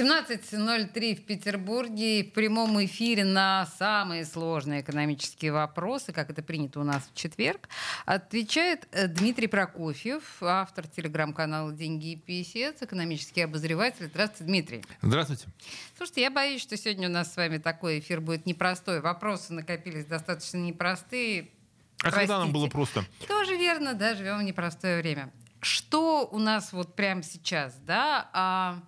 17.03 0.00 1.14
в 1.14 1.26
Петербурге. 1.26 2.24
В 2.24 2.32
прямом 2.32 2.82
эфире 2.86 3.22
на 3.24 3.66
самые 3.78 4.24
сложные 4.24 4.80
экономические 4.80 5.52
вопросы, 5.52 6.10
как 6.12 6.30
это 6.30 6.42
принято 6.42 6.80
у 6.80 6.84
нас 6.84 7.02
в 7.12 7.14
четверг, 7.14 7.68
отвечает 8.06 8.88
э, 8.92 9.08
Дмитрий 9.08 9.46
Прокофьев, 9.46 10.42
автор 10.42 10.88
телеграм-канала 10.88 11.70
«Деньги 11.72 12.12
и 12.12 12.16
писец», 12.16 12.76
экономический 12.80 13.42
обозреватель. 13.42 14.06
Здравствуйте, 14.06 14.44
Дмитрий. 14.44 14.84
Здравствуйте. 15.02 15.44
Слушайте, 15.98 16.22
я 16.22 16.30
боюсь, 16.30 16.62
что 16.62 16.78
сегодня 16.78 17.10
у 17.10 17.12
нас 17.12 17.34
с 17.34 17.36
вами 17.36 17.58
такой 17.58 17.98
эфир 17.98 18.22
будет 18.22 18.46
непростой. 18.46 19.02
Вопросы 19.02 19.52
накопились 19.52 20.06
достаточно 20.06 20.56
непростые. 20.56 21.50
А 22.02 22.10
когда 22.10 22.38
нам 22.38 22.52
было 22.52 22.68
просто? 22.68 23.04
Тоже 23.28 23.54
верно, 23.54 23.92
да, 23.92 24.14
живем 24.14 24.38
в 24.38 24.42
непростое 24.44 25.02
время. 25.02 25.30
Что 25.60 26.26
у 26.26 26.38
нас 26.38 26.72
вот 26.72 26.96
прямо 26.96 27.22
сейчас, 27.22 27.74
да? 27.84 28.30
А, 28.32 28.80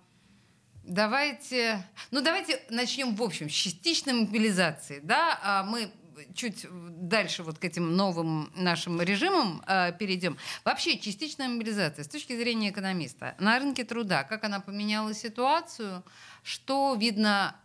давайте, 0.83 1.85
ну 2.11 2.21
давайте 2.21 2.61
начнем 2.69 3.15
в 3.15 3.23
общем 3.23 3.49
с 3.49 3.53
частичной 3.53 4.13
мобилизации, 4.13 4.99
да? 5.03 5.39
А 5.41 5.63
мы 5.63 5.91
чуть 6.35 6.65
дальше 6.69 7.43
вот 7.43 7.57
к 7.57 7.65
этим 7.65 7.95
новым 7.95 8.51
нашим 8.55 9.01
режимам 9.01 9.61
а, 9.65 9.91
перейдем. 9.91 10.37
Вообще 10.63 10.97
частичная 10.99 11.47
мобилизация 11.47 12.03
с 12.03 12.07
точки 12.07 12.37
зрения 12.37 12.69
экономиста 12.69 13.35
на 13.39 13.59
рынке 13.59 13.83
труда, 13.83 14.23
как 14.23 14.43
она 14.43 14.59
поменяла 14.59 15.13
ситуацию, 15.13 16.03
что 16.43 16.95
видно 16.99 17.55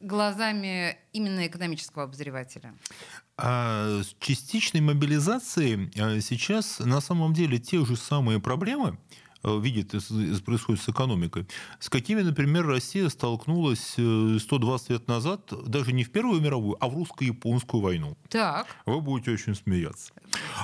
глазами 0.00 0.98
именно 1.12 1.46
экономического 1.46 2.04
обозревателя? 2.04 2.74
А 3.36 4.02
с 4.02 4.14
частичной 4.18 4.80
мобилизацией 4.80 5.90
а, 6.00 6.20
сейчас 6.20 6.80
на 6.80 7.00
самом 7.00 7.32
деле 7.32 7.58
те 7.58 7.84
же 7.84 7.96
самые 7.96 8.40
проблемы 8.40 8.98
видит, 9.44 9.94
из- 9.94 10.10
из- 10.10 10.40
происходит 10.40 10.80
с 10.82 10.88
экономикой, 10.88 11.46
с 11.80 11.88
какими, 11.88 12.22
например, 12.22 12.66
Россия 12.66 13.08
столкнулась 13.08 13.94
э, 13.98 14.38
120 14.40 14.90
лет 14.90 15.08
назад, 15.08 15.52
даже 15.66 15.92
не 15.92 16.04
в 16.04 16.10
Первую 16.10 16.40
мировую, 16.40 16.76
а 16.80 16.88
в 16.88 16.94
русско-японскую 16.94 17.80
войну. 17.82 18.16
Так. 18.28 18.66
Вы 18.86 19.00
будете 19.00 19.32
очень 19.32 19.54
смеяться. 19.54 20.12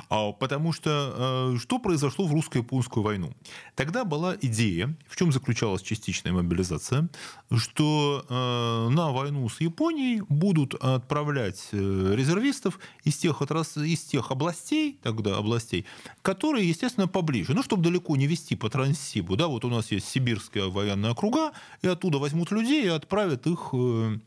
А, 0.08 0.32
Потому 0.32 0.72
что 0.72 1.52
э, 1.54 1.58
что 1.60 1.78
произошло 1.78 2.26
в 2.26 2.32
русско-японскую 2.32 3.02
войну? 3.02 3.32
Тогда 3.74 4.04
была 4.04 4.34
идея, 4.40 4.94
в 5.08 5.16
чем 5.16 5.32
заключалась 5.32 5.82
частичная 5.82 6.32
мобилизация, 6.32 7.08
что 7.56 8.24
э, 8.28 8.88
на 8.94 9.10
войну 9.12 9.48
с 9.48 9.60
Японией 9.60 10.22
будут 10.28 10.74
отправлять 10.74 11.68
э, 11.72 12.14
резервистов 12.16 12.78
из 13.04 13.16
тех, 13.16 13.40
отрас- 13.42 13.84
из 13.84 14.00
тех 14.02 14.30
областей, 14.30 14.98
тогда 15.02 15.36
областей, 15.36 15.84
которые, 16.22 16.68
естественно, 16.68 17.08
поближе. 17.08 17.54
Ну, 17.54 17.62
чтобы 17.62 17.82
далеко 17.82 18.16
не 18.16 18.26
вести 18.26 18.54
по 18.56 18.67
Транссибу. 18.68 19.36
Да, 19.36 19.48
вот 19.48 19.64
у 19.64 19.68
нас 19.68 19.90
есть 19.90 20.08
сибирская 20.08 20.66
военная 20.66 21.12
округа, 21.12 21.52
и 21.82 21.88
оттуда 21.88 22.18
возьмут 22.18 22.50
людей 22.50 22.84
и 22.84 22.88
отправят 22.88 23.46
их 23.46 23.70
э, 23.72 24.18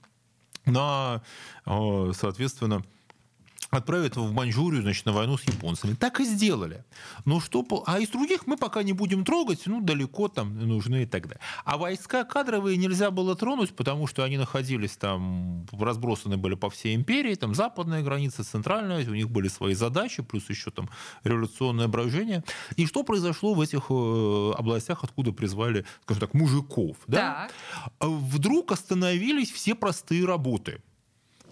на, 0.65 1.21
э, 1.65 2.11
соответственно, 2.15 2.83
отправят 3.71 4.17
в 4.17 4.33
Маньчжурию, 4.33 4.81
значит, 4.81 5.05
на 5.05 5.13
войну 5.13 5.37
с 5.37 5.43
японцами. 5.43 5.95
Так 5.95 6.19
и 6.19 6.25
сделали. 6.25 6.83
Но 7.23 7.39
что, 7.39 7.65
а 7.87 7.99
из 7.99 8.09
других 8.09 8.45
мы 8.45 8.57
пока 8.57 8.83
не 8.83 8.91
будем 8.91 9.23
трогать, 9.23 9.63
ну, 9.65 9.81
далеко 9.81 10.27
там 10.27 10.59
нужны 10.59 11.03
и 11.03 11.05
так 11.05 11.23
далее. 11.23 11.39
А 11.63 11.77
войска 11.77 12.25
кадровые 12.25 12.75
нельзя 12.75 13.11
было 13.11 13.35
тронуть, 13.35 13.73
потому 13.73 14.07
что 14.07 14.23
они 14.23 14.37
находились 14.37 14.97
там, 14.97 15.65
разбросаны 15.71 16.35
были 16.35 16.55
по 16.55 16.69
всей 16.69 16.95
империи, 16.95 17.35
там 17.35 17.55
западная 17.55 18.03
граница, 18.03 18.43
центральная, 18.43 19.07
у 19.09 19.13
них 19.13 19.29
были 19.29 19.47
свои 19.47 19.73
задачи, 19.73 20.21
плюс 20.21 20.49
еще 20.49 20.69
там 20.69 20.89
революционное 21.23 21.87
брожение. 21.87 22.43
И 22.75 22.85
что 22.85 23.03
произошло 23.03 23.53
в 23.53 23.61
этих 23.61 23.85
э, 23.89 24.51
областях, 24.57 25.03
откуда 25.03 25.31
призвали, 25.31 25.85
скажем 26.03 26.19
так, 26.19 26.33
мужиков? 26.33 26.97
Да? 27.07 27.49
Так. 27.99 28.09
вдруг 28.09 28.73
остановились 28.73 29.49
все 29.49 29.75
простые 29.75 30.25
работы. 30.25 30.81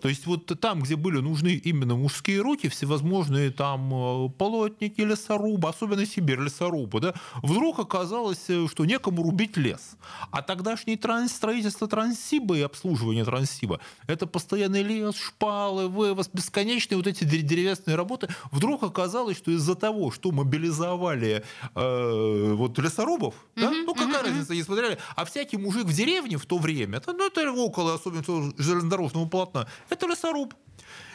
То 0.01 0.09
есть 0.09 0.25
вот 0.25 0.45
там, 0.59 0.81
где 0.81 0.95
были 0.95 1.19
нужны 1.19 1.49
именно 1.49 1.95
мужские 1.95 2.41
руки, 2.41 2.69
всевозможные 2.69 3.51
там 3.51 3.93
э, 3.93 4.29
полотники, 4.29 5.01
лесорубы, 5.01 5.69
особенно 5.69 6.05
Сибирь, 6.05 6.39
лесорубы, 6.39 6.99
да, 6.99 7.13
вдруг 7.41 7.79
оказалось, 7.79 8.45
э, 8.49 8.67
что 8.69 8.85
некому 8.85 9.23
рубить 9.23 9.57
лес. 9.57 9.97
А 10.31 10.41
тогдашнее 10.41 10.97
транс, 10.97 11.31
строительство 11.33 11.87
Транссиба 11.87 12.57
и 12.57 12.61
обслуживание 12.61 13.25
Транссиба, 13.25 13.79
это 14.07 14.27
постоянный 14.27 14.83
лес, 14.83 15.15
шпалы, 15.15 15.87
вывоз, 15.87 16.29
бесконечные 16.31 16.97
вот 16.97 17.07
эти 17.07 17.23
дерев- 17.23 17.59
деревянные 17.59 17.95
работы. 17.95 18.27
Вдруг 18.51 18.83
оказалось, 18.83 19.37
что 19.37 19.51
из-за 19.51 19.75
того, 19.75 20.11
что 20.11 20.31
мобилизовали 20.31 21.43
э, 21.75 22.53
вот 22.53 22.77
лесорубов, 22.79 23.35
да, 23.55 23.69
ну 23.71 23.93
какая 23.93 24.23
разница, 24.23 24.53
не 24.53 24.63
смотрели, 24.63 24.97
а 25.15 25.25
всякий 25.25 25.57
мужик 25.57 25.85
в 25.85 25.93
деревне 25.93 26.37
в 26.37 26.45
то 26.45 26.57
время, 26.57 26.97
это, 26.97 27.13
ну 27.13 27.25
это 27.25 27.51
около, 27.51 27.95
особенно 27.95 28.53
железнодорожного 28.57 29.27
полотна, 29.27 29.67
это 29.89 30.07
лесоруб. 30.07 30.53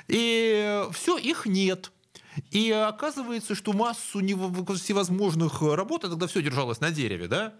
И 0.08 0.84
все, 0.92 1.16
их 1.18 1.46
нет. 1.46 1.90
И 2.50 2.70
оказывается, 2.70 3.54
что 3.54 3.72
массу 3.72 4.20
всевозможных 4.20 5.62
работ, 5.62 6.04
а 6.04 6.10
тогда 6.10 6.26
все 6.26 6.42
держалось 6.42 6.80
на 6.80 6.90
дереве, 6.90 7.28
да? 7.28 7.54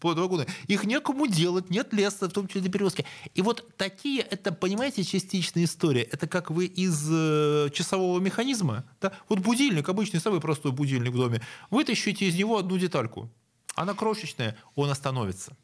вплоть 0.00 0.16
до 0.16 0.22
вагона. 0.22 0.46
Их 0.66 0.84
некому 0.84 1.26
делать, 1.26 1.68
нет 1.68 1.92
леса, 1.92 2.26
в 2.26 2.32
том 2.32 2.48
числе 2.48 2.62
для 2.62 2.70
перевозки. 2.70 3.04
И 3.34 3.42
вот 3.42 3.76
такие, 3.76 4.22
это, 4.22 4.50
понимаете, 4.50 5.04
частичная 5.04 5.64
история. 5.64 6.02
Это 6.02 6.26
как 6.26 6.50
вы 6.50 6.64
из 6.64 7.06
э, 7.10 7.68
часового 7.74 8.18
механизма, 8.18 8.84
да? 9.02 9.12
вот 9.28 9.40
будильник, 9.40 9.90
обычный 9.90 10.18
самый 10.18 10.40
простой 10.40 10.72
будильник 10.72 11.12
в 11.12 11.16
доме, 11.16 11.42
вытащите 11.70 12.24
из 12.24 12.34
него 12.34 12.56
одну 12.56 12.78
детальку. 12.78 13.30
Она 13.74 13.92
крошечная, 13.92 14.56
он 14.74 14.88
остановится. 14.88 15.54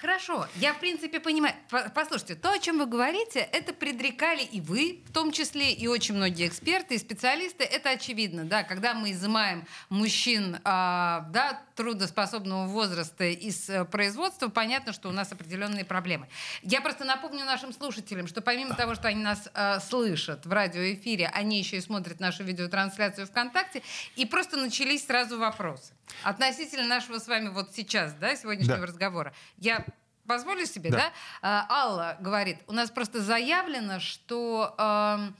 Хорошо, 0.00 0.46
я 0.56 0.74
в 0.74 0.78
принципе 0.78 1.18
понимаю. 1.18 1.54
По- 1.70 1.90
Послушайте, 1.92 2.36
то, 2.36 2.52
о 2.52 2.58
чем 2.60 2.78
вы 2.78 2.86
говорите, 2.86 3.40
это 3.40 3.72
предрекали 3.72 4.42
и 4.42 4.60
вы, 4.60 5.00
в 5.08 5.12
том 5.12 5.32
числе 5.32 5.72
и 5.72 5.88
очень 5.88 6.14
многие 6.14 6.46
эксперты 6.46 6.94
и 6.94 6.98
специалисты. 6.98 7.64
Это 7.64 7.90
очевидно, 7.90 8.44
да, 8.44 8.62
когда 8.62 8.94
мы 8.94 9.10
изымаем 9.10 9.66
мужчин, 9.88 10.58
а, 10.62 11.26
да, 11.32 11.60
трудоспособного 11.78 12.66
возраста 12.66 13.22
из 13.24 13.70
э, 13.70 13.84
производства, 13.84 14.48
понятно, 14.48 14.92
что 14.92 15.08
у 15.08 15.12
нас 15.12 15.30
определенные 15.30 15.84
проблемы. 15.84 16.26
Я 16.62 16.80
просто 16.80 17.04
напомню 17.04 17.44
нашим 17.44 17.72
слушателям, 17.72 18.26
что 18.26 18.40
помимо 18.40 18.74
того, 18.74 18.96
что 18.96 19.06
они 19.06 19.22
нас 19.22 19.48
э, 19.54 19.78
слышат 19.78 20.44
в 20.44 20.52
радиоэфире, 20.52 21.28
они 21.28 21.60
еще 21.60 21.76
и 21.76 21.80
смотрят 21.80 22.18
нашу 22.18 22.42
видеотрансляцию 22.42 23.28
ВКонтакте, 23.28 23.82
и 24.16 24.26
просто 24.26 24.56
начались 24.56 25.06
сразу 25.06 25.38
вопросы 25.38 25.92
относительно 26.24 26.88
нашего 26.88 27.18
с 27.20 27.28
вами 27.28 27.50
вот 27.50 27.72
сейчас, 27.72 28.12
да, 28.14 28.34
сегодняшнего 28.34 28.78
Да. 28.78 28.86
разговора. 28.86 29.32
Я 29.58 29.86
позволю 30.26 30.66
себе, 30.66 30.90
да? 30.90 30.96
Да. 30.96 31.12
А, 31.42 31.66
Алла 31.70 32.16
говорит, 32.18 32.58
у 32.66 32.72
нас 32.72 32.90
просто 32.90 33.22
заявлено, 33.22 34.00
что 34.00 34.74
эм, 34.78 35.36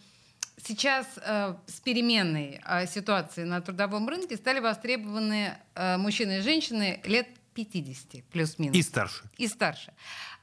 сейчас 0.65 1.07
э, 1.17 1.55
с 1.67 1.81
переменной 1.81 2.61
э, 2.65 2.87
ситуации 2.87 3.45
на 3.45 3.61
трудовом 3.61 4.09
рынке 4.09 4.37
стали 4.37 4.61
востребованы 4.61 5.57
э, 5.75 5.97
мужчины 5.97 6.39
и 6.39 6.41
женщины 6.41 7.01
лет 7.05 7.29
50 7.55 8.25
плюс-минус. 8.25 8.77
И 8.77 8.83
старше. 8.83 9.25
И 9.37 9.49
старше. 9.49 9.93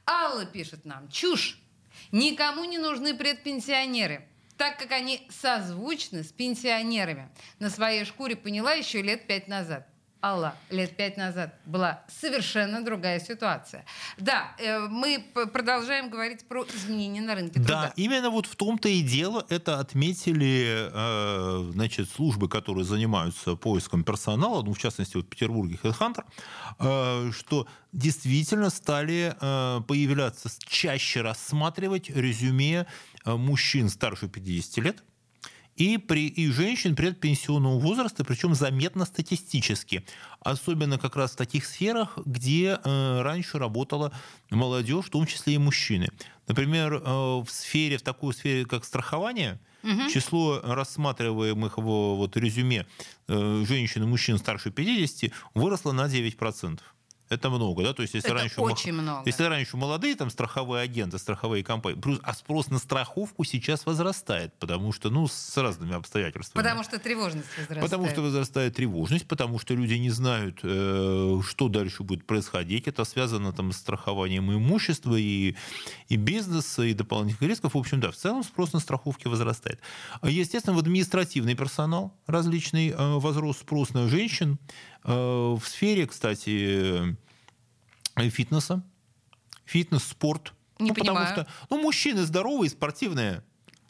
Алла 0.06 0.44
пишет 0.46 0.84
нам, 0.84 1.08
чушь. 1.08 1.58
Никому 2.12 2.64
не 2.64 2.78
нужны 2.78 3.14
предпенсионеры, 3.16 4.26
так 4.56 4.78
как 4.78 4.92
они 4.92 5.26
созвучны 5.30 6.22
с 6.22 6.32
пенсионерами. 6.32 7.28
На 7.58 7.70
своей 7.70 8.04
шкуре 8.04 8.36
поняла 8.36 8.72
еще 8.72 9.02
лет 9.02 9.26
пять 9.26 9.48
назад. 9.48 9.88
Алла, 10.22 10.56
лет 10.70 10.96
пять 10.96 11.16
назад 11.16 11.54
была 11.66 12.02
совершенно 12.08 12.84
другая 12.84 13.20
ситуация. 13.20 13.84
Да, 14.18 14.54
э, 14.58 14.80
мы 14.88 15.24
продолжаем 15.52 16.10
говорить 16.10 16.48
про 16.48 16.64
изменения 16.64 17.20
на 17.20 17.34
рынке 17.34 17.60
Да, 17.60 17.64
труда. 17.66 17.92
именно 17.96 18.30
вот 18.30 18.46
в 18.46 18.56
том-то 18.56 18.88
и 18.88 19.02
дело. 19.02 19.44
Это 19.50 19.78
отметили 19.78 20.90
э, 20.92 21.70
значит, 21.72 22.10
службы, 22.10 22.48
которые 22.48 22.84
занимаются 22.84 23.54
поиском 23.56 24.04
персонала, 24.04 24.62
ну, 24.62 24.72
в 24.72 24.78
частности, 24.78 25.16
вот 25.16 25.26
в 25.26 25.28
Петербурге 25.28 25.78
HeadHunter, 25.82 26.24
э, 26.80 27.30
что 27.32 27.66
действительно 27.92 28.70
стали 28.70 29.34
появляться, 29.86 30.50
чаще 30.66 31.22
рассматривать 31.22 32.10
резюме 32.10 32.86
мужчин 33.24 33.88
старше 33.88 34.28
50 34.28 34.78
лет, 34.84 35.02
и, 35.76 35.98
при, 35.98 36.26
и 36.26 36.50
женщин 36.50 36.96
предпенсионного 36.96 37.78
возраста, 37.78 38.24
причем 38.24 38.54
заметно 38.54 39.04
статистически. 39.04 40.04
Особенно 40.40 40.98
как 40.98 41.16
раз 41.16 41.32
в 41.32 41.36
таких 41.36 41.66
сферах, 41.66 42.18
где 42.24 42.78
э, 42.82 43.20
раньше 43.22 43.58
работала 43.58 44.12
молодежь, 44.50 45.06
в 45.06 45.10
том 45.10 45.26
числе 45.26 45.54
и 45.54 45.58
мужчины. 45.58 46.08
Например, 46.48 46.94
э, 46.94 47.00
в 47.04 47.46
сфере, 47.48 47.98
в 47.98 48.02
такой 48.02 48.32
сфере, 48.34 48.64
как 48.64 48.84
страхование, 48.84 49.60
число 50.12 50.60
рассматриваемых 50.64 51.78
в 51.78 51.82
вот, 51.82 52.36
резюме 52.36 52.86
э, 53.28 53.64
женщин 53.68 54.02
и 54.02 54.06
мужчин 54.06 54.38
старше 54.38 54.70
50 54.72 55.30
выросло 55.54 55.92
на 55.92 56.06
9%. 56.06 56.80
Это 57.28 57.50
много, 57.50 57.82
да, 57.82 57.92
то 57.92 58.02
есть 58.02 58.14
если 58.14 58.30
Это 58.30 58.38
раньше 58.38 58.60
очень 58.60 58.92
много. 58.92 59.22
если 59.26 59.44
раньше 59.44 59.76
молодые 59.76 60.14
там 60.14 60.30
страховые 60.30 60.82
агенты, 60.82 61.18
страховые 61.18 61.64
компании, 61.64 61.98
плюс, 61.98 62.20
а 62.22 62.34
спрос 62.34 62.68
на 62.68 62.78
страховку 62.78 63.44
сейчас 63.44 63.84
возрастает, 63.86 64.54
потому 64.58 64.92
что, 64.92 65.10
ну, 65.10 65.26
с 65.26 65.56
разными 65.56 65.94
обстоятельствами. 65.94 66.62
Потому 66.62 66.84
что 66.84 66.98
тревожность 66.98 67.48
возрастает. 67.56 67.82
Потому 67.82 68.08
что 68.08 68.22
возрастает 68.22 68.74
тревожность, 68.76 69.26
потому 69.26 69.58
что 69.58 69.74
люди 69.74 69.94
не 69.94 70.10
знают, 70.10 70.60
э, 70.62 71.40
что 71.44 71.68
дальше 71.68 72.02
будет 72.02 72.26
происходить. 72.26 72.86
Это 72.86 73.04
связано 73.04 73.52
там 73.52 73.72
с 73.72 73.76
страхованием 73.76 74.52
имущества 74.52 75.16
и, 75.16 75.56
и 76.08 76.16
бизнеса, 76.16 76.82
и 76.82 76.94
дополнительных 76.94 77.50
рисков. 77.50 77.74
В 77.74 77.78
общем, 77.78 78.00
да, 78.00 78.10
в 78.10 78.16
целом 78.16 78.44
спрос 78.44 78.72
на 78.72 78.80
страховки 78.80 79.26
возрастает. 79.26 79.80
А, 80.20 80.28
Естественно, 80.28 80.76
в 80.76 80.78
административный 80.78 81.54
персонал 81.54 82.14
различный 82.26 82.90
э, 82.90 83.14
возрос 83.18 83.58
спрос 83.58 83.90
на 83.90 84.08
женщин. 84.08 84.58
Э, 85.06 85.56
В 85.58 85.62
сфере, 85.66 86.06
кстати, 86.06 87.14
э, 88.16 88.28
фитнеса, 88.28 88.82
фитнес, 89.64 90.04
спорт. 90.04 90.52
Не 90.78 90.88
ну, 90.88 90.94
потому 90.94 91.16
понимаю. 91.18 91.32
что 91.32 91.46
ну, 91.70 91.80
мужчины 91.80 92.24
здоровые, 92.24 92.68
спортивные, 92.70 93.42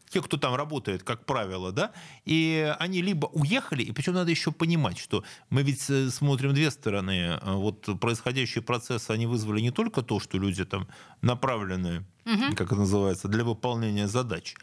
те, 0.08 0.22
кто 0.22 0.36
там 0.36 0.54
работает, 0.54 1.02
как 1.02 1.26
правило, 1.26 1.72
да, 1.72 1.90
и 2.24 2.72
они 2.78 3.02
либо 3.02 3.26
уехали, 3.26 3.82
и 3.82 3.90
причем 3.92 4.14
надо 4.14 4.30
еще 4.30 4.52
понимать, 4.52 4.98
что 4.98 5.24
мы 5.50 5.62
ведь 5.62 5.90
э, 5.90 6.10
смотрим 6.10 6.54
две 6.54 6.70
стороны. 6.70 7.40
Вот 7.42 7.88
происходящие 8.00 8.62
процессы, 8.62 9.10
они 9.10 9.26
вызвали 9.26 9.60
не 9.60 9.70
только 9.72 10.02
то, 10.02 10.20
что 10.20 10.38
люди 10.38 10.64
там 10.64 10.86
направлены, 11.22 12.04
как 12.56 12.66
это 12.72 12.76
называется, 12.76 13.28
для 13.28 13.42
выполнения 13.42 14.06
задач, 14.06 14.54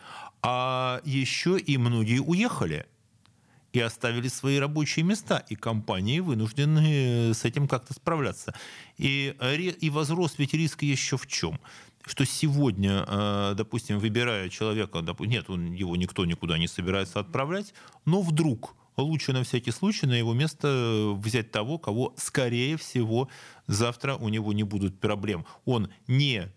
а 0.41 1.01
еще 1.03 1.57
и 1.57 1.77
многие 1.77 2.19
уехали 2.19 2.85
и 3.73 3.79
оставили 3.79 4.27
свои 4.27 4.59
рабочие 4.59 5.03
места, 5.03 5.43
и 5.49 5.55
компании 5.55 6.19
вынуждены 6.19 7.33
с 7.33 7.43
этим 7.43 7.67
как-то 7.67 7.93
справляться. 7.93 8.53
И, 8.97 9.35
и 9.81 9.89
возрос 9.89 10.35
ведь 10.37 10.53
риск 10.53 10.83
еще 10.83 11.17
в 11.17 11.27
чем? 11.27 11.59
Что 12.05 12.25
сегодня, 12.25 13.03
э, 13.07 13.53
допустим, 13.57 13.97
выбирая 13.97 14.49
человека, 14.49 15.03
нет, 15.19 15.49
он, 15.49 15.73
его 15.73 15.95
никто 15.95 16.25
никуда 16.25 16.57
не 16.57 16.67
собирается 16.67 17.19
отправлять, 17.19 17.73
но 18.05 18.21
вдруг 18.21 18.75
лучше 18.97 19.33
на 19.33 19.43
всякий 19.43 19.71
случай 19.71 20.05
на 20.05 20.13
его 20.13 20.33
место 20.33 21.13
взять 21.17 21.51
того, 21.51 21.79
кого, 21.79 22.13
скорее 22.17 22.77
всего, 22.77 23.29
завтра 23.67 24.15
у 24.15 24.29
него 24.29 24.53
не 24.53 24.63
будут 24.63 24.99
проблем. 24.99 25.45
Он 25.65 25.89
не 26.07 26.41
э, 26.41 26.49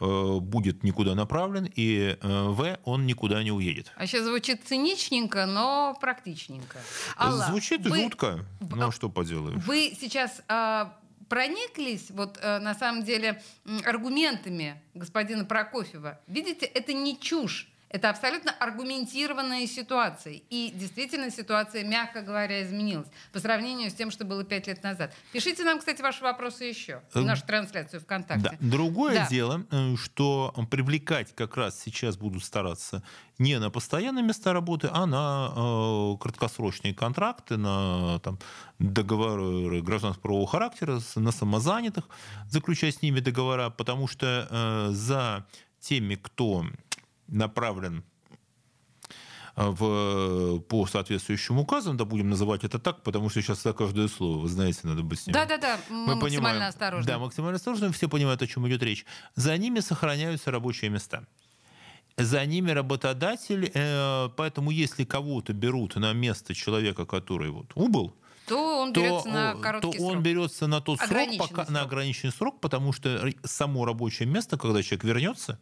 будет 0.00 0.82
никуда 0.82 1.14
направлен, 1.14 1.70
и 1.74 2.16
э, 2.20 2.48
В, 2.48 2.78
он 2.84 3.06
никуда 3.06 3.42
не 3.42 3.52
уедет. 3.52 3.92
А 3.96 4.06
сейчас 4.06 4.24
звучит 4.24 4.62
циничненько, 4.64 5.46
но 5.46 5.96
практичненько. 6.00 6.78
Алла, 7.18 7.46
Звучит 7.48 7.86
вы- 7.86 8.02
жутко, 8.02 8.44
а 8.80 8.90
что 8.90 9.08
поделаешь? 9.08 9.62
Вы 9.64 9.96
сейчас 10.00 10.42
а, 10.48 10.96
прониклись, 11.28 12.06
вот 12.10 12.38
а, 12.42 12.58
на 12.58 12.74
самом 12.74 13.04
деле, 13.04 13.42
аргументами 13.84 14.82
господина 14.94 15.44
Прокофьева. 15.44 16.20
Видите, 16.26 16.66
это 16.66 16.92
не 16.92 17.18
чушь. 17.18 17.69
Это 17.90 18.08
абсолютно 18.08 18.52
аргументированная 18.52 19.66
ситуация. 19.66 20.40
И 20.48 20.70
действительно 20.74 21.28
ситуация, 21.30 21.84
мягко 21.84 22.22
говоря, 22.22 22.62
изменилась 22.62 23.08
по 23.32 23.40
сравнению 23.40 23.90
с 23.90 23.94
тем, 23.94 24.12
что 24.12 24.24
было 24.24 24.44
пять 24.44 24.68
лет 24.68 24.82
назад. 24.84 25.12
Пишите 25.32 25.64
нам, 25.64 25.80
кстати, 25.80 26.00
ваши 26.00 26.22
вопросы 26.22 26.64
еще 26.64 27.02
в 27.12 27.16
Эм, 27.18 27.26
нашу 27.26 27.44
трансляцию 27.44 28.00
ВКонтакте. 28.00 28.50
Да. 28.50 28.56
Другое 28.60 29.14
Да. 29.14 29.28
дело, 29.28 29.66
э, 29.72 29.96
что 29.96 30.54
привлекать 30.70 31.34
как 31.34 31.56
раз 31.56 31.80
сейчас 31.80 32.16
будут 32.16 32.44
стараться 32.44 33.02
не 33.38 33.58
на 33.58 33.70
постоянные 33.70 34.22
места 34.24 34.52
работы, 34.52 34.88
а 34.92 35.06
на 35.06 35.52
э, 35.56 36.16
краткосрочные 36.22 36.94
контракты, 36.94 37.56
на 37.56 38.20
там, 38.20 38.38
договоры 38.78 39.82
гражданско-правового 39.82 40.46
характера, 40.46 41.00
с- 41.00 41.16
на 41.16 41.32
самозанятых, 41.32 42.08
заключать 42.48 42.94
с 42.96 43.02
ними 43.02 43.20
договора, 43.20 43.70
потому 43.70 44.06
что 44.08 44.46
э, 44.50 44.88
за 44.92 45.44
теми, 45.80 46.14
кто 46.16 46.64
направлен 47.30 48.04
э, 49.56 49.68
в, 49.68 50.60
по 50.60 50.86
соответствующим 50.86 51.58
указам, 51.58 51.96
да 51.96 52.04
будем 52.04 52.28
называть 52.30 52.64
это 52.64 52.78
так, 52.78 53.02
потому 53.02 53.28
что 53.30 53.40
сейчас 53.42 53.62
за 53.62 53.72
каждое 53.72 54.08
слово, 54.08 54.38
вы 54.38 54.48
знаете, 54.48 54.80
надо 54.84 55.02
быть 55.02 55.20
с 55.20 55.26
ним 55.26 55.34
Да-да-да, 55.34 55.78
мы, 55.88 56.14
максимально 56.16 56.20
понимаем- 56.60 56.68
осторожны. 56.68 57.06
Да, 57.06 57.18
максимально 57.18 57.56
осторожно, 57.56 57.92
все 57.92 58.08
понимают, 58.08 58.42
о 58.42 58.46
чем 58.46 58.66
идет 58.68 58.82
речь. 58.82 59.04
За 59.36 59.56
ними 59.56 59.80
сохраняются 59.80 60.50
рабочие 60.50 60.90
места. 60.90 61.24
За 62.16 62.44
ними 62.44 62.70
работодатель, 62.72 63.70
э, 63.72 64.28
поэтому 64.36 64.70
если 64.70 65.04
кого-то 65.04 65.52
берут 65.52 65.96
на 65.96 66.12
место 66.12 66.54
человека, 66.54 67.06
который 67.06 67.50
вот 67.50 67.72
убыл, 67.74 68.14
То 68.46 68.82
он 68.82 68.92
то, 68.92 69.00
берется 69.00 69.28
на 69.28 69.52
э, 69.56 69.60
короткий 69.60 69.98
то 69.98 70.04
он 70.04 70.12
срок. 70.14 70.22
берется 70.22 70.66
на 70.66 70.80
тот 70.80 70.98
срок, 71.00 71.28
пока, 71.38 71.62
на 71.62 71.66
срок. 71.78 71.82
ограниченный 71.86 72.32
срок, 72.32 72.60
потому 72.60 72.92
что 72.92 73.30
само 73.44 73.84
рабочее 73.86 74.28
место, 74.28 74.58
когда 74.58 74.82
человек 74.82 75.04
вернется 75.04 75.58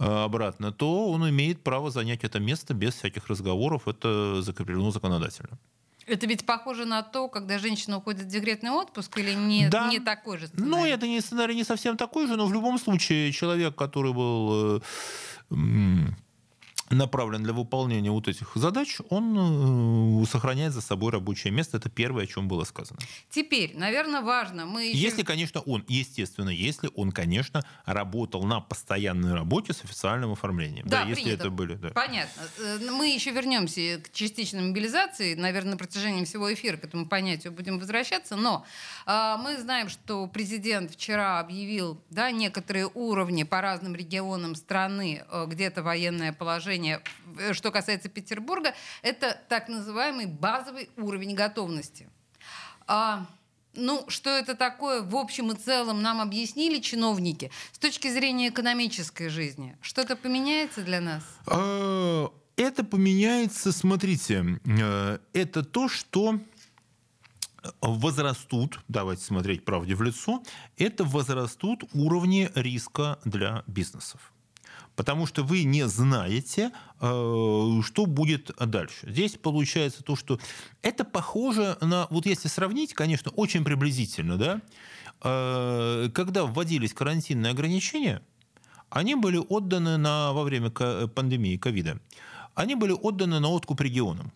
обратно, 0.00 0.72
то 0.72 1.10
он 1.10 1.28
имеет 1.28 1.62
право 1.62 1.90
занять 1.90 2.24
это 2.24 2.40
место 2.40 2.74
без 2.74 2.94
всяких 2.94 3.28
разговоров. 3.28 3.86
Это 3.86 4.42
закреплено 4.42 4.90
законодательно. 4.90 5.58
Это 6.06 6.26
ведь 6.26 6.44
похоже 6.46 6.86
на 6.86 7.02
то, 7.02 7.28
когда 7.28 7.58
женщина 7.58 7.98
уходит 7.98 8.22
в 8.22 8.28
декретный 8.28 8.70
отпуск, 8.70 9.18
или 9.18 9.34
не, 9.34 9.68
Да. 9.68 9.88
не 9.90 10.00
такой 10.00 10.38
же 10.38 10.48
Ну, 10.54 10.64
сценарий? 10.66 10.90
это 10.92 11.06
не 11.06 11.20
сценарий 11.20 11.54
не 11.54 11.64
совсем 11.64 11.96
такой 11.96 12.26
же, 12.26 12.36
но 12.36 12.46
в 12.46 12.52
любом 12.52 12.78
случае 12.78 13.30
человек, 13.32 13.76
который 13.76 14.12
был 14.12 14.78
э, 14.78 14.80
направлен 16.90 17.42
для 17.42 17.52
выполнения 17.52 18.10
вот 18.10 18.28
этих 18.28 18.50
задач, 18.56 18.98
он 19.08 20.22
э, 20.22 20.26
сохраняет 20.26 20.72
за 20.72 20.80
собой 20.80 21.12
рабочее 21.12 21.52
место. 21.52 21.76
Это 21.76 21.88
первое, 21.88 22.24
о 22.24 22.26
чем 22.26 22.48
было 22.48 22.64
сказано. 22.64 22.98
Теперь, 23.30 23.76
наверное, 23.76 24.22
важно, 24.22 24.66
мы 24.66 24.86
еще... 24.86 24.98
Если, 24.98 25.22
конечно, 25.22 25.60
он, 25.60 25.84
естественно, 25.88 26.50
если 26.50 26.90
он, 26.96 27.12
конечно, 27.12 27.64
работал 27.84 28.42
на 28.42 28.60
постоянной 28.60 29.34
работе 29.34 29.72
с 29.72 29.84
официальным 29.84 30.32
оформлением. 30.32 30.86
Да, 30.88 31.02
если 31.02 31.22
принято. 31.22 31.42
это 31.42 31.50
были. 31.50 31.74
Да. 31.74 31.90
Понятно. 31.90 32.42
Э, 32.58 32.78
Мы 32.90 33.10
еще 33.10 33.30
вернемся 33.30 34.00
к 34.02 34.12
частичной 34.12 34.62
мобилизации. 34.62 35.34
Наверное, 35.34 35.72
на 35.72 35.76
протяжении 35.76 36.24
всего 36.24 36.52
эфира 36.52 36.76
к 36.76 36.84
этому 36.84 37.06
понятию 37.06 37.52
будем 37.52 37.78
возвращаться. 37.78 38.34
Но 38.34 38.66
э, 39.06 39.36
мы 39.40 39.58
знаем, 39.58 39.88
что 39.88 40.26
президент 40.26 40.90
вчера 40.92 41.38
объявил 41.38 42.02
да, 42.10 42.32
некоторые 42.32 42.90
уровни 42.92 43.44
по 43.44 43.60
разным 43.60 43.94
регионам 43.94 44.56
страны, 44.56 45.22
э, 45.30 45.46
где 45.46 45.64
это 45.64 45.84
военное 45.84 46.32
положение. 46.32 46.79
Э, 47.38 47.52
Что 47.52 47.70
касается 47.70 48.08
Петербурга, 48.08 48.74
это 49.02 49.40
так 49.48 49.68
называемый 49.68 50.26
базовый 50.26 50.90
уровень 50.96 51.34
готовности. 51.34 52.08
А, 52.86 53.26
ну, 53.74 54.04
что 54.08 54.30
это 54.30 54.54
такое, 54.54 55.02
в 55.02 55.14
общем 55.14 55.52
и 55.52 55.54
целом 55.54 56.02
нам 56.02 56.20
объяснили 56.20 56.80
чиновники. 56.80 57.50
С 57.72 57.78
точки 57.78 58.08
зрения 58.10 58.48
экономической 58.48 59.28
жизни, 59.28 59.76
что-то 59.80 60.16
поменяется 60.16 60.82
для 60.82 61.00
нас? 61.00 61.22
Э, 61.46 62.28
Это 62.56 62.84
поменяется, 62.84 63.72
смотрите, 63.72 64.60
э, 64.66 65.18
это 65.32 65.62
то, 65.62 65.88
что 65.88 66.40
возрастут, 67.80 68.80
давайте 68.88 69.22
смотреть 69.24 69.64
правде 69.64 69.94
в 69.94 70.02
лицо, 70.02 70.42
это 70.76 71.04
возрастут 71.04 71.84
уровни 71.94 72.50
риска 72.54 73.18
для 73.24 73.62
бизнесов. 73.66 74.32
Потому 74.96 75.26
что 75.26 75.42
вы 75.42 75.62
не 75.64 75.88
знаете, 75.88 76.72
э, 77.00 77.80
что 77.82 78.06
будет 78.06 78.50
дальше. 78.58 79.10
Здесь 79.10 79.36
получается 79.36 80.02
то, 80.02 80.16
что 80.16 80.38
это 80.82 81.04
похоже 81.04 81.78
на, 81.80 82.06
вот 82.10 82.26
если 82.26 82.48
сравнить, 82.48 82.92
конечно, 82.92 83.30
очень 83.32 83.64
приблизительно, 83.64 84.36
да, 84.36 84.60
э, 85.22 86.10
когда 86.12 86.44
вводились 86.44 86.92
карантинные 86.92 87.52
ограничения, 87.52 88.22
они 88.90 89.14
были 89.14 89.38
отданы 89.38 89.96
на, 89.96 90.32
во 90.32 90.42
время 90.42 90.70
пандемии 90.70 91.56
ковида, 91.56 91.98
они 92.54 92.74
были 92.74 92.92
отданы 92.92 93.38
на 93.40 93.48
откуп 93.48 93.80
регионам. 93.80 94.32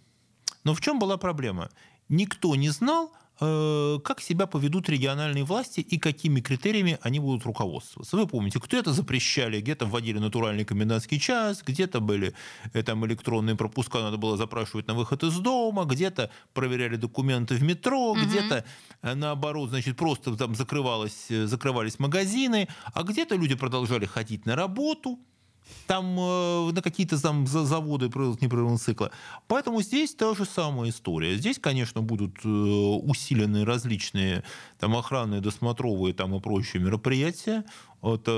Но 0.63 0.75
в 0.75 0.81
чем 0.81 0.99
была 0.99 1.17
проблема? 1.17 1.69
Никто 2.09 2.55
не 2.55 2.71
знал, 2.71 3.13
как 3.39 4.21
себя 4.21 4.47
поведут 4.47 4.89
региональные 4.89 5.45
власти 5.45 5.81
и 5.81 5.99
какими 5.99 6.41
критериями 6.41 6.99
они 7.03 7.19
будут 7.19 7.45
руководствоваться. 7.45 8.17
Вы 8.17 8.27
помните, 8.27 8.61
где-то 8.65 8.93
запрещали, 8.93 9.61
где-то 9.61 9.87
вводили 9.87 10.19
натуральный 10.19 10.65
комендантский 10.65 11.19
час, 11.19 11.63
где-то 11.67 12.01
были 12.01 12.35
э, 12.73 12.83
там 12.83 13.05
электронные 13.07 13.57
пропуска, 13.57 14.01
надо 14.01 14.17
было 14.17 14.37
запрашивать 14.37 14.87
на 14.87 14.95
выход 14.95 15.23
из 15.25 15.39
дома, 15.39 15.85
где-то 15.85 16.31
проверяли 16.53 16.97
документы 16.97 17.55
в 17.55 17.63
метро, 17.63 18.15
где-то 18.15 18.65
э, 19.03 19.15
наоборот, 19.15 19.71
значит, 19.71 19.97
просто 19.97 20.37
там 20.37 20.55
закрывалось, 20.55 21.27
э, 21.31 21.47
закрывались 21.47 21.99
магазины, 21.99 22.69
а 22.93 23.03
где-то 23.03 23.37
люди 23.37 23.55
продолжали 23.55 24.07
ходить 24.07 24.47
на 24.47 24.57
работу, 24.57 25.19
там 25.87 26.17
э, 26.19 26.73
на 26.73 26.83
какие-то 26.83 27.21
там 27.21 27.47
за- 27.47 27.65
заводы 27.65 28.09
производства 28.11 28.45
непрерывного 28.45 28.79
цикла. 28.79 29.11
Поэтому 29.49 29.83
здесь 29.83 30.15
та 30.15 30.35
же 30.35 30.45
самая 30.45 30.91
история. 30.91 31.37
Здесь, 31.37 31.59
конечно, 31.59 32.01
будут 32.03 32.37
э, 32.45 32.49
усилены 32.49 33.65
различные 33.65 34.43
там 34.79 34.97
охранные, 34.97 35.41
досмотровые 35.41 36.15
там 36.15 36.35
и 36.35 36.41
прочие 36.41 36.83
мероприятия. 36.83 37.65
Это, 38.03 38.31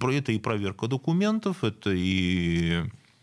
э, 0.00 0.12
это 0.14 0.32
и 0.32 0.38
проверка 0.38 0.86
документов, 0.88 1.64
это 1.64 1.90
и 1.94 2.82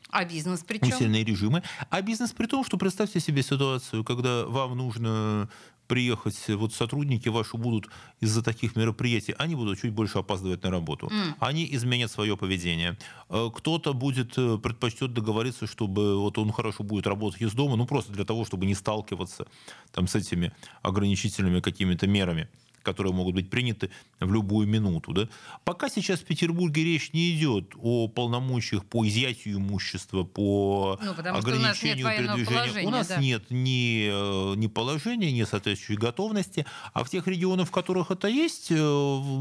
А 0.10 0.26
бизнес 0.26 0.64
причем? 0.68 0.88
усиленные 0.90 1.24
режимы. 1.24 1.62
А 1.90 2.02
бизнес 2.02 2.32
при 2.32 2.46
том, 2.48 2.64
что 2.64 2.78
представьте 2.78 3.20
себе 3.20 3.44
ситуацию, 3.44 4.04
когда 4.04 4.46
вам 4.46 4.78
нужно 4.78 5.50
приехать, 5.88 6.38
вот 6.50 6.74
сотрудники 6.74 7.30
ваши 7.30 7.58
будут 7.58 7.90
из-за 8.20 8.44
таких 8.44 8.76
мероприятий, 8.76 9.36
они 9.38 9.56
будут 9.56 9.80
чуть 9.80 9.92
больше 9.92 10.20
опаздывать 10.20 10.64
на 10.64 10.72
работу. 10.72 11.08
Mm. 11.08 11.34
Они 11.40 11.68
изменят 11.76 12.12
свое 12.12 12.36
поведение. 12.38 12.98
Э, 13.30 13.50
кто-то 13.56 13.94
будет 13.94 14.38
э, 14.38 14.58
предпочтет 14.58 15.14
договориться, 15.14 15.68
чтобы 15.68 16.20
вот 16.20 16.38
он 16.38 16.52
хорошо 16.52 16.84
будет 16.84 17.08
работать 17.08 17.42
из 17.42 17.54
дома, 17.54 17.76
ну 17.76 17.86
просто 17.86 18.12
для 18.14 18.26
того, 18.26 18.46
чтобы 18.46 18.66
не 18.66 18.76
сталкиваться 18.76 19.48
там 19.92 20.08
с 20.08 20.16
этими 20.16 20.52
ограничительными 20.82 21.62
какими-то 21.62 22.08
мерами 22.08 22.48
которые 22.86 23.14
могут 23.14 23.36
быть 23.36 23.50
приняты 23.50 23.90
в 24.20 24.32
любую 24.32 24.68
минуту. 24.68 25.12
Да? 25.12 25.28
Пока 25.64 25.90
сейчас 25.90 26.20
в 26.20 26.26
Петербурге 26.26 26.84
речь 26.84 27.12
не 27.12 27.36
идет 27.36 27.74
о 27.82 28.08
полномочиях 28.08 28.86
по 28.86 29.06
изъятию 29.08 29.58
имущества, 29.58 30.24
по 30.24 31.00
ну, 31.02 31.12
ограничению 31.12 32.08
у 32.08 32.10
передвижения. 32.10 32.88
У 32.88 32.92
нас 32.92 33.08
да. 33.08 33.18
нет 33.18 33.50
ни, 33.50 34.08
э, 34.10 34.56
ни 34.56 34.68
положения, 34.68 35.32
ни 35.32 35.44
соответствующей 35.44 36.00
готовности. 36.00 36.66
А 36.94 37.04
в 37.04 37.10
тех 37.10 37.28
регионах, 37.28 37.68
в 37.68 37.72
которых 37.72 38.12
это 38.12 38.28
есть, 38.28 38.68
э, 38.70 38.76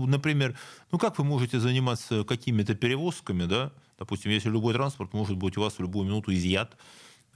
например, 0.07 0.57
ну 0.91 0.99
как 0.99 1.19
вы 1.19 1.25
можете 1.25 1.61
заниматься 1.61 2.25
какими-то 2.25 2.75
перевозками, 2.75 3.45
да? 3.45 3.71
Допустим, 3.99 4.33
если 4.33 4.49
любой 4.49 4.75
транспорт 4.75 5.13
может 5.13 5.37
быть 5.37 5.57
у 5.57 5.61
вас 5.61 5.75
в 5.75 5.81
любую 5.81 6.07
минуту 6.07 6.33
изъят, 6.35 6.77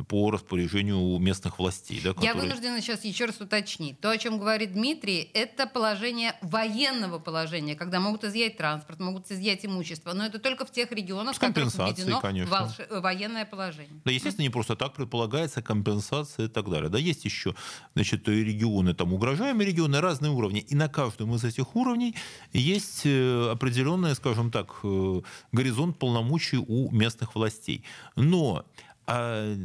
по 0.06 0.30
распоряжению 0.30 1.18
местных 1.18 1.58
властей. 1.58 2.00
Да, 2.02 2.10
которые... 2.14 2.32
Я 2.32 2.40
вынуждена 2.40 2.80
сейчас 2.80 3.04
еще 3.04 3.26
раз 3.26 3.40
уточнить. 3.40 4.00
То, 4.00 4.10
о 4.10 4.18
чем 4.18 4.38
говорит 4.38 4.72
Дмитрий, 4.72 5.30
это 5.34 5.66
положение 5.66 6.36
военного 6.40 7.18
положения, 7.18 7.74
когда 7.74 7.98
могут 8.00 8.24
изъять 8.24 8.56
транспорт, 8.56 9.00
могут 9.00 9.30
изъять 9.30 9.64
имущество. 9.66 10.12
Но 10.12 10.24
это 10.24 10.38
только 10.38 10.64
в 10.64 10.70
тех 10.70 10.92
регионах, 10.92 11.34
в 11.34 11.38
которых 11.40 11.74
введено 11.74 12.20
волш... 12.46 12.76
военное 12.90 13.44
положение. 13.44 14.00
Да, 14.04 14.10
естественно, 14.10 14.44
не 14.44 14.50
просто 14.50 14.76
так 14.76 14.94
предполагается 14.94 15.62
компенсация 15.62 16.46
и 16.46 16.48
так 16.48 16.70
далее. 16.70 16.88
Да, 16.88 16.98
есть 16.98 17.24
еще 17.24 17.54
значит, 17.94 18.28
регионы, 18.28 18.94
там 18.94 19.12
угрожаемые 19.12 19.66
регионы, 19.66 20.00
разные 20.00 20.30
уровни. 20.30 20.60
И 20.60 20.74
на 20.74 20.88
каждом 20.88 21.34
из 21.34 21.44
этих 21.44 21.74
уровней 21.74 22.14
есть 22.52 23.02
э, 23.04 23.50
определенный, 23.50 24.14
скажем 24.14 24.50
так, 24.50 24.76
э, 24.84 25.20
горизонт 25.52 25.98
полномочий 25.98 26.58
у 26.58 26.90
местных 26.90 27.34
властей. 27.34 27.84
Но 28.14 28.64
а 29.08 29.56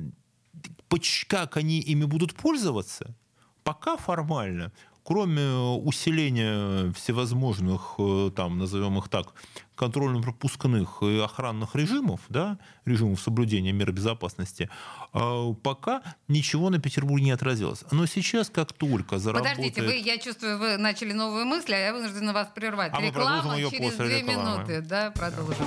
как 1.27 1.57
они 1.57 1.79
ими 1.79 2.05
будут 2.05 2.33
пользоваться, 2.33 3.15
пока 3.63 3.97
формально, 3.97 4.71
кроме 5.03 5.49
усиления 5.83 6.91
всевозможных, 6.93 7.95
э, 7.97 8.31
там, 8.35 8.57
назовем 8.57 8.97
их 8.97 9.09
так, 9.09 9.33
контрольно-пропускных 9.75 11.01
и 11.01 11.19
охранных 11.19 11.75
режимов, 11.75 12.21
да, 12.29 12.57
режимов 12.85 13.19
соблюдения 13.19 13.71
мер 13.71 13.91
безопасности, 13.91 14.69
а, 15.13 15.53
пока 15.53 16.03
ничего 16.27 16.69
на 16.69 16.79
Петербурге 16.79 17.25
не 17.25 17.31
отразилось. 17.31 17.83
Но 17.91 18.05
сейчас, 18.05 18.49
как 18.49 18.71
только 18.71 19.17
заработает... 19.17 19.57
Подождите, 19.57 19.81
вы, 19.81 19.95
я 19.95 20.17
чувствую, 20.17 20.59
вы 20.59 20.77
начали 20.77 21.11
новые 21.13 21.45
мысли, 21.45 21.73
а 21.73 21.79
я 21.79 21.93
вынуждена 21.93 22.33
вас 22.33 22.49
прервать. 22.53 22.91
А 22.93 23.01
Реклама 23.01 23.57
через 23.57 23.95
две 23.95 24.21
рекламы. 24.21 24.59
минуты. 24.59 24.81
Да, 24.81 25.11
продолжим. 25.11 25.65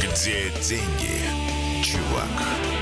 Где 0.00 0.50
деньги, 0.60 1.84
чувак? 1.84 2.81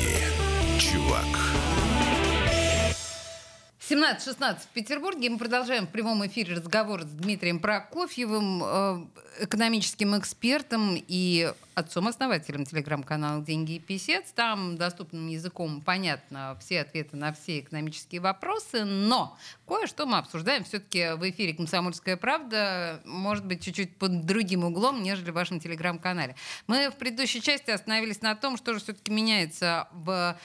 17-16 3.91 4.59
в 4.59 4.67
Петербурге. 4.67 5.29
Мы 5.29 5.37
продолжаем 5.37 5.85
в 5.85 5.89
прямом 5.89 6.25
эфире 6.25 6.55
разговор 6.55 7.01
с 7.01 7.07
Дмитрием 7.07 7.59
Прокофьевым, 7.59 8.63
э, 8.63 9.05
экономическим 9.41 10.17
экспертом 10.17 10.95
и 10.95 11.51
отцом-основателем 11.75 12.63
телеграм-канала 12.63 13.43
«Деньги 13.43 13.73
и 13.73 13.79
писец». 13.79 14.31
Там 14.33 14.77
доступным 14.77 15.27
языком 15.27 15.81
понятно 15.81 16.57
все 16.61 16.79
ответы 16.79 17.17
на 17.17 17.33
все 17.33 17.59
экономические 17.59 18.21
вопросы, 18.21 18.85
но 18.85 19.37
кое-что 19.67 20.05
мы 20.05 20.19
обсуждаем 20.19 20.63
все-таки 20.63 21.15
в 21.17 21.29
эфире 21.29 21.53
«Комсомольская 21.53 22.15
правда», 22.15 23.01
может 23.03 23.45
быть, 23.45 23.61
чуть-чуть 23.61 23.97
под 23.97 24.25
другим 24.25 24.63
углом, 24.63 25.03
нежели 25.03 25.31
в 25.31 25.33
вашем 25.33 25.59
телеграм-канале. 25.59 26.37
Мы 26.67 26.89
в 26.91 26.95
предыдущей 26.95 27.41
части 27.41 27.71
остановились 27.71 28.21
на 28.21 28.35
том, 28.35 28.55
что 28.55 28.73
же 28.73 28.79
все-таки 28.79 29.11
меняется 29.11 29.89
в 29.91 30.37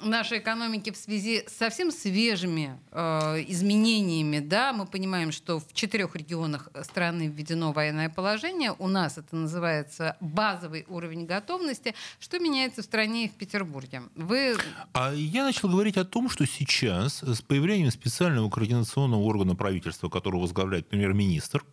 нашей 0.00 0.38
экономики 0.38 0.90
в 0.90 0.96
связи 0.96 1.44
с 1.46 1.52
совсем 1.56 1.90
свежими 1.90 2.78
э, 2.90 3.44
изменениями, 3.48 4.38
да, 4.38 4.72
мы 4.72 4.86
понимаем, 4.86 5.32
что 5.32 5.60
в 5.60 5.72
четырех 5.72 6.16
регионах 6.16 6.68
страны 6.82 7.28
введено 7.28 7.72
военное 7.72 8.08
положение. 8.08 8.74
У 8.78 8.88
нас 8.88 9.18
это 9.18 9.36
называется 9.36 10.16
базовый 10.20 10.84
уровень 10.88 11.26
готовности. 11.26 11.94
Что 12.18 12.38
меняется 12.38 12.82
в 12.82 12.84
стране 12.84 13.26
и 13.26 13.28
в 13.28 13.34
Петербурге? 13.34 14.02
Вы... 14.14 14.56
А 14.92 15.12
я 15.12 15.44
начал 15.44 15.68
говорить 15.68 15.96
о 15.96 16.04
том, 16.04 16.28
что 16.28 16.46
сейчас 16.46 17.22
с 17.22 17.42
появлением 17.42 17.90
специального 17.90 18.50
координационного 18.50 19.22
органа 19.22 19.54
правительства, 19.54 20.08
которого 20.08 20.42
возглавляет 20.42 20.88
премьер-министр, 20.88 21.64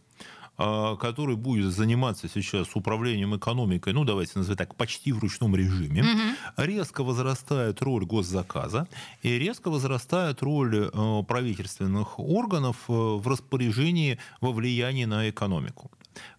который 0.60 1.38
будет 1.38 1.72
заниматься 1.72 2.28
сейчас 2.28 2.76
управлением 2.76 3.36
экономикой, 3.36 3.94
ну 3.94 4.04
давайте 4.04 4.34
назовем 4.36 4.58
так, 4.58 4.76
почти 4.76 5.14
в 5.14 5.20
ручном 5.20 5.56
режиме, 5.56 6.02
угу. 6.02 6.22
резко 6.58 7.04
возрастает 7.04 7.82
роль 7.82 8.06
госзаказа 8.06 8.88
и 9.22 9.40
резко 9.40 9.70
возрастает 9.70 10.44
роль 10.44 10.90
э, 10.92 11.24
правительственных 11.26 12.20
органов 12.20 12.76
э, 12.90 12.92
в 12.92 13.26
распоряжении 13.26 14.20
во 14.42 14.52
влиянии 14.52 15.06
на 15.06 15.30
экономику. 15.30 15.92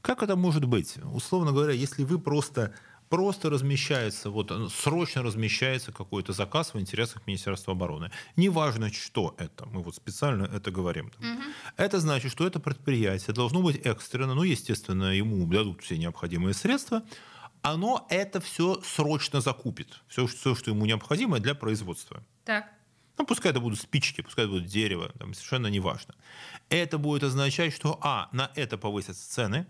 Как 0.02 0.22
это 0.22 0.36
может 0.36 0.64
быть? 0.64 0.96
Условно 1.14 1.52
говоря, 1.52 1.72
если 1.72 2.04
вы 2.04 2.18
просто 2.18 2.74
просто 3.10 3.50
размещается, 3.50 4.30
вот 4.30 4.52
срочно 4.72 5.22
размещается 5.22 5.92
какой-то 5.92 6.32
заказ 6.32 6.72
в 6.72 6.80
интересах 6.80 7.26
Министерства 7.26 7.72
обороны. 7.72 8.10
Неважно, 8.36 8.90
что 8.92 9.34
это, 9.36 9.66
мы 9.66 9.82
вот 9.82 9.96
специально 9.96 10.44
это 10.44 10.70
говорим. 10.70 11.12
Угу. 11.18 11.42
Это 11.76 11.98
значит, 11.98 12.30
что 12.30 12.46
это 12.46 12.60
предприятие 12.60 13.34
должно 13.34 13.62
быть 13.62 13.76
экстренно, 13.84 14.34
ну, 14.34 14.44
естественно, 14.44 15.14
ему 15.14 15.44
дадут 15.46 15.82
все 15.82 15.98
необходимые 15.98 16.54
средства, 16.54 17.02
оно 17.62 18.06
это 18.10 18.40
все 18.40 18.80
срочно 18.82 19.40
закупит, 19.40 20.00
все, 20.06 20.26
все 20.26 20.54
что 20.54 20.70
ему 20.70 20.86
необходимо 20.86 21.40
для 21.40 21.54
производства. 21.54 22.22
Так. 22.44 22.72
Ну, 23.18 23.26
пускай 23.26 23.50
это 23.50 23.60
будут 23.60 23.80
спички, 23.80 24.22
пускай 24.22 24.44
это 24.44 24.54
будет 24.54 24.66
дерево, 24.66 25.10
там, 25.18 25.34
совершенно 25.34 25.66
неважно. 25.66 26.14
Это 26.68 26.96
будет 26.96 27.24
означать, 27.24 27.74
что, 27.74 27.98
а, 28.02 28.28
на 28.32 28.52
это 28.54 28.78
повысятся 28.78 29.28
цены, 29.28 29.66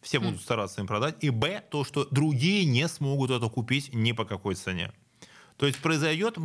все 0.00 0.20
будут 0.20 0.40
стараться 0.40 0.80
им 0.80 0.86
продать. 0.86 1.16
И 1.20 1.30
Б, 1.30 1.62
то, 1.70 1.84
что 1.84 2.06
другие 2.10 2.64
не 2.64 2.88
смогут 2.88 3.30
это 3.30 3.48
купить 3.48 3.94
ни 3.94 4.12
по 4.12 4.24
какой 4.24 4.54
цене. 4.54 4.92
То 5.58 5.66
есть 5.66 5.80
произойдет, 5.80 6.36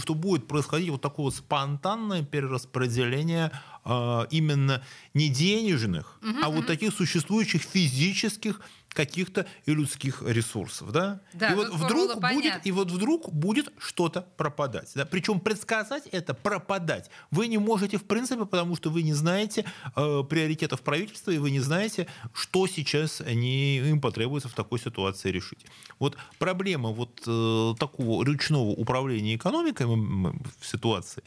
что 0.00 0.14
будет 0.14 0.46
происходить 0.46 0.90
вот 0.90 1.00
такое 1.00 1.30
спонтанное 1.30 2.22
перераспределение 2.22 3.50
э, 3.86 4.26
именно 4.30 4.82
не 5.14 5.30
денежных, 5.30 6.18
угу, 6.22 6.38
а 6.42 6.50
вот 6.50 6.66
таких 6.66 6.92
существующих 6.92 7.62
физических 7.62 8.60
каких-то 8.90 9.46
и 9.66 9.74
людских 9.74 10.22
ресурсов, 10.22 10.92
да? 10.92 11.20
да 11.32 11.52
и 11.52 11.54
вот 11.54 11.70
вдруг 11.70 12.20
будет, 12.20 12.66
и 12.66 12.72
вот 12.72 12.90
вдруг 12.90 13.32
будет 13.32 13.72
что-то 13.78 14.26
пропадать, 14.36 14.90
да? 14.94 15.06
Причем 15.06 15.40
предсказать 15.40 16.06
это 16.08 16.34
пропадать 16.34 17.10
вы 17.30 17.46
не 17.46 17.58
можете 17.58 17.98
в 17.98 18.04
принципе, 18.04 18.44
потому 18.44 18.76
что 18.76 18.90
вы 18.90 19.02
не 19.02 19.14
знаете 19.14 19.64
э, 19.96 20.22
приоритетов 20.28 20.82
правительства 20.82 21.30
и 21.30 21.38
вы 21.38 21.50
не 21.50 21.60
знаете, 21.60 22.06
что 22.32 22.66
сейчас 22.66 23.20
они 23.20 23.78
им 23.78 24.00
потребуется 24.00 24.48
в 24.48 24.54
такой 24.54 24.78
ситуации 24.78 25.30
решить. 25.30 25.64
Вот 25.98 26.16
проблема 26.38 26.90
вот 26.90 27.22
э, 27.26 27.74
такого 27.78 28.24
ручного 28.24 28.70
управления 28.70 29.36
экономикой 29.36 29.86
в 29.86 30.66
ситуации 30.66 31.22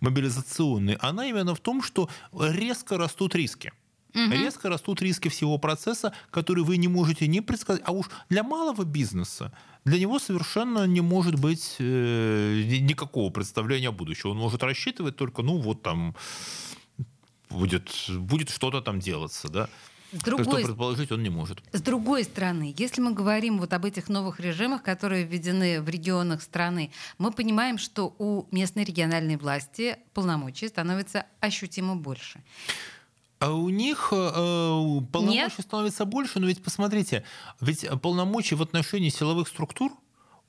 мобилизационной, 0.00 0.94
она 1.00 1.26
именно 1.26 1.54
в 1.54 1.60
том, 1.60 1.82
что 1.82 2.08
резко 2.32 2.96
растут 2.96 3.34
риски 3.34 3.72
угу. 4.16 4.32
резко 4.32 4.68
растут 4.68 5.02
риски 5.02 5.28
всего 5.28 5.58
процесса, 5.58 6.12
которые 6.30 6.64
вы 6.64 6.76
не 6.76 6.88
можете 6.88 7.26
не 7.26 7.40
предсказать. 7.40 7.82
А 7.84 7.92
уж 7.92 8.06
для 8.28 8.42
малого 8.42 8.84
бизнеса, 8.84 9.52
для 9.84 9.98
него 9.98 10.18
совершенно 10.18 10.86
не 10.86 11.00
может 11.00 11.36
быть 11.36 11.76
э, 11.78 12.62
никакого 12.80 13.30
представления 13.30 13.88
о 13.88 13.92
будущем. 13.92 14.30
Он 14.30 14.38
может 14.38 14.62
рассчитывать 14.62 15.16
только, 15.16 15.42
ну 15.42 15.58
вот 15.58 15.82
там 15.82 16.16
будет, 17.50 17.90
будет 18.08 18.50
что-то 18.50 18.80
там 18.80 18.98
делаться, 18.98 19.48
да. 19.48 19.68
С 20.12 20.20
другой, 20.20 20.44
что 20.44 20.66
предположить 20.66 21.12
он 21.12 21.22
не 21.22 21.30
может. 21.30 21.62
С 21.72 21.82
другой 21.82 22.24
стороны, 22.24 22.74
если 22.76 23.00
мы 23.00 23.12
говорим 23.12 23.58
вот 23.58 23.72
об 23.72 23.84
этих 23.84 24.08
новых 24.08 24.40
режимах, 24.40 24.82
которые 24.82 25.24
введены 25.24 25.80
в 25.82 25.88
регионах 25.88 26.42
страны, 26.42 26.90
мы 27.18 27.32
понимаем, 27.32 27.76
что 27.76 28.14
у 28.18 28.46
местной 28.52 28.84
региональной 28.84 29.36
власти 29.36 29.98
полномочий 30.14 30.68
становится 30.68 31.26
ощутимо 31.40 31.96
больше. 31.96 32.40
А 33.38 33.52
у 33.52 33.68
них 33.68 34.08
э, 34.12 34.16
э 34.16 35.00
полномочий 35.12 35.56
Нет? 35.58 35.60
становится 35.60 36.04
больше, 36.04 36.40
но 36.40 36.46
ведь 36.46 36.62
посмотрите, 36.62 37.24
ведь 37.60 37.86
полномочий 38.00 38.54
в 38.54 38.62
отношении 38.62 39.10
силовых 39.10 39.48
структур 39.48 39.92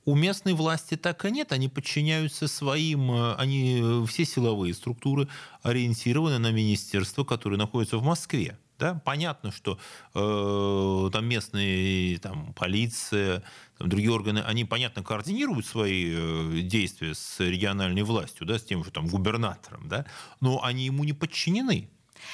У 0.06 0.14
местной 0.14 0.54
власти 0.54 0.96
так 0.96 1.22
и 1.26 1.30
нет, 1.30 1.52
они 1.52 1.68
подчиняются 1.68 2.48
своим, 2.48 3.10
э, 3.10 3.34
они 3.34 3.80
э, 3.82 4.06
все 4.06 4.24
силовые 4.24 4.72
структуры 4.72 5.28
ориентированы 5.62 6.38
на 6.38 6.50
министерство, 6.50 7.24
которое 7.24 7.56
находится 7.56 7.98
в 7.98 8.02
Москве. 8.02 8.58
Да? 8.78 8.94
Понятно, 9.04 9.50
что 9.52 9.78
э, 10.14 11.10
там 11.12 11.26
местные 11.26 12.18
там, 12.18 12.54
полиция, 12.54 13.42
там, 13.76 13.88
другие 13.88 14.12
органы, 14.12 14.38
они, 14.38 14.64
понятно, 14.64 15.02
координируют 15.02 15.66
свои 15.66 16.14
э, 16.14 16.60
действия 16.62 17.14
с 17.14 17.40
региональной 17.40 18.02
властью, 18.02 18.46
да, 18.46 18.58
с 18.58 18.62
тем 18.62 18.84
же 18.84 18.90
там, 18.92 19.08
губернатором, 19.08 19.88
да? 19.88 20.06
но 20.40 20.64
они 20.64 20.86
ему 20.86 21.04
не 21.04 21.12
подчинены. 21.12 21.90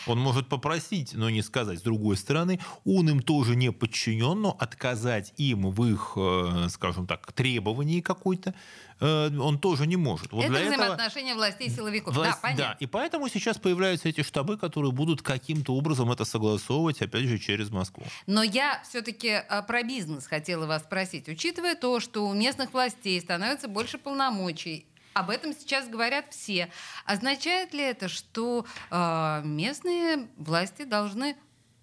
Он 0.06 0.18
может 0.18 0.48
попросить, 0.48 1.14
но 1.14 1.30
не 1.30 1.42
сказать. 1.42 1.78
С 1.78 1.82
другой 1.82 2.16
стороны, 2.16 2.60
он 2.84 3.08
им 3.08 3.20
тоже 3.20 3.56
не 3.56 3.72
подчинен, 3.72 4.40
но 4.40 4.56
отказать 4.58 5.32
им 5.36 5.70
в 5.70 5.84
их, 5.86 6.12
э, 6.16 6.68
скажем 6.70 7.06
так, 7.06 7.32
требовании 7.32 8.00
какой-то 8.00 8.54
э, 9.00 9.30
он 9.38 9.58
тоже 9.58 9.86
не 9.86 9.96
может. 9.96 10.32
Вот 10.32 10.44
Это 10.44 10.52
взаимоотношения 10.52 11.32
этого... 11.32 11.44
властей 11.46 11.66
и 11.68 11.70
силовиков. 11.70 12.14
Власть... 12.14 12.32
Да, 12.32 12.38
понятно. 12.40 12.64
Да, 12.64 12.76
и 12.80 12.86
поэтому 12.86 13.28
сейчас 13.28 13.58
появляются 13.58 14.08
эти 14.08 14.22
штабы, 14.22 14.56
которые 14.56 14.92
будут 14.92 15.22
каким-то 15.22 15.74
образом 15.74 16.10
это 16.12 16.24
согласовывать, 16.24 17.00
опять 17.02 17.24
же, 17.24 17.38
через 17.38 17.70
Москву. 17.70 18.04
Но 18.26 18.42
я 18.42 18.82
все-таки 18.88 19.28
э, 19.28 19.62
про 19.66 19.82
бизнес 19.82 20.26
хотела 20.26 20.66
вас 20.66 20.82
спросить. 20.82 21.28
Учитывая 21.28 21.74
то, 21.74 22.00
что 22.00 22.26
у 22.26 22.34
местных 22.34 22.72
властей 22.72 23.20
становится 23.20 23.68
больше 23.68 23.98
полномочий, 23.98 24.86
об 25.14 25.30
этом 25.30 25.52
сейчас 25.52 25.88
говорят 25.88 26.26
все. 26.30 26.70
Означает 27.06 27.72
ли 27.72 27.82
это, 27.82 28.08
что 28.08 28.66
э, 28.90 29.42
местные 29.44 30.28
власти 30.36 30.82
должны 30.84 31.36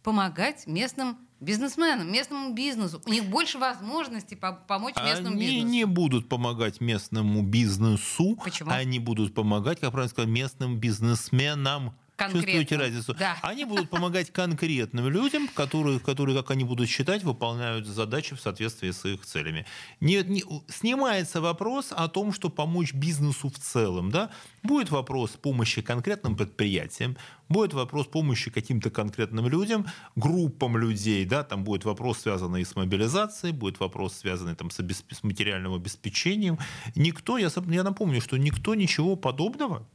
помогать 0.03 0.67
местным 0.67 1.17
бизнесменам, 1.39 2.11
местному 2.11 2.53
бизнесу. 2.53 3.01
У 3.05 3.09
них 3.09 3.25
больше 3.25 3.57
возможностей 3.57 4.35
по 4.35 4.53
помочь 4.53 4.95
местному 4.95 5.35
они 5.35 5.45
бизнесу. 5.45 5.65
Они 5.65 5.77
не 5.77 5.85
будут 5.85 6.29
помогать 6.29 6.79
местному 6.79 7.41
бизнесу. 7.41 8.37
Почему? 8.43 8.71
Они 8.71 8.99
будут 8.99 9.33
помогать, 9.33 9.79
как 9.79 9.91
правильно 9.91 10.09
сказать, 10.09 10.29
местным 10.29 10.79
бизнесменам. 10.79 11.95
Чувствуете 12.17 12.77
разницу? 12.77 13.13
Да. 13.13 13.37
Они 13.41 13.65
будут 13.65 13.89
помогать 13.89 14.31
конкретным 14.31 15.09
людям, 15.09 15.47
которые, 15.47 15.99
которые, 15.99 16.37
как 16.37 16.51
они 16.51 16.63
будут 16.63 16.87
считать, 16.87 17.23
выполняют 17.23 17.87
задачи 17.87 18.35
в 18.35 18.41
соответствии 18.41 18.91
с 18.91 19.05
их 19.05 19.25
целями. 19.25 19.65
Не, 19.99 20.23
не, 20.23 20.43
снимается 20.67 21.41
вопрос 21.41 21.87
о 21.91 22.07
том, 22.07 22.31
что 22.33 22.49
помочь 22.49 22.93
бизнесу 22.93 23.49
в 23.49 23.57
целом. 23.57 24.11
Да? 24.11 24.29
Будет 24.63 24.91
вопрос 24.91 25.31
помощи 25.31 25.81
конкретным 25.81 26.35
предприятиям, 26.35 27.17
будет 27.49 27.73
вопрос 27.73 28.07
помощи 28.07 28.51
каким-то 28.51 28.89
конкретным 28.89 29.47
людям, 29.47 29.87
группам 30.15 30.77
людей, 30.77 31.25
да, 31.25 31.43
там 31.43 31.63
будет 31.63 31.85
вопрос, 31.85 32.19
связанный 32.19 32.65
с 32.65 32.75
мобилизацией, 32.75 33.53
будет 33.53 33.79
вопрос, 33.79 34.13
связанный 34.15 34.55
там, 34.55 34.69
с, 34.69 34.79
обесп... 34.79 35.11
с 35.11 35.23
материальным 35.23 35.73
обеспечением. 35.73 36.59
Никто, 36.95 37.37
я, 37.37 37.49
я 37.67 37.83
напомню, 37.83 38.21
что 38.21 38.37
никто 38.37 38.75
ничего 38.75 39.15
подобного 39.15 39.87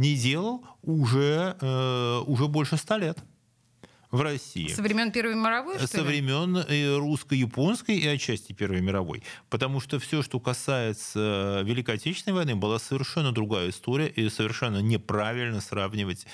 не 0.00 0.16
делал 0.16 0.64
уже, 0.82 1.56
э, 1.60 2.18
уже 2.26 2.48
больше 2.48 2.78
ста 2.78 2.96
лет 2.96 3.18
в 4.10 4.22
России. 4.22 4.68
Со 4.68 4.82
времен 4.82 5.12
Первой 5.12 5.34
мировой, 5.34 5.76
что 5.76 5.86
Со 5.86 5.98
ли? 5.98 6.04
времен 6.04 6.56
э, 6.56 6.96
русско-японской 6.96 7.96
и 7.98 8.06
отчасти 8.06 8.54
Первой 8.54 8.80
мировой. 8.80 9.22
Потому 9.50 9.78
что 9.78 9.98
все, 9.98 10.22
что 10.22 10.40
касается 10.40 11.62
Великой 11.64 11.96
Отечественной 11.96 12.34
войны, 12.34 12.56
была 12.56 12.78
совершенно 12.78 13.30
другая 13.30 13.68
история, 13.68 14.08
и 14.08 14.28
совершенно 14.30 14.78
неправильно 14.78 15.60
сравнивать 15.60 16.26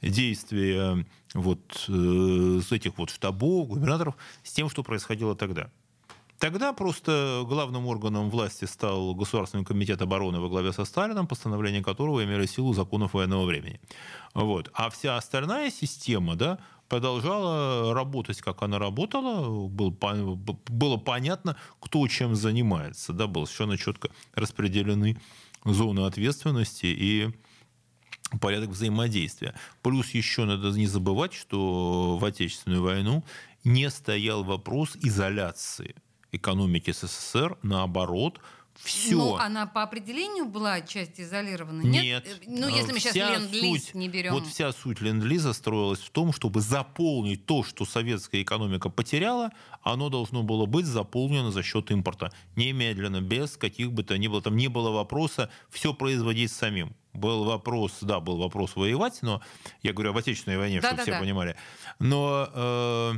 действия 0.00 1.04
вот, 1.34 1.86
э, 1.88 2.60
с 2.66 2.72
этих 2.72 2.98
вот 2.98 3.10
штабов, 3.10 3.68
губернаторов 3.68 4.16
с 4.44 4.52
тем, 4.52 4.70
что 4.70 4.84
происходило 4.84 5.34
тогда. 5.34 5.70
Тогда 6.38 6.72
просто 6.72 7.42
главным 7.46 7.86
органом 7.86 8.30
власти 8.30 8.64
стал 8.64 9.12
Государственный 9.14 9.64
комитет 9.64 10.00
обороны 10.02 10.38
во 10.38 10.48
главе 10.48 10.72
со 10.72 10.84
Сталином, 10.84 11.26
постановление 11.26 11.82
которого 11.82 12.24
имели 12.24 12.46
силу 12.46 12.72
законов 12.74 13.14
военного 13.14 13.44
времени. 13.44 13.80
Вот. 14.34 14.70
А 14.72 14.88
вся 14.90 15.16
остальная 15.16 15.70
система 15.70 16.36
да, 16.36 16.60
продолжала 16.88 17.92
работать, 17.92 18.40
как 18.40 18.62
она 18.62 18.78
работала. 18.78 19.68
Был, 19.68 19.90
было 19.90 20.96
понятно, 20.96 21.56
кто 21.80 22.06
чем 22.06 22.36
занимается. 22.36 23.12
Да, 23.12 23.26
было 23.26 23.44
совершенно 23.44 23.76
четко 23.76 24.10
распределены 24.34 25.20
зоны 25.64 26.06
ответственности 26.06 26.86
и 26.86 27.30
порядок 28.40 28.70
взаимодействия. 28.70 29.54
Плюс 29.82 30.10
еще 30.10 30.44
надо 30.44 30.70
не 30.70 30.86
забывать, 30.86 31.32
что 31.32 32.16
в 32.16 32.24
Отечественную 32.24 32.82
войну 32.82 33.24
не 33.64 33.90
стоял 33.90 34.44
вопрос 34.44 34.96
изоляции 35.02 35.96
экономики 36.32 36.92
СССР, 36.92 37.56
наоборот, 37.62 38.40
все. 38.82 39.16
Ну, 39.16 39.34
она 39.34 39.66
по 39.66 39.82
определению 39.82 40.46
была 40.46 40.80
часть 40.80 41.20
изолирована? 41.20 41.82
Нет. 41.82 42.24
Нет? 42.24 42.42
Ну, 42.46 42.68
если 42.68 42.92
мы 42.92 43.00
сейчас 43.00 43.14
ленд-лиз 43.14 43.94
не 43.94 44.08
берем. 44.08 44.32
Вот 44.32 44.46
вся 44.46 44.72
суть 44.72 45.00
ленд-лиза 45.00 45.52
строилась 45.52 45.98
в 45.98 46.10
том, 46.10 46.32
чтобы 46.32 46.60
заполнить 46.60 47.44
то, 47.44 47.64
что 47.64 47.84
советская 47.84 48.42
экономика 48.42 48.88
потеряла, 48.88 49.50
оно 49.82 50.10
должно 50.10 50.44
было 50.44 50.66
быть 50.66 50.86
заполнено 50.86 51.50
за 51.50 51.64
счет 51.64 51.90
импорта. 51.90 52.32
Немедленно, 52.54 53.20
без 53.20 53.56
каких 53.56 53.92
бы 53.92 54.04
то 54.04 54.16
ни 54.16 54.28
было. 54.28 54.40
Там 54.40 54.56
не 54.56 54.68
было 54.68 54.90
вопроса 54.90 55.50
все 55.70 55.92
производить 55.92 56.52
самим. 56.52 56.94
Был 57.14 57.44
вопрос, 57.44 57.98
да, 58.00 58.20
был 58.20 58.36
вопрос 58.36 58.76
воевать, 58.76 59.18
но 59.22 59.42
я 59.82 59.92
говорю 59.92 60.10
об 60.10 60.18
Отечественной 60.18 60.56
войне, 60.56 60.80
да, 60.80 60.88
чтобы 60.88 60.96
да, 60.98 61.02
все 61.02 61.12
да. 61.12 61.20
понимали. 61.20 61.56
Но... 61.98 62.48
Э, 62.54 63.14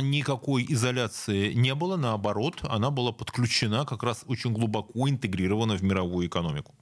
никакой 0.00 0.64
изоляции 0.68 1.52
не 1.52 1.74
было, 1.74 1.96
наоборот, 1.96 2.60
она 2.62 2.90
была 2.90 3.12
подключена, 3.12 3.84
как 3.84 4.02
раз 4.02 4.24
очень 4.26 4.52
глубоко 4.52 5.08
интегрирована 5.08 5.76
в 5.76 5.82
мировую 5.82 6.26
экономику. 6.26 6.74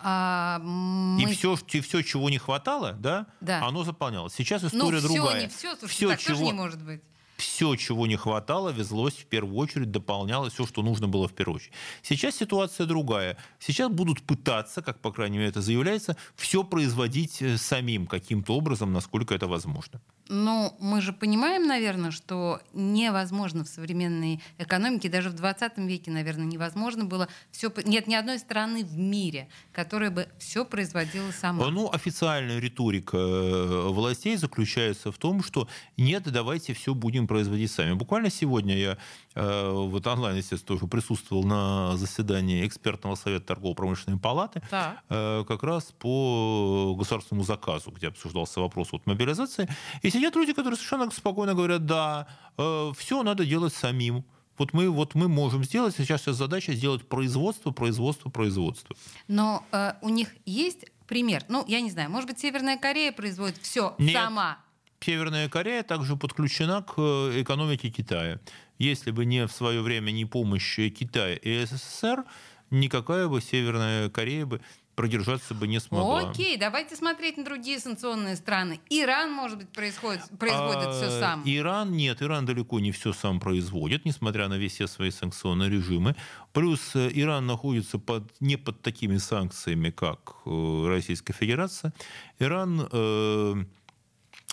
А, 0.00 0.60
мы... 0.60 1.22
И 1.22 1.26
все, 1.34 1.56
все, 1.56 2.02
чего 2.02 2.30
не 2.30 2.38
хватало, 2.38 2.92
да, 2.92 3.26
да. 3.40 3.66
оно 3.66 3.82
заполнялось. 3.82 4.32
Сейчас 4.34 4.62
ну, 4.62 4.68
история 4.68 5.00
ну, 5.00 5.08
все, 5.08 5.14
другая. 5.14 5.42
Не 5.42 5.48
все, 5.48 5.76
слушайте, 5.76 5.88
все, 5.88 6.08
так 6.08 6.20
чего... 6.20 6.34
тоже 6.34 6.44
не 6.44 6.52
может 6.52 6.82
быть 6.82 7.02
все, 7.38 7.76
чего 7.76 8.06
не 8.06 8.16
хватало, 8.16 8.70
везлось 8.70 9.14
в 9.14 9.26
первую 9.26 9.56
очередь, 9.56 9.90
дополнялось 9.90 10.54
все, 10.54 10.66
что 10.66 10.82
нужно 10.82 11.06
было 11.06 11.28
в 11.28 11.32
первую 11.32 11.56
очередь. 11.56 11.72
Сейчас 12.02 12.36
ситуация 12.36 12.86
другая. 12.86 13.36
Сейчас 13.60 13.90
будут 13.90 14.22
пытаться, 14.22 14.82
как, 14.82 15.00
по 15.00 15.12
крайней 15.12 15.38
мере, 15.38 15.50
это 15.50 15.62
заявляется, 15.62 16.16
все 16.34 16.64
производить 16.64 17.40
э, 17.40 17.56
самим 17.56 18.06
каким-то 18.06 18.56
образом, 18.56 18.92
насколько 18.92 19.34
это 19.34 19.46
возможно. 19.46 20.00
Ну, 20.28 20.76
мы 20.78 21.00
же 21.00 21.12
понимаем, 21.12 21.66
наверное, 21.66 22.10
что 22.10 22.60
невозможно 22.74 23.64
в 23.64 23.68
современной 23.68 24.42
экономике, 24.58 25.08
даже 25.08 25.30
в 25.30 25.34
20 25.34 25.78
веке, 25.78 26.10
наверное, 26.10 26.44
невозможно 26.44 27.04
было 27.04 27.28
все. 27.50 27.72
Нет 27.84 28.06
ни 28.06 28.14
одной 28.14 28.38
страны 28.38 28.84
в 28.84 28.98
мире, 28.98 29.48
которая 29.72 30.10
бы 30.10 30.28
все 30.38 30.64
производила 30.64 31.30
сама. 31.32 31.68
Ну, 31.70 31.90
официальная 31.90 32.58
риторика 32.58 33.16
э, 33.16 33.88
властей 33.88 34.36
заключается 34.36 35.10
в 35.12 35.18
том, 35.18 35.42
что 35.42 35.66
нет, 35.96 36.24
давайте 36.24 36.74
все 36.74 36.94
будем 36.94 37.26
производить 37.26 37.70
сами. 37.70 37.94
Буквально 37.94 38.30
сегодня 38.30 38.76
я 38.76 38.98
вот 39.42 40.06
онлайн, 40.06 40.36
естественно, 40.36 40.78
тоже 40.78 40.86
присутствовал 40.86 41.44
на 41.44 41.96
заседании 41.96 42.66
экспертного 42.66 43.14
совета 43.14 43.46
торгово-промышленной 43.46 44.18
палаты, 44.18 44.62
да. 44.70 45.00
Э, 45.08 45.44
как 45.46 45.62
раз 45.62 45.92
по 45.98 46.94
государственному 46.98 47.44
заказу, 47.44 47.90
где 47.90 48.08
обсуждался 48.08 48.60
вопрос 48.60 48.92
вот 48.92 49.06
мобилизации. 49.06 49.68
И 50.02 50.10
сидят 50.10 50.34
люди, 50.36 50.52
которые 50.52 50.76
совершенно 50.76 51.10
спокойно 51.10 51.54
говорят, 51.54 51.86
да, 51.86 52.26
э, 52.56 52.92
все 52.96 53.22
надо 53.22 53.44
делать 53.44 53.74
самим. 53.74 54.24
Вот 54.58 54.72
мы, 54.72 54.90
вот 54.90 55.14
мы 55.14 55.28
можем 55.28 55.62
сделать, 55.62 55.94
сейчас 55.96 56.24
задача 56.24 56.72
сделать 56.72 57.08
производство, 57.08 57.70
производство, 57.70 58.28
производство. 58.28 58.96
Но 59.28 59.64
э, 59.72 59.92
у 60.02 60.08
них 60.08 60.34
есть 60.44 60.84
пример, 61.06 61.44
ну, 61.48 61.64
я 61.68 61.80
не 61.80 61.90
знаю, 61.90 62.10
может 62.10 62.28
быть, 62.28 62.38
Северная 62.38 62.76
Корея 62.76 63.12
производит 63.12 63.58
все 63.62 63.96
сама. 64.12 64.58
Северная 65.00 65.48
Корея 65.48 65.82
также 65.84 66.16
подключена 66.16 66.82
к 66.82 66.94
э, 66.96 67.42
экономике 67.42 67.88
Китая. 67.88 68.40
Если 68.78 69.10
бы 69.10 69.24
не 69.24 69.46
в 69.46 69.52
свое 69.52 69.82
время 69.82 70.10
не 70.10 70.24
помощь 70.24 70.76
Китая 70.76 71.34
и 71.34 71.64
СССР, 71.64 72.24
никакая 72.70 73.28
бы 73.28 73.40
Северная 73.40 74.08
Корея 74.08 74.46
бы 74.46 74.60
продержаться 74.98 75.54
бы 75.54 75.68
не 75.68 75.78
смогла. 75.78 76.30
Окей, 76.30 76.56
давайте 76.56 76.96
смотреть 76.96 77.36
на 77.36 77.44
другие 77.44 77.78
санкционные 77.78 78.34
страны. 78.34 78.80
Иран, 78.90 79.30
может 79.30 79.58
быть, 79.58 79.68
происходит, 79.68 80.22
производит 80.40 80.88
а, 80.88 80.92
все 80.92 81.20
сам. 81.20 81.42
Иран 81.44 81.92
нет, 81.92 82.20
Иран 82.20 82.44
далеко 82.44 82.80
не 82.80 82.90
все 82.90 83.12
сам 83.12 83.38
производит, 83.38 84.04
несмотря 84.04 84.48
на 84.48 84.58
все 84.68 84.88
свои 84.88 85.12
санкционные 85.12 85.70
режимы. 85.70 86.16
Плюс 86.52 86.96
э, 86.96 87.10
Иран 87.12 87.46
находится 87.46 88.00
под, 88.00 88.24
не 88.40 88.56
под 88.56 88.82
такими 88.82 89.18
санкциями, 89.18 89.90
как 89.90 90.34
э, 90.46 90.86
Российская 90.88 91.32
Федерация. 91.32 91.92
Иран 92.40 92.88
э, 92.90 93.54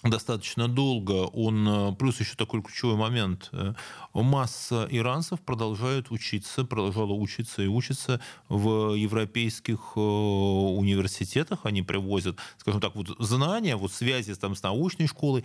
достаточно 0.10 0.68
долго. 0.68 1.28
Он, 1.34 1.68
э, 1.68 1.96
плюс 1.96 2.20
еще 2.20 2.36
такой 2.36 2.62
ключевой 2.62 2.96
момент. 2.96 3.50
Э, 3.52 3.74
масса 4.14 4.88
иранцев 4.90 5.42
продолжают 5.42 6.12
учиться, 6.12 6.64
продолжала 6.64 7.14
учиться 7.14 7.64
и 7.64 7.68
учиться 7.68 8.22
в 8.48 8.94
европейских 8.94 9.94
э, 9.96 10.00
университетах. 10.00 11.66
Они 11.66 11.82
привозят, 11.82 12.38
скажем 12.58 12.82
так, 12.82 12.96
вот 12.96 13.16
знания, 13.20 13.76
вот 13.76 13.92
связи 13.92 14.34
там, 14.36 14.56
с 14.56 14.64
научной 14.64 15.08
школой, 15.08 15.44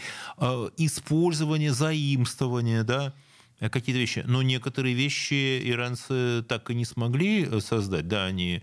использование, 0.77 1.73
заимствование, 1.73 2.83
да, 2.83 3.13
какие-то 3.59 4.01
вещи. 4.01 4.25
Но 4.27 4.43
некоторые 4.43 4.95
вещи 4.95 5.61
иранцы 5.71 6.43
так 6.43 6.71
и 6.71 6.75
не 6.75 6.85
смогли 6.85 7.61
создать. 7.61 8.09
Да, 8.09 8.25
они 8.25 8.63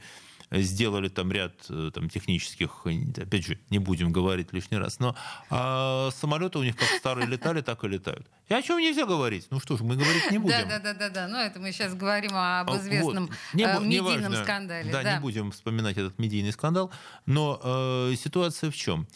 сделали 0.52 1.10
там 1.10 1.32
ряд 1.32 1.54
э, 1.70 1.92
там, 1.94 2.10
технических, 2.10 2.86
опять 3.18 3.46
же, 3.46 3.60
не 3.70 3.80
будем 3.80 4.12
говорить 4.12 4.54
лишний 4.54 4.78
раз, 4.78 5.00
но 5.00 5.16
а 5.50 6.10
самолеты 6.12 6.60
у 6.60 6.64
них 6.64 6.76
как 6.76 6.88
старые 6.90 7.28
летали, 7.28 7.62
так 7.62 7.84
и 7.84 7.88
летают. 7.88 8.28
И 8.48 8.54
о 8.54 8.62
чем 8.62 8.80
нельзя 8.80 9.06
говорить? 9.06 9.48
Ну 9.50 9.60
что 9.60 9.78
ж, 9.78 9.82
мы 9.82 9.96
говорить 9.96 10.32
не 10.32 10.38
будем. 10.38 10.68
Да, 10.68 10.80
да, 10.80 10.80
да, 10.80 10.94
да, 10.94 11.10
да. 11.10 11.28
Ну 11.28 11.38
это 11.38 11.60
мы 11.60 11.72
сейчас 11.72 11.94
говорим 11.94 12.32
об 12.34 12.72
а, 12.72 12.78
известном 12.78 13.28
вот. 13.28 13.36
не, 13.54 13.64
э, 13.64 13.80
медийном 13.80 14.32
не 14.32 14.44
скандале. 14.44 14.92
Да, 14.92 15.04
да, 15.04 15.16
не 15.16 15.22
будем 15.22 15.52
вспоминать 15.52 15.98
этот 15.98 16.18
медийный 16.18 16.52
скандал. 16.52 16.92
Но 17.26 17.60
э, 17.64 18.16
ситуация 18.16 18.72
в 18.72 18.76
чем? 18.76 19.08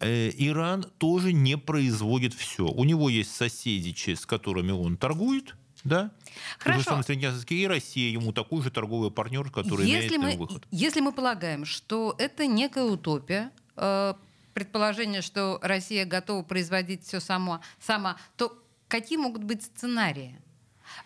Э, 0.00 0.30
Иран 0.36 0.84
тоже 0.98 1.32
не 1.32 1.56
производит 1.56 2.34
все. 2.34 2.66
У 2.66 2.84
него 2.84 3.08
есть 3.08 3.34
соседи, 3.34 3.94
с 4.14 4.26
которыми 4.26 4.72
он 4.72 4.96
торгует, 4.96 5.54
да? 5.84 6.10
Хорошо. 6.58 7.00
И 7.48 7.66
Россия 7.66 8.10
ему 8.10 8.32
такой 8.32 8.62
же 8.62 8.70
торговый 8.70 9.10
партнер, 9.10 9.50
который 9.50 9.86
если 9.86 10.16
имеет 10.16 10.38
мы, 10.38 10.46
выход. 10.46 10.66
Если 10.70 11.00
мы 11.00 11.12
полагаем, 11.12 11.64
что 11.64 12.14
это 12.18 12.46
некая 12.46 12.84
утопия, 12.84 13.52
э, 13.76 14.14
предположение, 14.54 15.22
что 15.22 15.58
Россия 15.62 16.06
готова 16.06 16.42
производить 16.42 17.04
все 17.04 17.20
само, 17.20 17.60
сама, 17.78 18.16
то 18.36 18.58
какие 18.88 19.18
могут 19.18 19.44
быть 19.44 19.62
сценарии? 19.62 20.40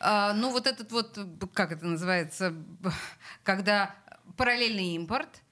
Э, 0.01 0.33
ну 0.35 0.51
вот 0.51 0.67
этот 0.67 0.93
вот, 0.93 1.19
как 1.53 1.73
это 1.73 1.87
называется, 1.87 2.55
когда 3.43 3.95
параллельный 4.37 4.95
импорт– 4.95 5.29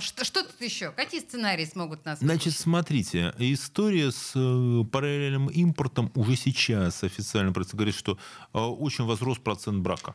что, 0.00 0.24
что 0.24 0.42
тут 0.42 0.60
еще? 0.60 0.90
Какие 0.92 1.20
сценарии 1.20 1.64
смогут 1.64 2.04
нас 2.04 2.18
Значит, 2.20 2.54
смотрите, 2.54 3.34
история 3.38 4.10
с 4.10 4.32
э, 4.34 4.84
параллельным 4.90 5.48
импортом 5.48 6.10
уже 6.14 6.36
сейчас 6.36 7.02
официально 7.02 7.52
говорит, 7.52 7.94
что 7.94 8.18
э, 8.52 8.58
очень 8.58 9.04
возрос 9.04 9.38
процент 9.38 9.82
брака. 9.82 10.14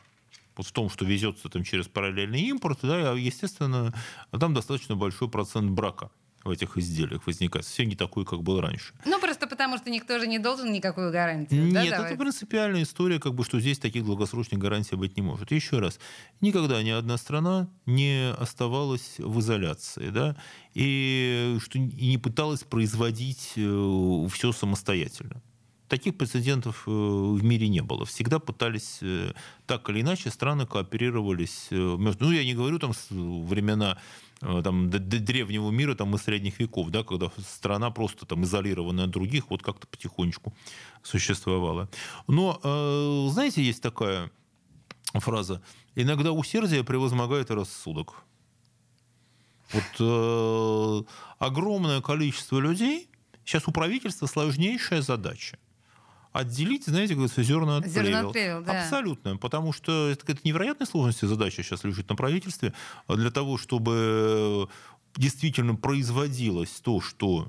Вот 0.56 0.66
в 0.66 0.72
том, 0.72 0.90
что 0.90 1.04
везется 1.04 1.48
там 1.48 1.62
через 1.62 1.86
параллельный 1.86 2.40
импорт, 2.42 2.80
да, 2.82 3.12
естественно, 3.12 3.94
там 4.32 4.54
достаточно 4.54 4.96
большой 4.96 5.28
процент 5.28 5.70
брака 5.70 6.10
в 6.44 6.50
этих 6.50 6.76
изделиях 6.76 7.26
возникает. 7.26 7.64
Все 7.66 7.84
не 7.84 7.96
такое, 7.96 8.24
как 8.24 8.42
было 8.42 8.62
раньше. 8.62 8.94
Ну, 9.04 9.20
просто 9.20 9.46
потому 9.46 9.76
что 9.78 9.90
никто 9.90 10.18
же 10.18 10.26
не 10.26 10.38
должен 10.38 10.72
никакую 10.72 11.10
гарантию. 11.10 11.64
Нет, 11.64 11.74
да, 11.74 11.84
это 11.84 11.96
давать? 11.96 12.18
принципиальная 12.18 12.82
история, 12.82 13.18
как 13.18 13.34
бы, 13.34 13.44
что 13.44 13.60
здесь 13.60 13.78
таких 13.78 14.04
долгосрочных 14.04 14.60
гарантий 14.60 14.96
быть 14.96 15.16
не 15.16 15.22
может. 15.22 15.50
еще 15.50 15.78
раз, 15.78 15.98
никогда 16.40 16.82
ни 16.82 16.90
одна 16.90 17.16
страна 17.18 17.68
не 17.86 18.32
оставалась 18.38 19.16
в 19.18 19.40
изоляции, 19.40 20.10
да, 20.10 20.36
и, 20.74 21.56
что, 21.60 21.78
и 21.78 22.08
не 22.08 22.18
пыталась 22.18 22.62
производить 22.62 23.52
э, 23.56 24.26
все 24.32 24.52
самостоятельно. 24.52 25.42
Таких 25.88 26.16
прецедентов 26.16 26.84
э, 26.86 26.90
в 26.90 27.42
мире 27.42 27.68
не 27.68 27.80
было. 27.80 28.04
Всегда 28.04 28.38
пытались 28.38 28.98
э, 29.00 29.32
так 29.66 29.88
или 29.90 30.02
иначе 30.02 30.30
страны 30.30 30.66
кооперировались 30.66 31.68
между. 31.70 32.26
Ну, 32.26 32.32
я 32.32 32.44
не 32.44 32.54
говорю 32.54 32.78
там 32.78 32.92
времена 33.08 33.98
там, 34.40 34.90
до, 34.90 34.98
до 34.98 35.18
древнего 35.18 35.70
мира 35.70 35.94
там, 35.94 36.14
и 36.14 36.18
средних 36.18 36.60
веков, 36.60 36.90
да, 36.90 37.02
когда 37.02 37.30
страна 37.38 37.90
просто 37.90 38.26
там, 38.26 38.44
изолированная 38.44 39.04
от 39.04 39.10
других, 39.10 39.50
вот 39.50 39.62
как-то 39.62 39.86
потихонечку 39.86 40.54
существовала. 41.02 41.88
Но, 42.26 42.60
э, 42.62 43.28
знаете, 43.32 43.62
есть 43.62 43.82
такая 43.82 44.30
фраза 45.14 45.62
«иногда 45.94 46.32
усердие 46.32 46.84
превозмогает 46.84 47.50
рассудок». 47.50 48.22
Вот 49.72 49.84
э, 50.00 51.02
огромное 51.38 52.00
количество 52.00 52.58
людей, 52.58 53.10
сейчас 53.44 53.68
у 53.68 53.72
правительства 53.72 54.26
сложнейшая 54.26 55.02
задача 55.02 55.58
отделить, 56.38 56.86
знаете, 56.86 57.14
как 57.14 57.18
говорится, 57.18 57.42
зерна 57.42 57.78
от 57.78 57.86
зерна 57.86 58.30
плевел. 58.30 58.62
да. 58.62 58.82
Абсолютно. 58.82 59.36
Потому 59.36 59.72
что 59.72 60.08
это, 60.08 60.30
это 60.30 60.40
невероятной 60.44 60.86
сложности 60.86 61.24
задача 61.24 61.62
сейчас 61.62 61.82
лежит 61.84 62.08
на 62.08 62.14
правительстве 62.14 62.72
для 63.08 63.30
того, 63.30 63.58
чтобы 63.58 64.68
действительно 65.16 65.74
производилось 65.74 66.70
то, 66.80 67.00
что 67.00 67.48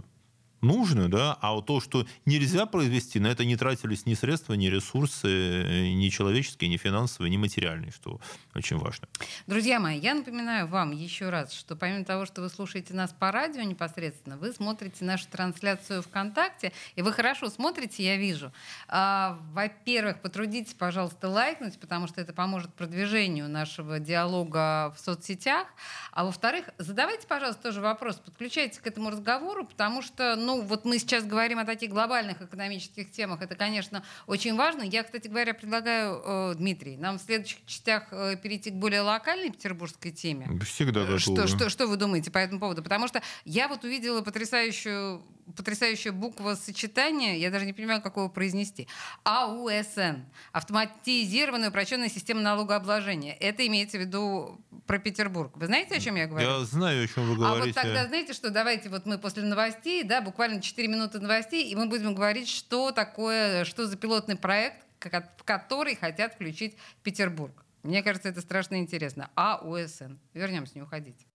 нужно, 0.61 1.09
да, 1.09 1.37
а 1.41 1.53
вот 1.53 1.65
то, 1.65 1.79
что 1.81 2.05
нельзя 2.25 2.65
произвести, 2.65 3.19
на 3.19 3.27
это 3.27 3.45
не 3.45 3.55
тратились 3.55 4.05
ни 4.05 4.13
средства, 4.13 4.53
ни 4.53 4.67
ресурсы, 4.67 5.91
ни 5.93 6.09
человеческие, 6.09 6.69
ни 6.69 6.77
финансовые, 6.77 7.29
ни 7.31 7.37
материальные, 7.37 7.91
что 7.91 8.19
очень 8.55 8.77
важно. 8.77 9.07
Друзья 9.47 9.79
мои, 9.79 9.99
я 9.99 10.13
напоминаю 10.13 10.67
вам 10.67 10.91
еще 10.91 11.29
раз, 11.29 11.53
что 11.53 11.75
помимо 11.75 12.05
того, 12.05 12.25
что 12.25 12.41
вы 12.41 12.49
слушаете 12.49 12.93
нас 12.93 13.13
по 13.17 13.31
радио 13.31 13.61
непосредственно, 13.61 14.37
вы 14.37 14.51
смотрите 14.53 15.05
нашу 15.05 15.27
трансляцию 15.27 16.01
ВКонтакте, 16.01 16.71
и 16.95 17.01
вы 17.01 17.13
хорошо 17.13 17.49
смотрите, 17.49 18.03
я 18.03 18.17
вижу. 18.17 18.51
А, 18.87 19.39
во-первых, 19.51 20.21
потрудитесь, 20.21 20.73
пожалуйста, 20.73 21.29
лайкнуть, 21.29 21.79
потому 21.79 22.07
что 22.07 22.21
это 22.21 22.33
поможет 22.33 22.73
продвижению 22.73 23.49
нашего 23.49 23.99
диалога 23.99 24.93
в 24.95 24.99
соцсетях. 24.99 25.67
А 26.11 26.25
во-вторых, 26.25 26.69
задавайте, 26.77 27.27
пожалуйста, 27.27 27.63
тоже 27.63 27.81
вопрос, 27.81 28.17
подключайтесь 28.17 28.79
к 28.79 28.87
этому 28.87 29.09
разговору, 29.09 29.65
потому 29.65 30.01
что, 30.01 30.35
ну, 30.49 30.61
вот 30.63 30.83
мы 30.83 30.97
сейчас 30.97 31.25
говорим 31.25 31.59
о 31.59 31.65
таких 31.65 31.91
глобальных 31.91 32.41
экономических 32.41 33.11
темах, 33.11 33.41
это, 33.41 33.55
конечно, 33.55 34.03
очень 34.25 34.55
важно. 34.55 34.81
Я, 34.81 35.03
кстати 35.03 35.27
говоря, 35.27 35.53
предлагаю, 35.53 36.21
э, 36.25 36.55
Дмитрий, 36.55 36.97
нам 36.97 37.19
в 37.19 37.21
следующих 37.21 37.59
частях 37.67 38.07
э, 38.11 38.35
перейти 38.35 38.71
к 38.71 38.73
более 38.73 39.01
локальной 39.01 39.51
петербургской 39.51 40.11
теме. 40.11 40.49
Всегда 40.65 41.01
готовы. 41.01 41.19
Что, 41.19 41.47
что, 41.47 41.69
что 41.69 41.87
вы 41.87 41.97
думаете 41.97 42.31
по 42.31 42.39
этому 42.39 42.59
поводу? 42.59 42.81
Потому 42.81 43.07
что 43.07 43.21
я 43.45 43.67
вот 43.67 43.83
увидела 43.83 44.21
потрясающую 44.21 45.21
потрясающая 45.55 46.11
буква 46.11 46.55
сочетания, 46.55 47.37
я 47.37 47.51
даже 47.51 47.65
не 47.65 47.73
понимаю, 47.73 48.01
как 48.01 48.17
его 48.17 48.29
произнести. 48.29 48.87
АУСН. 49.23 50.21
Автоматизированная 50.51 51.69
упрощенная 51.69 52.09
система 52.09 52.41
налогообложения. 52.41 53.35
Это 53.35 53.65
имеется 53.67 53.97
в 53.97 54.01
виду 54.01 54.59
про 54.85 54.99
Петербург. 54.99 55.51
Вы 55.55 55.67
знаете, 55.67 55.95
о 55.95 55.99
чем 55.99 56.15
я 56.15 56.27
говорю? 56.27 56.47
Я 56.47 56.65
знаю, 56.65 57.03
о 57.03 57.07
чем 57.07 57.29
вы 57.29 57.35
говорите. 57.35 57.61
А 57.61 57.65
вот 57.65 57.75
тогда, 57.75 58.07
знаете 58.07 58.33
что, 58.33 58.49
давайте 58.49 58.89
вот 58.89 59.05
мы 59.05 59.17
после 59.17 59.43
новостей, 59.43 60.03
да, 60.03 60.21
буквально 60.21 60.61
4 60.61 60.87
минуты 60.87 61.19
новостей, 61.19 61.69
и 61.69 61.75
мы 61.75 61.87
будем 61.87 62.15
говорить, 62.15 62.47
что 62.47 62.91
такое, 62.91 63.65
что 63.65 63.85
за 63.87 63.97
пилотный 63.97 64.35
проект, 64.35 64.85
в 64.99 65.43
который 65.43 65.95
хотят 65.95 66.33
включить 66.33 66.75
Петербург. 67.03 67.65
Мне 67.83 68.03
кажется, 68.03 68.29
это 68.29 68.41
страшно 68.41 68.75
интересно. 68.75 69.29
АУСН. 69.35 70.15
Вернемся, 70.33 70.73
не 70.75 70.81
уходите. 70.81 71.25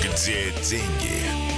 Где 0.00 0.52
деньги? 0.62 1.57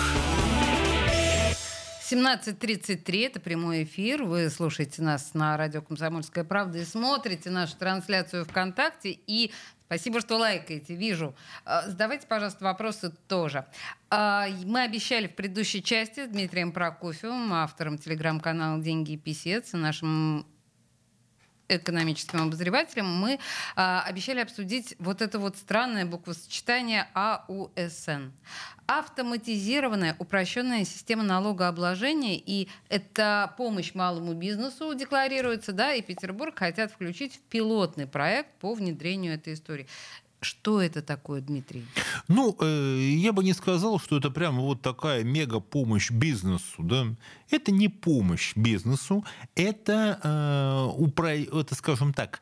17.33, 2.11 3.25
это 3.25 3.39
прямой 3.39 3.85
эфир. 3.85 4.23
Вы 4.23 4.49
слушаете 4.49 5.01
нас 5.01 5.33
на 5.33 5.55
радио 5.55 5.81
«Комсомольская 5.81 6.43
правда» 6.43 6.79
и 6.79 6.83
смотрите 6.83 7.49
нашу 7.49 7.77
трансляцию 7.77 8.43
ВКонтакте. 8.43 9.17
И 9.27 9.53
спасибо, 9.85 10.19
что 10.19 10.35
лайкаете, 10.35 10.93
вижу. 10.93 11.33
А, 11.63 11.87
задавайте, 11.87 12.27
пожалуйста, 12.27 12.65
вопросы 12.65 13.13
тоже. 13.29 13.65
А, 14.09 14.45
мы 14.65 14.81
обещали 14.81 15.27
в 15.27 15.35
предыдущей 15.35 15.81
части 15.81 16.25
с 16.25 16.27
Дмитрием 16.27 16.73
Прокофьевым, 16.73 17.53
автором 17.53 17.97
телеграм-канала 17.97 18.81
«Деньги 18.81 19.13
и 19.13 19.17
писец», 19.17 19.71
нашим 19.71 20.45
экономическим 21.77 22.43
обозревателем, 22.43 23.07
мы 23.07 23.39
а, 23.75 24.03
обещали 24.03 24.39
обсудить 24.39 24.95
вот 24.99 25.21
это 25.21 25.39
вот 25.39 25.57
странное 25.57 26.05
буквосочетание 26.05 27.07
АУСН. 27.13 28.31
Автоматизированная 28.87 30.15
упрощенная 30.19 30.83
система 30.83 31.23
налогообложения, 31.23 32.37
и 32.37 32.67
это 32.89 33.53
помощь 33.57 33.93
малому 33.93 34.33
бизнесу 34.33 34.93
декларируется, 34.93 35.71
да, 35.71 35.93
и 35.93 36.01
Петербург 36.01 36.57
хотят 36.57 36.91
включить 36.91 37.35
в 37.35 37.39
пилотный 37.41 38.05
проект 38.05 38.49
по 38.59 38.73
внедрению 38.73 39.35
этой 39.35 39.53
истории. 39.53 39.87
Что 40.41 40.81
это 40.81 41.03
такое, 41.03 41.39
Дмитрий? 41.39 41.85
Ну, 42.27 42.57
э, 42.59 42.99
я 42.99 43.31
бы 43.31 43.43
не 43.43 43.53
сказал, 43.53 43.99
что 43.99 44.17
это 44.17 44.31
прямо 44.31 44.61
вот 44.61 44.81
такая 44.81 45.23
мега 45.23 45.59
помощь 45.59 46.09
бизнесу. 46.09 46.81
Да? 46.81 47.05
Это 47.51 47.71
не 47.71 47.89
помощь 47.89 48.55
бизнесу, 48.55 49.23
это, 49.53 50.19
э, 50.23 50.99
упро... 50.99 51.29
это, 51.29 51.75
скажем 51.75 52.11
так, 52.11 52.41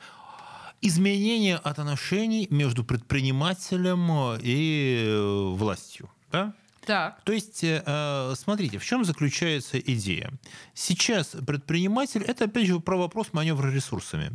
изменение 0.79 1.57
отношений 1.57 2.47
между 2.49 2.85
предпринимателем 2.85 4.39
и 4.41 5.03
э, 5.05 5.53
властью. 5.57 6.09
Да? 6.31 6.53
Так. 6.89 7.21
То 7.23 7.33
есть, 7.33 7.63
э, 7.63 8.33
смотрите, 8.35 8.79
в 8.79 8.83
чем 8.83 9.05
заключается 9.05 9.77
идея? 9.77 10.33
Сейчас 10.73 11.35
предприниматель, 11.45 12.23
это 12.23 12.45
опять 12.45 12.65
же 12.65 12.79
про 12.79 12.97
вопрос 12.97 13.27
маневра 13.31 13.69
ресурсами. 13.69 14.31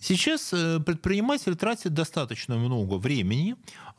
Сейчас 0.00 0.52
э, 0.52 0.80
предприниматель 0.80 1.54
тратит 1.54 1.94
достаточно 1.94 2.56
много 2.56 2.94
времени 2.94 3.54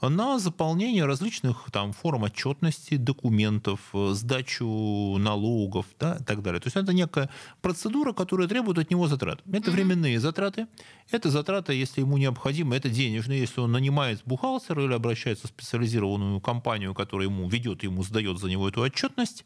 на 0.09 0.39
заполнение 0.39 1.05
различных 1.05 1.69
там, 1.71 1.93
форм 1.93 2.23
отчетности, 2.23 2.97
документов, 2.97 3.79
э, 3.93 4.11
сдачу 4.13 5.17
налогов 5.17 5.85
да, 5.99 6.17
и 6.19 6.23
так 6.23 6.41
далее. 6.41 6.59
То 6.59 6.67
есть 6.67 6.75
это 6.75 6.93
некая 6.93 7.29
процедура, 7.61 8.13
которая 8.13 8.47
требует 8.47 8.79
от 8.79 8.91
него 8.91 9.07
затрат. 9.07 9.39
Это 9.51 9.71
временные 9.71 10.19
затраты, 10.19 10.67
это 11.09 11.29
затраты, 11.29 11.73
если 11.73 12.01
ему 12.01 12.17
необходимо, 12.17 12.75
это 12.75 12.89
денежные, 12.89 13.39
если 13.39 13.61
он 13.61 13.71
нанимает 13.71 14.21
бухгалтера 14.25 14.83
или 14.83 14.93
обращается 14.93 15.47
в 15.47 15.51
специализированную 15.51 16.41
компанию, 16.41 16.93
которая 16.93 17.27
ему 17.27 17.47
ведет, 17.47 17.83
ему 17.83 17.92
сдает 18.01 18.39
за 18.39 18.49
него 18.49 18.67
эту 18.67 18.81
отчетность. 18.81 19.45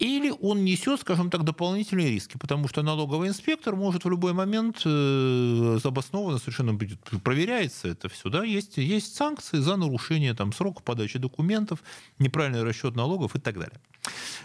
Или 0.00 0.32
он 0.40 0.64
несет, 0.64 1.00
скажем 1.00 1.30
так, 1.30 1.44
дополнительные 1.44 2.10
риски, 2.10 2.36
потому 2.36 2.66
что 2.66 2.82
налоговый 2.82 3.28
инспектор 3.28 3.76
может 3.76 4.04
в 4.04 4.10
любой 4.10 4.32
момент 4.32 4.82
э, 4.84 5.78
обоснованно 5.84 6.38
совершенно 6.38 6.74
будет, 6.74 6.98
проверяется 7.22 7.86
это 7.88 8.08
все, 8.08 8.28
да, 8.28 8.42
есть, 8.42 8.76
есть 8.76 9.14
санкции 9.14 9.58
за 9.58 9.76
нарушение 9.76 10.34
там, 10.34 10.52
срока 10.52 10.82
подачи 10.82 11.20
документов, 11.20 11.78
неправильный 12.18 12.64
расчет 12.64 12.96
налогов 12.96 13.36
и 13.36 13.38
так 13.38 13.54
далее. 13.54 13.80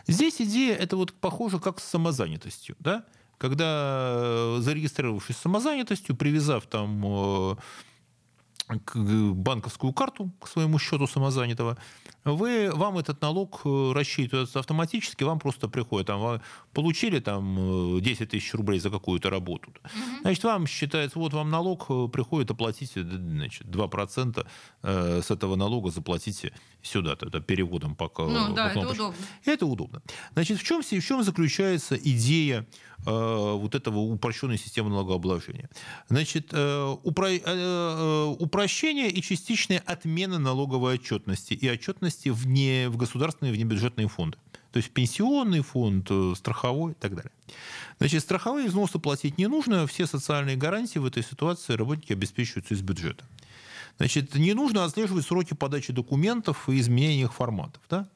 Здесь 0.05 0.39
идея, 0.39 0.75
это 0.75 0.95
вот 0.95 1.13
похоже 1.13 1.59
как 1.59 1.79
с 1.79 1.83
самозанятостью, 1.83 2.75
да, 2.79 3.03
когда 3.39 4.11
э, 4.17 4.57
зарегистрировавшись 4.61 5.37
самозанятостью, 5.37 6.15
привязав 6.15 6.67
там 6.67 7.01
э, 7.03 7.55
банковскую 8.69 9.93
карту 9.93 10.31
к 10.39 10.47
своему 10.47 10.79
счету 10.79 11.07
самозанятого, 11.07 11.77
вы, 12.25 12.69
вам 12.73 12.97
этот 12.97 13.21
налог 13.21 13.61
э, 13.65 13.91
рассчитывается 13.93 14.59
автоматически, 14.59 15.23
вам 15.23 15.39
просто 15.39 15.67
приходит, 15.67 16.07
там, 16.07 16.21
вы 16.21 16.41
получили 16.73 17.19
там 17.19 18.01
10 18.01 18.21
э, 18.21 18.25
тысяч 18.25 18.53
рублей 18.53 18.79
за 18.79 18.89
какую-то 18.89 19.29
работу. 19.29 19.71
Угу. 19.71 20.21
Значит, 20.21 20.43
вам 20.43 20.67
считается, 20.67 21.17
вот 21.17 21.33
вам 21.33 21.49
налог 21.49 21.85
э, 21.89 22.07
приходит, 22.11 22.51
оплатите 22.51 23.03
значит, 23.03 23.67
2% 23.67 24.45
с 24.81 25.31
этого 25.31 25.55
налога 25.55 25.89
заплатите 25.89 26.53
сюда, 26.81 27.13
это 27.13 27.39
переводом 27.39 27.95
пока. 27.95 28.23
Ну, 28.23 28.53
да, 28.53 28.71
это 28.71 28.87
удобно. 28.87 29.15
Это 29.45 29.65
удобно. 29.65 30.01
Значит, 30.33 30.59
в 30.59 30.63
чем, 30.63 30.81
в 30.81 30.85
чем 30.85 31.23
заключается 31.23 31.95
идея 31.95 32.65
э, 33.05 33.11
вот 33.11 33.75
этого 33.75 33.99
упрощенной 33.99 34.57
системы 34.57 34.89
налогообложения? 34.89 35.69
Значит, 36.09 36.49
э, 36.51 36.95
упро, 37.03 37.29
э, 37.29 38.35
упрощение 38.39 39.09
и 39.09 39.21
частичная 39.21 39.83
отмена 39.85 40.39
налоговой 40.39 40.95
отчетности 40.95 41.53
и 41.53 41.69
отчетности 41.69 42.29
вне, 42.29 42.89
в 42.89 42.97
государственные 42.97 43.53
внебюджетные 43.53 44.07
фонды. 44.07 44.37
То 44.71 44.77
есть 44.77 44.91
пенсионный 44.91 45.61
фонд, 45.61 46.07
э, 46.09 46.33
страховой 46.35 46.91
и 46.91 46.95
так 46.95 47.15
далее. 47.15 47.31
Значит, 47.99 48.21
страховые 48.21 48.67
взносы 48.67 48.99
платить 48.99 49.37
не 49.37 49.47
нужно, 49.47 49.87
все 49.87 50.05
социальные 50.05 50.55
гарантии 50.55 50.99
в 50.99 51.05
этой 51.05 51.23
ситуации 51.23 51.73
работники 51.73 52.13
обеспечиваются 52.13 52.73
из 52.73 52.81
бюджета. 52.81 53.25
Значит, 53.99 54.33
не 54.35 54.53
нужно 54.53 54.85
отслеживать 54.85 55.25
сроки 55.25 55.53
подачи 55.53 55.91
документов 55.91 56.69
и 56.69 56.79
изменения 56.79 57.23
их 57.23 57.33
форматов. 57.33 57.83
Да? 57.89 58.07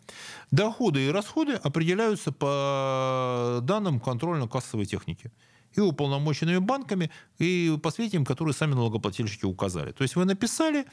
Доходы 0.49 1.05
и 1.05 1.09
расходы 1.09 1.55
определяются 1.55 2.31
по 2.31 3.59
данным 3.61 3.99
контрольно-кассовой 3.99 4.85
техники 4.85 5.29
и 5.75 5.81
уполномоченными 5.81 6.59
банками, 6.59 7.11
и 7.37 7.77
по 7.81 7.91
сведениям, 7.91 8.25
которые 8.25 8.53
сами 8.53 8.75
налогоплательщики 8.75 9.43
указали. 9.43 9.91
То 9.91 10.03
есть 10.03 10.15
вы 10.15 10.23
написали, 10.23 10.85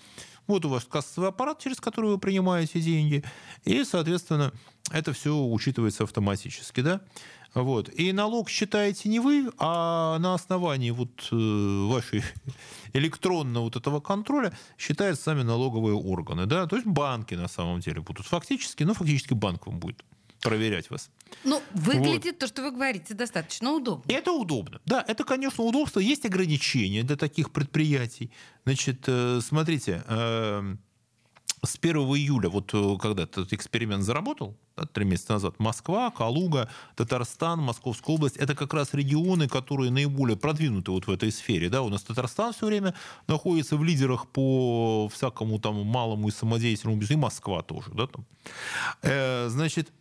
вот 0.47 0.65
у 0.65 0.71
вас 0.71 0.85
кассовый 0.85 1.29
аппарат, 1.29 1.61
через 1.61 1.81
который 1.81 2.11
вы 2.11 2.19
принимаете 2.19 2.81
деньги, 2.81 3.23
и, 3.65 3.85
соответственно, 3.85 4.53
это 4.91 5.13
все 5.13 5.37
учитывается 5.37 6.05
автоматически. 6.05 6.81
Да? 6.81 7.03
Вот. 7.55 7.89
И 7.99 8.13
налог 8.13 8.49
считаете 8.49 9.09
не 9.09 9.21
вы, 9.21 9.51
а 9.59 10.19
на 10.19 10.35
основании 10.35 10.91
вот 10.91 11.29
э, 11.33 11.87
вашей 11.89 12.23
электронного 12.93 13.65
вот 13.65 13.77
этого 13.77 14.01
контроля 14.01 14.53
считают 14.79 15.19
сами 15.19 15.43
налоговые 15.43 15.97
органы. 15.97 16.47
Да? 16.47 16.67
То 16.67 16.77
есть 16.77 16.87
банки 16.87 17.35
на 17.35 17.49
самом 17.49 17.81
деле 17.81 18.01
будут 18.01 18.27
фактически, 18.27 18.85
ну 18.85 18.95
фактически 18.95 19.35
банк 19.35 19.67
вам 19.67 19.79
будет 19.81 20.05
проверять 20.41 20.91
вас. 20.91 21.11
Ну, 21.45 21.63
выглядит 21.75 22.25
вот. 22.25 22.39
то, 22.39 22.47
что 22.47 22.63
вы 22.63 22.71
говорите, 22.71 23.15
достаточно 23.15 23.73
удобно. 23.73 24.11
Это 24.11 24.33
удобно. 24.33 24.81
Да, 24.87 25.05
это, 25.07 25.25
конечно, 25.25 25.65
удобство. 25.65 26.01
Есть 26.01 26.25
ограничения 26.25 27.03
для 27.03 27.17
таких 27.17 27.51
предприятий. 27.51 28.31
Значит, 28.65 29.05
э, 29.07 29.41
смотрите, 29.43 30.03
э, 30.07 30.77
с 31.63 31.77
1 31.77 31.97
июля, 31.97 32.49
вот 32.49 32.71
э, 32.73 32.97
когда 33.01 33.25
этот 33.25 33.53
эксперимент 33.53 34.03
заработал, 34.03 34.57
да, 34.77 34.87
три 34.87 35.05
месяца 35.05 35.35
назад, 35.35 35.59
Москва, 35.59 36.11
Калуга, 36.11 36.71
Татарстан, 36.97 37.61
Московская 37.61 38.15
область, 38.15 38.37
это 38.37 38.55
как 38.55 38.73
раз 38.73 38.95
регионы, 38.95 39.49
которые 39.49 39.91
наиболее 39.91 40.37
продвинуты 40.37 40.91
вот 40.91 41.07
в 41.07 41.11
этой 41.11 41.31
сфере. 41.31 41.69
Да? 41.69 41.83
У 41.83 41.91
нас 41.91 42.03
Татарстан 42.03 42.53
все 42.53 42.67
время 42.67 42.95
находится 43.27 43.77
в 43.77 43.85
лидерах 43.85 44.27
по 44.29 45.09
всякому 45.13 45.59
там 45.59 45.85
малому 45.85 46.29
и 46.29 46.31
самодеятельному 46.31 46.99
бизнесу, 46.99 47.19
и 47.19 47.23
Москва 47.23 47.63
тоже. 47.63 47.91
Да, 47.93 48.07
там. 48.07 48.25
Э, 49.03 49.49
значит, 49.49 49.93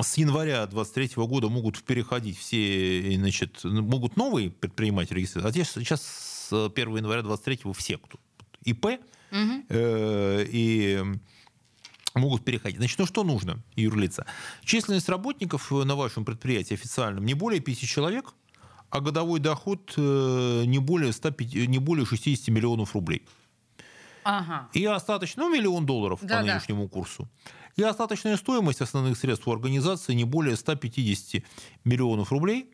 с 0.00 0.16
января 0.18 0.66
2023 0.66 1.24
года 1.26 1.48
могут 1.48 1.82
переходить 1.82 2.38
все, 2.38 3.16
значит, 3.16 3.64
могут 3.64 4.16
новые 4.16 4.50
предприниматели 4.50 5.18
регистрироваться. 5.18 5.60
А 5.60 5.64
сейчас 5.64 6.02
с 6.02 6.52
1 6.52 6.96
января 6.96 7.22
2023 7.22 7.72
все, 7.72 7.98
кто 7.98 8.18
ИП, 8.64 9.00
угу. 9.32 9.64
э, 9.68 10.46
и 10.48 11.02
могут 12.14 12.44
переходить. 12.44 12.78
Значит, 12.78 12.98
ну 12.98 13.06
что 13.06 13.24
нужно 13.24 13.62
юрлица? 13.74 14.26
Численность 14.64 15.08
работников 15.08 15.70
на 15.70 15.96
вашем 15.96 16.24
предприятии 16.24 16.74
официальном 16.74 17.24
не 17.24 17.34
более 17.34 17.60
5 17.60 17.78
человек, 17.78 18.34
а 18.90 19.00
годовой 19.00 19.40
доход 19.40 19.94
э, 19.96 20.64
не 20.66 20.78
более, 20.78 21.12
105, 21.12 21.54
не 21.68 21.78
более 21.78 22.06
60 22.06 22.48
миллионов 22.48 22.94
рублей. 22.94 23.26
Ага. 24.24 24.68
И 24.72 24.84
остаточно, 24.84 25.44
ну, 25.44 25.54
миллион 25.54 25.86
долларов 25.86 26.20
да, 26.22 26.38
по 26.38 26.44
нынешнему 26.44 26.84
да. 26.84 26.90
курсу. 26.90 27.28
И 27.76 27.82
остаточная 27.82 28.36
стоимость 28.36 28.82
основных 28.82 29.16
средств 29.16 29.48
у 29.48 29.52
организации 29.52 30.12
не 30.12 30.24
более 30.24 30.56
150 30.56 31.42
миллионов 31.84 32.30
рублей. 32.30 32.70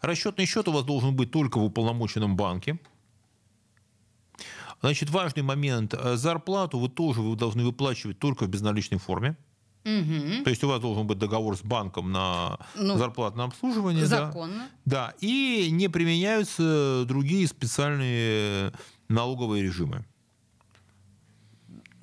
Расчетный 0.00 0.46
счет 0.46 0.68
у 0.68 0.72
вас 0.72 0.84
должен 0.84 1.14
быть 1.14 1.30
только 1.30 1.58
в 1.58 1.64
уполномоченном 1.64 2.34
банке. 2.34 2.78
Значит, 4.80 5.10
важный 5.10 5.42
момент. 5.42 5.94
Э, 5.94 6.16
зарплату 6.16 6.78
вы 6.78 6.88
тоже 6.88 7.20
вы 7.20 7.36
должны 7.36 7.64
выплачивать 7.64 8.18
только 8.18 8.44
в 8.44 8.48
безналичной 8.48 8.98
форме. 8.98 9.36
Угу. 9.84 10.42
То 10.44 10.50
есть 10.50 10.64
у 10.64 10.68
вас 10.68 10.80
должен 10.80 11.06
быть 11.06 11.18
договор 11.18 11.56
с 11.56 11.62
банком 11.62 12.10
на 12.10 12.58
ну, 12.74 12.96
зарплатное 12.98 13.46
обслуживание. 13.46 14.04
Законно. 14.04 14.68
Да. 14.84 15.08
да. 15.08 15.14
И 15.20 15.68
не 15.70 15.88
применяются 15.88 17.04
другие 17.06 17.46
специальные 17.46 18.72
налоговые 19.08 19.62
режимы. 19.62 20.04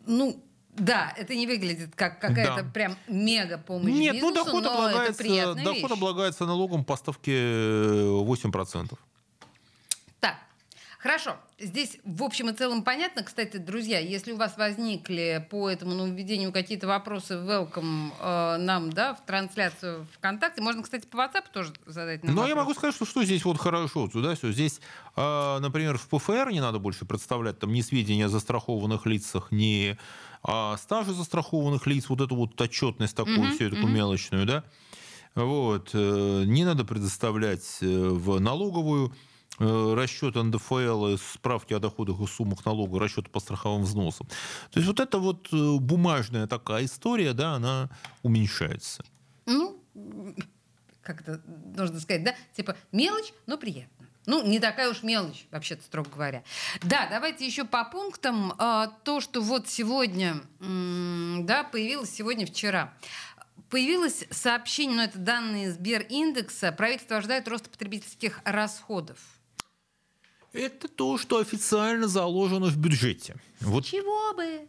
Ну, 0.05 0.41
да, 0.77 1.13
это 1.17 1.35
не 1.35 1.45
выглядит 1.45 1.93
как 1.95 2.19
какая-то 2.19 2.63
да. 2.63 2.69
прям 2.69 2.95
мега 3.07 3.57
помощь 3.57 3.93
Нет, 3.93 4.15
бизнесу, 4.15 4.33
ну 4.35 4.43
доход, 4.45 4.65
облагается, 4.65 5.23
доход 5.23 5.57
вещь. 5.57 5.91
облагается 5.91 6.45
налогом 6.45 6.83
по 6.85 6.95
ставке 6.95 7.31
8%. 7.31 8.97
Хорошо. 11.03 11.35
Здесь 11.59 11.97
в 12.05 12.23
общем 12.23 12.49
и 12.49 12.53
целом 12.53 12.81
понятно. 12.81 13.23
Кстати, 13.23 13.57
друзья, 13.57 13.99
если 13.99 14.31
у 14.31 14.37
вас 14.37 14.55
возникли 14.55 15.45
по 15.51 15.69
этому 15.69 15.93
нововведению 15.95 16.53
какие-то 16.53 16.87
вопросы, 16.87 17.33
welcome 17.33 18.11
э, 18.21 18.55
нам 18.59 18.89
да, 18.89 19.13
в 19.13 19.25
трансляцию 19.25 20.07
ВКонтакте. 20.15 20.61
Можно, 20.61 20.81
кстати, 20.81 21.05
по 21.05 21.17
WhatsApp 21.17 21.43
тоже 21.51 21.73
задать 21.85 22.23
нам 22.23 22.33
Но 22.33 22.47
я 22.47 22.55
могу 22.55 22.73
сказать, 22.73 22.95
что, 22.95 23.05
что 23.05 23.21
здесь 23.25 23.43
вот 23.43 23.57
хорошо. 23.57 24.07
Туда 24.07 24.35
все. 24.35 24.53
Здесь, 24.53 24.79
э, 25.17 25.59
например, 25.59 25.97
в 25.97 26.07
ПФР 26.07 26.51
не 26.51 26.61
надо 26.61 26.79
больше 26.79 27.03
представлять 27.03 27.59
там 27.59 27.73
ни 27.73 27.81
сведения 27.81 28.27
о 28.27 28.29
застрахованных 28.29 29.05
лицах, 29.05 29.51
ни 29.51 29.97
о 30.41 30.77
стаже 30.77 31.11
застрахованных 31.11 31.85
лиц, 31.85 32.07
вот 32.07 32.21
эту 32.21 32.37
вот 32.37 32.59
отчетность 32.61 33.13
такую, 33.13 33.41
mm-hmm, 33.41 33.55
всю 33.55 33.69
такую 33.71 33.87
mm-hmm. 33.87 33.91
мелочную, 33.91 34.45
да. 34.45 34.63
Вот. 35.35 35.89
Э, 35.91 36.43
не 36.45 36.63
надо 36.63 36.85
предоставлять 36.85 37.79
э, 37.81 37.87
в 37.87 38.39
налоговую 38.39 39.13
Э, 39.59 39.93
расчет 39.95 40.35
НДФЛ, 40.35 41.17
справки 41.17 41.73
о 41.73 41.79
доходах 41.79 42.19
и 42.19 42.27
суммах 42.27 42.65
налога, 42.65 42.99
расчеты 42.99 43.29
по 43.29 43.39
страховым 43.39 43.83
взносам. 43.83 44.27
То 44.71 44.79
есть 44.79 44.87
вот 44.87 44.99
эта 44.99 45.19
вот 45.19 45.47
э, 45.51 45.77
бумажная 45.77 46.47
такая 46.47 46.85
история, 46.85 47.33
да, 47.33 47.53
она 47.53 47.89
уменьшается. 48.23 49.03
Ну, 49.45 49.79
как 51.03 51.21
это 51.21 51.41
нужно 51.75 51.99
сказать, 51.99 52.23
да? 52.23 52.35
Типа 52.55 52.75
мелочь, 52.91 53.31
но 53.45 53.57
приятно. 53.57 54.07
Ну, 54.25 54.43
не 54.47 54.59
такая 54.59 54.89
уж 54.89 55.03
мелочь, 55.03 55.45
вообще-то, 55.51 55.83
строго 55.83 56.09
говоря. 56.09 56.43
Да, 56.81 57.07
давайте 57.09 57.45
еще 57.45 57.65
по 57.65 57.83
пунктам. 57.83 58.53
А, 58.57 58.87
то, 59.03 59.19
что 59.19 59.41
вот 59.41 59.67
сегодня, 59.67 60.41
да, 60.59 61.63
появилось 61.65 62.09
сегодня-вчера. 62.09 62.93
Появилось 63.69 64.25
сообщение, 64.31 64.95
но 64.95 65.03
это 65.03 65.19
данные 65.19 65.71
Сбериндекса, 65.71 66.71
правительство 66.71 67.17
ожидает 67.17 67.47
роста 67.49 67.69
потребительских 67.69 68.39
расходов 68.45 69.17
это 70.53 70.87
то, 70.87 71.17
что 71.17 71.39
официально 71.39 72.07
заложено 72.07 72.67
в 72.67 72.77
бюджете. 72.77 73.35
Вот. 73.59 73.85
Чего 73.85 74.33
бы? 74.35 74.67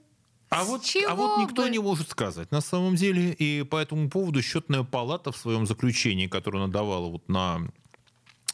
А 0.50 0.64
С 0.64 0.68
вот, 0.68 0.84
чего 0.84 1.10
а 1.10 1.14
вот 1.14 1.38
никто 1.38 1.62
бы? 1.62 1.70
не 1.70 1.78
может 1.78 2.10
сказать 2.10 2.50
на 2.50 2.60
самом 2.60 2.96
деле. 2.96 3.32
И 3.32 3.62
по 3.64 3.76
этому 3.76 4.08
поводу 4.08 4.42
счетная 4.42 4.82
палата 4.84 5.32
в 5.32 5.36
своем 5.36 5.66
заключении, 5.66 6.26
которое 6.26 6.58
она 6.64 6.72
давала 6.72 7.08
вот 7.08 7.28
на 7.28 7.60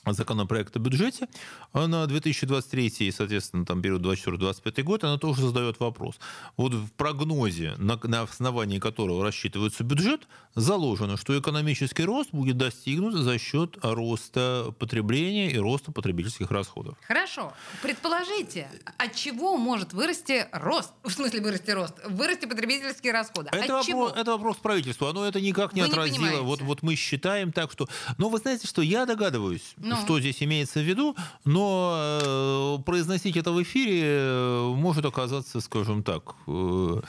законопроект 0.07 0.77
о 0.77 0.79
бюджете 0.79 1.29
а 1.73 1.87
на 1.87 2.07
2023 2.07 2.87
и, 3.01 3.11
соответственно, 3.13 3.65
там 3.65 3.83
период 3.83 4.03
24-25 4.03 4.83
год, 4.83 5.05
она 5.05 5.19
тоже 5.19 5.43
задает 5.43 5.79
вопрос. 5.81 6.17
Вот 6.57 6.75
в 6.75 6.91
прогнозе, 6.93 7.75
на, 7.79 7.99
на 8.03 8.23
основании 8.23 8.79
которого 8.79 9.23
рассчитывается 9.23 9.85
бюджет, 9.85 10.27
заложено, 10.55 11.17
что 11.17 11.39
экономический 11.39 12.05
рост 12.05 12.31
будет 12.33 12.57
достигнут 12.57 13.15
за 13.15 13.39
счет 13.39 13.79
роста 13.83 14.75
потребления 14.79 15.51
и 15.51 15.59
роста 15.59 15.93
потребительских 15.93 16.51
расходов. 16.51 16.97
Хорошо. 17.07 17.53
Предположите, 17.83 18.69
от 18.99 19.15
чего 19.15 19.57
может 19.57 19.93
вырасти 19.93 20.47
рост? 20.53 20.93
В 21.05 21.11
смысле 21.11 21.41
вырасти 21.41 21.71
рост? 21.71 21.95
Вырасти 22.07 22.47
потребительские 22.47 23.13
расходы. 23.13 23.51
Это 23.53 23.79
от 23.79 23.87
чего? 23.87 24.07
вопрос, 24.07 24.21
это 24.21 24.31
вопрос 24.33 24.57
правительству. 24.57 25.07
Оно 25.07 25.27
это 25.27 25.41
никак 25.41 25.73
не 25.75 25.83
Вы 25.83 25.89
не 25.89 25.93
отразило. 25.93 26.17
понимаете. 26.17 26.43
вот, 26.43 26.63
вот 26.63 26.83
мы 26.83 26.97
считаем 26.97 27.53
так, 27.53 27.71
что... 27.71 27.89
Но 28.19 28.29
вы 28.29 28.39
знаете, 28.39 28.67
что 28.67 28.83
я 28.83 29.07
догадываюсь, 29.07 29.75
Ну? 29.90 30.03
что 30.03 30.20
здесь 30.20 30.42
имеется 30.42 30.81
в 30.81 30.85
виду, 30.85 31.16
но 31.44 32.79
э, 32.79 32.83
произносить 32.85 33.37
это 33.37 33.53
в 33.53 33.62
эфире 33.62 34.00
э, 34.03 34.72
может 34.74 35.05
оказаться, 35.05 35.61
скажем 35.61 36.03
так... 36.03 36.35
э, 36.46 37.00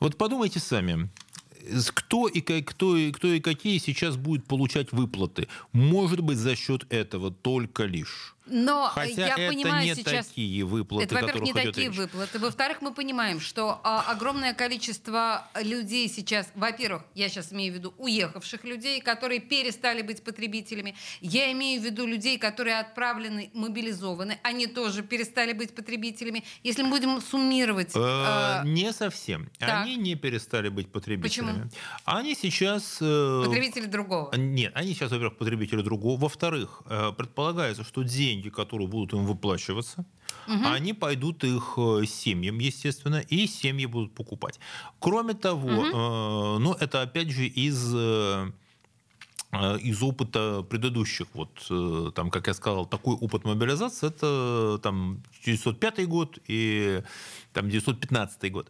вот 0.00 0.16
подумайте 0.16 0.58
сами. 0.58 1.08
Кто 1.94 2.26
и, 2.26 2.40
кто, 2.40 2.96
и, 2.96 3.12
кто 3.12 3.28
и 3.28 3.38
какие 3.38 3.78
сейчас 3.78 4.16
будет 4.16 4.44
получать 4.46 4.90
выплаты? 4.90 5.46
Может 5.72 6.20
быть, 6.20 6.38
за 6.38 6.56
счет 6.56 6.92
этого 6.92 7.30
только 7.30 7.84
лишь. 7.84 8.34
Но 8.46 8.90
Хотя 8.92 9.26
я 9.28 9.34
это 9.36 9.52
понимаю 9.52 9.84
не 9.84 9.94
сейчас... 9.94 10.26
такие 10.26 10.64
выплаты, 10.64 11.04
Это, 11.04 11.14
во-первых, 11.14 11.42
не 11.42 11.52
такие 11.52 11.88
речь. 11.88 11.96
выплаты. 11.96 12.38
Во-вторых, 12.38 12.82
мы 12.82 12.92
понимаем, 12.92 13.40
что 13.40 13.80
а, 13.84 14.02
огромное 14.10 14.52
количество 14.52 15.46
людей 15.60 16.08
сейчас, 16.08 16.50
во-первых, 16.54 17.04
я 17.14 17.28
сейчас 17.28 17.52
имею 17.52 17.72
в 17.72 17.76
виду 17.76 17.94
уехавших 17.98 18.64
людей, 18.64 19.00
которые 19.00 19.40
перестали 19.40 20.02
быть 20.02 20.22
потребителями. 20.24 20.96
Я 21.20 21.52
имею 21.52 21.80
в 21.80 21.84
виду 21.84 22.04
людей, 22.04 22.36
которые 22.38 22.80
отправлены, 22.80 23.50
мобилизованы. 23.54 24.38
Они 24.42 24.66
тоже 24.66 25.02
перестали 25.02 25.52
быть 25.52 25.74
потребителями. 25.74 26.44
Если 26.64 26.82
мы 26.82 26.90
будем 26.90 27.20
суммировать... 27.20 27.94
Э, 27.94 28.00
а, 28.00 28.62
Не 28.64 28.92
совсем. 28.92 29.50
так. 29.58 29.82
Они 29.82 29.96
не 29.96 30.14
перестали 30.16 30.68
быть 30.68 30.90
потребителями. 30.90 31.52
Почему? 31.52 31.70
Они 32.04 32.34
сейчас... 32.34 32.98
э, 33.00 33.42
потребители 33.46 33.86
другого. 33.86 34.34
Нет, 34.36 34.72
они 34.74 34.94
сейчас, 34.94 35.10
во-первых, 35.12 35.38
потребители 35.38 35.82
другого. 35.82 36.20
Во-вторых, 36.20 36.82
э, 36.86 37.12
предполагается, 37.16 37.84
что 37.84 38.02
деньги, 38.42 38.48
которые 38.54 38.88
будут 38.88 39.12
им 39.12 39.26
выплачиваться, 39.26 40.04
они 40.46 40.92
пойдут 40.92 41.44
их 41.44 41.74
э, 41.76 42.06
семьям, 42.06 42.58
естественно, 42.58 43.20
и 43.30 43.46
семьи 43.46 43.86
будут 43.86 44.14
покупать. 44.14 44.58
Кроме 44.98 45.34
того, 45.34 45.70
э, 45.70 46.58
ну, 46.58 46.74
это 46.80 47.02
опять 47.02 47.30
же 47.30 47.46
из 47.46 47.94
э, 47.94 48.50
э, 49.52 49.78
из 49.78 50.02
опыта 50.02 50.62
предыдущих, 50.68 51.26
вот 51.34 52.14
там, 52.14 52.30
как 52.30 52.46
я 52.46 52.54
сказал, 52.54 52.86
такой 52.86 53.14
опыт 53.14 53.44
мобилизации, 53.44 54.08
это 54.08 54.78
там 54.82 55.22
905 55.44 56.08
год 56.08 56.38
и 56.48 57.02
там 57.52 57.68
915 57.68 58.52
год. 58.52 58.68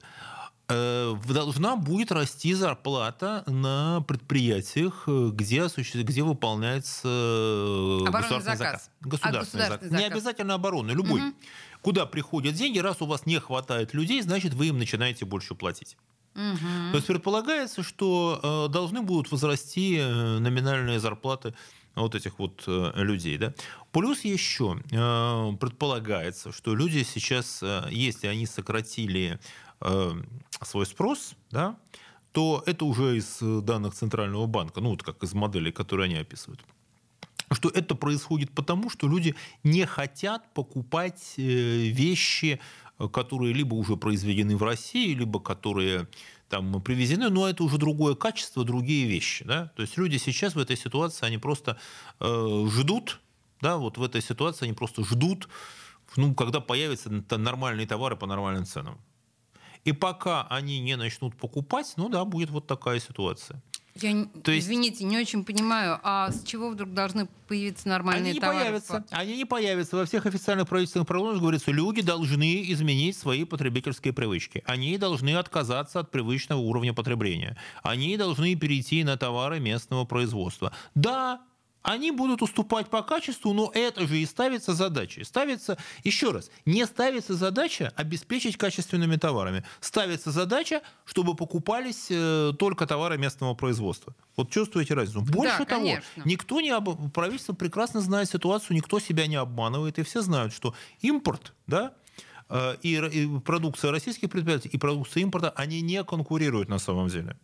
Э, 0.73 1.15
Должна 1.29 1.77
будет 1.77 2.13
расти 2.13 2.55
зарплата 2.55 3.45
на 3.47 4.01
предприятиях, 4.09 5.05
э, 5.07 5.31
где, 5.33 5.63
осуществ- 5.63 6.03
где 6.03 6.23
выполняется 6.23 7.09
э, 7.09 7.99
Оборонный 8.09 8.39
государственный 8.39 8.57
заказ. 8.57 8.57
заказ. 8.57 8.91
А, 9.01 9.09
Государственный 9.09 9.41
государственный 9.41 9.69
заказ. 9.69 9.91
Не 9.91 9.97
заказ. 9.99 10.13
обязательно 10.13 10.55
оборонный, 10.55 10.95
любой. 10.95 11.21
Куда 11.83 12.07
приходят 12.07 12.55
деньги, 12.55 12.79
раз 12.79 13.03
у 13.03 13.07
вас 13.07 13.27
не 13.27 13.39
хватает 13.41 13.93
людей, 13.95 14.23
значит, 14.23 14.55
вы 14.55 14.69
им 14.69 14.79
начинаете 14.79 15.25
больше 15.25 15.55
платить. 15.55 15.97
То 16.35 16.95
есть 16.95 17.07
предполагается, 17.07 17.83
что 17.83 18.69
должны 18.73 19.03
будут 19.03 19.31
возрасти 19.31 19.99
номинальные 20.01 20.99
зарплаты 21.01 21.53
вот 21.95 22.15
этих 22.15 22.39
вот 22.39 22.63
людей. 22.67 23.37
Да? 23.37 23.53
Плюс 23.91 24.21
еще 24.25 24.77
предполагается, 25.61 26.53
что 26.53 26.75
люди 26.75 27.03
сейчас, 27.03 27.63
если 27.91 28.29
они 28.29 28.47
сократили 28.47 29.39
свой 30.63 30.87
спрос, 30.87 31.35
да, 31.51 31.77
то 32.33 32.63
это 32.67 32.85
уже 32.85 33.19
из 33.19 33.39
э, 33.43 33.61
данных 33.61 33.95
Центрального 33.95 34.47
банка, 34.47 34.81
ну 34.81 34.91
вот 34.91 35.03
как 35.03 35.23
из 35.23 35.35
моделей, 35.35 35.73
которые 35.73 36.07
они 36.07 36.17
описывают 36.17 36.65
что 37.55 37.69
это 37.69 37.95
происходит 37.95 38.51
потому, 38.53 38.89
что 38.89 39.07
люди 39.09 39.35
не 39.63 39.85
хотят 39.85 40.55
покупать 40.55 41.35
э, 41.37 41.43
вещи, 41.43 42.61
э, 42.99 43.09
которые 43.09 43.53
либо 43.53 43.75
уже 43.75 43.97
произведены 43.97 44.57
в 44.57 44.63
России, 44.63 45.15
либо 45.15 45.39
которые 45.39 46.09
там 46.49 46.83
привезены, 46.83 47.31
но 47.31 47.49
это 47.49 47.65
уже 47.65 47.79
другое 47.79 48.15
качество, 48.15 48.65
другие 48.65 49.07
вещи. 49.07 49.45
Да? 49.45 49.71
То 49.77 49.83
есть 49.83 49.97
люди 49.97 50.17
сейчас 50.17 50.55
в 50.55 50.59
этой 50.59 50.77
ситуации, 50.77 51.27
они 51.27 51.39
просто 51.39 51.79
э, 52.21 52.67
ждут, 52.71 53.21
да, 53.61 53.77
вот 53.77 53.99
в 53.99 54.03
этой 54.03 54.23
ситуации 54.23 54.67
они 54.67 54.75
просто 54.75 55.05
ждут, 55.05 55.49
ну, 56.17 56.35
когда 56.35 56.61
появятся 56.61 57.11
нормальные 57.39 57.87
товары 57.87 58.17
по 58.17 58.27
нормальным 58.27 58.65
ценам. 58.65 58.99
И 59.85 59.93
пока 59.93 60.47
они 60.49 60.81
не 60.81 60.97
начнут 60.97 61.35
покупать, 61.37 61.93
ну 61.97 62.09
да, 62.09 62.25
будет 62.25 62.51
вот 62.51 62.67
такая 62.67 63.01
ситуация. 63.01 63.61
Я, 63.97 64.25
То 64.43 64.53
есть- 64.53 64.67
извините, 64.67 65.05
не 65.05 65.19
очень 65.19 65.45
понимаю, 65.45 66.01
а 66.03 66.31
с 66.31 66.45
чего 66.45 66.71
вдруг 66.71 66.95
должны 66.95 67.29
появиться 67.47 67.89
нормальные 67.89 68.23
Они 68.31 68.33
не 68.35 68.41
товары? 68.41 68.61
появятся. 68.61 69.05
Они 69.11 69.37
не 69.37 69.45
появятся. 69.45 69.97
Во 69.97 70.07
всех 70.07 70.25
официальных 70.25 70.67
правительственных 70.67 71.07
прогнозах 71.07 71.41
говорится, 71.43 71.71
люди 71.73 72.01
должны 72.01 72.63
изменить 72.73 73.19
свои 73.19 73.45
потребительские 73.45 74.15
привычки. 74.15 74.63
Они 74.65 74.97
должны 74.97 75.35
отказаться 75.37 76.01
от 76.01 76.11
привычного 76.11 76.61
уровня 76.61 76.95
потребления. 76.95 77.59
Они 77.83 78.17
должны 78.17 78.55
перейти 78.55 79.05
на 79.05 79.19
товары 79.19 79.61
местного 79.61 80.07
производства. 80.07 80.73
Да, 80.95 81.43
они 81.83 82.11
будут 82.11 82.43
уступать 82.43 82.89
по 82.89 83.03
качеству, 83.03 83.53
но 83.53 83.71
это 83.75 84.07
же 84.07 84.19
и 84.19 84.27
ставится 84.27 84.75
задачей. 84.75 85.25
Ставится, 85.25 85.79
еще 86.05 86.31
раз, 86.31 86.51
не 86.65 86.87
ставится 86.87 87.35
задача 87.35 87.93
обеспечить 87.97 88.57
качественными 88.57 89.17
товарами. 89.17 89.65
Ставится 89.81 90.31
задача, 90.31 90.83
чтобы 91.05 91.35
покупались 91.35 92.07
э, 92.11 92.53
только 92.59 92.87
товары 92.87 93.19
местного 93.19 93.55
производства. 93.55 94.15
Вот 94.37 94.51
чувствуете 94.51 94.95
разницу? 94.95 95.23
Больше 95.23 95.65
того, 95.65 95.83
конечно. 95.83 96.23
никто 96.25 96.61
не 96.61 96.71
об... 96.71 97.11
правительство 97.13 97.53
прекрасно 97.53 98.01
знает 98.01 98.29
ситуацию, 98.29 98.77
никто 98.77 99.01
себя 99.01 99.27
не 99.27 99.37
обманывает, 99.37 99.99
и 99.99 100.03
все 100.03 100.23
знают, 100.23 100.53
что 100.53 100.75
импорт, 101.01 101.53
да, 101.67 101.95
э, 102.49 102.77
и 102.83 103.29
продукция 103.45 103.91
российских 103.91 104.31
предприятий, 104.31 104.69
и 104.69 104.79
продукция 104.79 105.23
импорта, 105.23 105.51
они 105.51 105.81
не 105.81 106.03
конкурируют 106.05 106.69
на 106.69 106.79
самом 106.79 107.09
деле. 107.09 107.37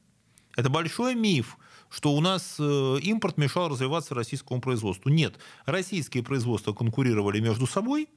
Это 0.56 0.70
большой 0.70 1.14
миф, 1.14 1.56
что 1.90 2.12
у 2.12 2.20
нас 2.20 2.56
э, 2.58 2.98
импорт 3.02 3.38
мешал 3.38 3.68
развиваться 3.68 4.14
российскому 4.14 4.60
производству. 4.60 5.10
Нет, 5.10 5.38
российские 5.66 6.22
производства 6.22 6.72
конкурировали 6.72 7.40
между 7.40 7.66
собой, 7.66 8.08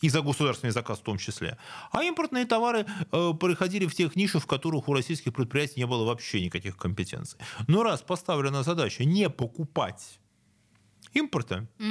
и 0.00 0.08
за 0.08 0.22
государственный 0.22 0.72
заказ 0.72 0.98
в 0.98 1.02
том 1.02 1.18
числе. 1.18 1.58
А 1.90 2.04
импортные 2.04 2.46
товары 2.46 2.86
э, 3.10 3.32
приходили 3.38 3.86
в 3.86 3.94
тех 3.94 4.16
нишах, 4.16 4.44
в 4.44 4.46
которых 4.46 4.88
у 4.88 4.94
российских 4.94 5.32
предприятий 5.32 5.80
не 5.80 5.86
было 5.86 6.04
вообще 6.04 6.44
никаких 6.44 6.76
компетенций. 6.76 7.38
Но 7.66 7.82
раз 7.82 8.02
поставлена 8.02 8.62
задача 8.62 9.04
не 9.04 9.28
покупать 9.28 10.20
импорта, 11.14 11.66
а, 11.78 11.82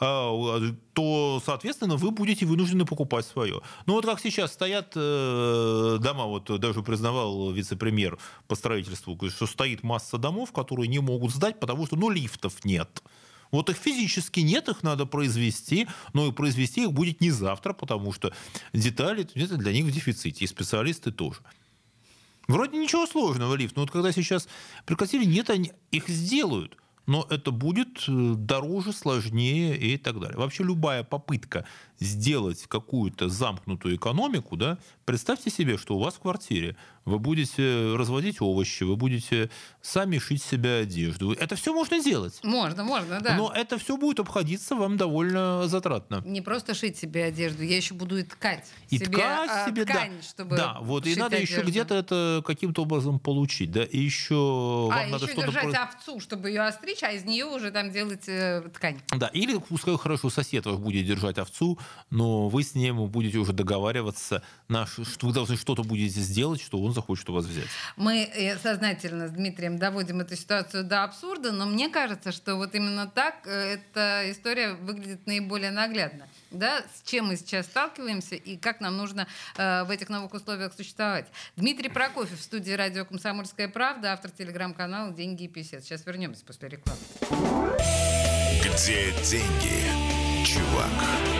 то, 0.00 1.42
соответственно, 1.44 1.96
вы 1.96 2.10
будете 2.10 2.46
вынуждены 2.46 2.86
покупать 2.86 3.26
свое. 3.26 3.60
Ну 3.84 3.92
вот 3.92 4.06
как 4.06 4.18
сейчас 4.18 4.52
стоят 4.52 4.92
э, 4.96 5.98
дома, 6.00 6.24
вот 6.24 6.58
даже 6.58 6.82
признавал 6.82 7.52
вице-премьер 7.52 8.18
по 8.48 8.54
строительству, 8.54 9.18
что 9.28 9.46
стоит 9.46 9.82
масса 9.82 10.16
домов, 10.16 10.52
которые 10.52 10.88
не 10.88 11.00
могут 11.00 11.32
сдать, 11.32 11.60
потому 11.60 11.84
что, 11.84 11.96
ну, 11.96 12.08
лифтов 12.08 12.64
нет. 12.64 13.02
Вот 13.50 13.68
их 13.68 13.76
физически 13.76 14.40
нет, 14.40 14.70
их 14.70 14.82
надо 14.82 15.04
произвести, 15.04 15.86
но 16.14 16.28
и 16.28 16.32
произвести 16.32 16.84
их 16.84 16.92
будет 16.92 17.20
не 17.20 17.30
завтра, 17.30 17.74
потому 17.74 18.12
что 18.12 18.32
детали 18.72 19.24
для 19.34 19.72
них 19.72 19.84
в 19.84 19.90
дефиците, 19.90 20.44
и 20.44 20.48
специалисты 20.48 21.12
тоже. 21.12 21.40
Вроде 22.48 22.78
ничего 22.78 23.06
сложного 23.06 23.54
лифт, 23.54 23.76
но 23.76 23.82
вот 23.82 23.90
когда 23.90 24.12
сейчас 24.12 24.48
прекратили, 24.86 25.24
нет, 25.24 25.50
они 25.50 25.72
их 25.90 26.08
сделают. 26.08 26.76
Но 27.06 27.26
это 27.30 27.50
будет 27.50 28.04
э, 28.08 28.34
дороже, 28.36 28.92
сложнее 28.92 29.76
и 29.76 29.96
так 29.96 30.20
далее. 30.20 30.38
Вообще 30.38 30.64
любая 30.64 31.02
попытка 31.02 31.64
сделать 31.98 32.66
какую-то 32.66 33.28
замкнутую 33.28 33.96
экономику, 33.96 34.56
да, 34.56 34.78
представьте 35.10 35.50
себе, 35.50 35.76
что 35.76 35.96
у 35.96 35.98
вас 35.98 36.14
в 36.14 36.20
квартире 36.20 36.76
вы 37.04 37.18
будете 37.18 37.96
разводить 37.96 38.40
овощи, 38.40 38.84
вы 38.84 38.94
будете 38.94 39.50
сами 39.82 40.18
шить 40.18 40.40
себе 40.42 40.74
одежду. 40.82 41.32
Это 41.32 41.56
все 41.56 41.72
можно 41.74 42.00
делать. 42.00 42.38
Можно, 42.44 42.84
можно, 42.84 43.20
да. 43.20 43.36
Но 43.36 43.50
это 43.52 43.76
все 43.78 43.96
будет 43.96 44.20
обходиться 44.20 44.76
вам 44.76 44.96
довольно 44.96 45.66
затратно. 45.66 46.22
Не 46.24 46.40
просто 46.42 46.74
шить 46.74 46.96
себе 46.96 47.24
одежду, 47.24 47.64
я 47.64 47.76
еще 47.76 47.94
буду 47.94 48.18
и 48.18 48.22
ткать 48.22 48.68
И 48.90 48.98
себе, 48.98 49.06
ткать 49.16 49.50
а, 49.50 49.66
себе, 49.68 49.84
ткань, 49.84 50.12
да. 50.18 50.22
чтобы 50.22 50.56
да, 50.56 50.78
вот 50.80 51.06
и 51.06 51.16
надо 51.16 51.36
еще 51.36 51.54
одежду. 51.54 51.70
где-то 51.70 51.94
это 51.96 52.42
каким-то 52.46 52.82
образом 52.82 53.18
получить, 53.18 53.72
да, 53.72 53.82
и 53.82 53.98
еще 53.98 54.88
А, 54.92 54.96
вам 55.02 55.10
надо 55.10 55.24
еще 55.24 55.32
что-то 55.32 55.46
держать 55.48 55.70
про- 55.72 55.82
овцу, 55.84 56.20
чтобы 56.20 56.48
ее 56.50 56.60
остричь, 56.62 56.98
стричь, 56.98 57.02
а 57.02 57.12
из 57.12 57.24
нее 57.24 57.46
уже 57.46 57.70
там 57.72 57.90
делать 57.90 58.28
э, 58.28 58.62
ткань. 58.72 59.00
Да, 59.16 59.26
или 59.28 59.58
пускай 59.58 59.96
хорошо 59.98 60.30
сосед 60.30 60.64
ваш 60.66 60.76
будет 60.76 61.04
держать 61.06 61.36
овцу, 61.38 61.78
но 62.10 62.48
вы 62.48 62.62
с 62.62 62.74
ним 62.76 63.06
будете 63.08 63.38
уже 63.38 63.52
договариваться, 63.52 64.42
на, 64.68 64.86
ш- 64.86 64.99
что 65.04 65.26
вы 65.26 65.32
должны 65.32 65.56
что-то 65.56 65.82
будете 65.82 66.20
сделать, 66.20 66.60
что 66.60 66.80
он 66.80 66.92
захочет 66.92 67.28
у 67.30 67.32
вас 67.32 67.44
взять. 67.44 67.68
Мы 67.96 68.22
э, 68.22 68.58
сознательно 68.58 69.28
с 69.28 69.30
Дмитрием 69.30 69.78
доводим 69.78 70.20
эту 70.20 70.36
ситуацию 70.36 70.84
до 70.84 71.04
абсурда, 71.04 71.52
но 71.52 71.66
мне 71.66 71.88
кажется, 71.88 72.32
что 72.32 72.56
вот 72.56 72.74
именно 72.74 73.06
так 73.06 73.46
э, 73.46 73.74
эта 73.74 74.30
история 74.30 74.74
выглядит 74.74 75.26
наиболее 75.26 75.70
наглядно. 75.70 76.28
Да, 76.50 76.82
с 76.94 77.08
чем 77.08 77.26
мы 77.26 77.36
сейчас 77.36 77.66
сталкиваемся 77.66 78.34
и 78.34 78.56
как 78.56 78.80
нам 78.80 78.96
нужно 78.96 79.26
э, 79.56 79.84
в 79.84 79.90
этих 79.90 80.08
новых 80.08 80.34
условиях 80.34 80.74
существовать. 80.74 81.26
Дмитрий 81.56 81.88
Прокофьев 81.88 82.38
в 82.38 82.42
студии 82.42 82.72
радио 82.72 83.04
«Комсомольская 83.04 83.68
правда», 83.68 84.12
автор 84.12 84.30
телеграм-канала 84.30 85.12
«Деньги 85.12 85.44
и 85.44 85.48
писец». 85.48 85.84
Сейчас 85.84 86.04
вернемся 86.06 86.44
после 86.44 86.68
рекламы. 86.68 87.00
Где 88.62 89.12
деньги, 89.22 90.44
чувак? 90.44 91.39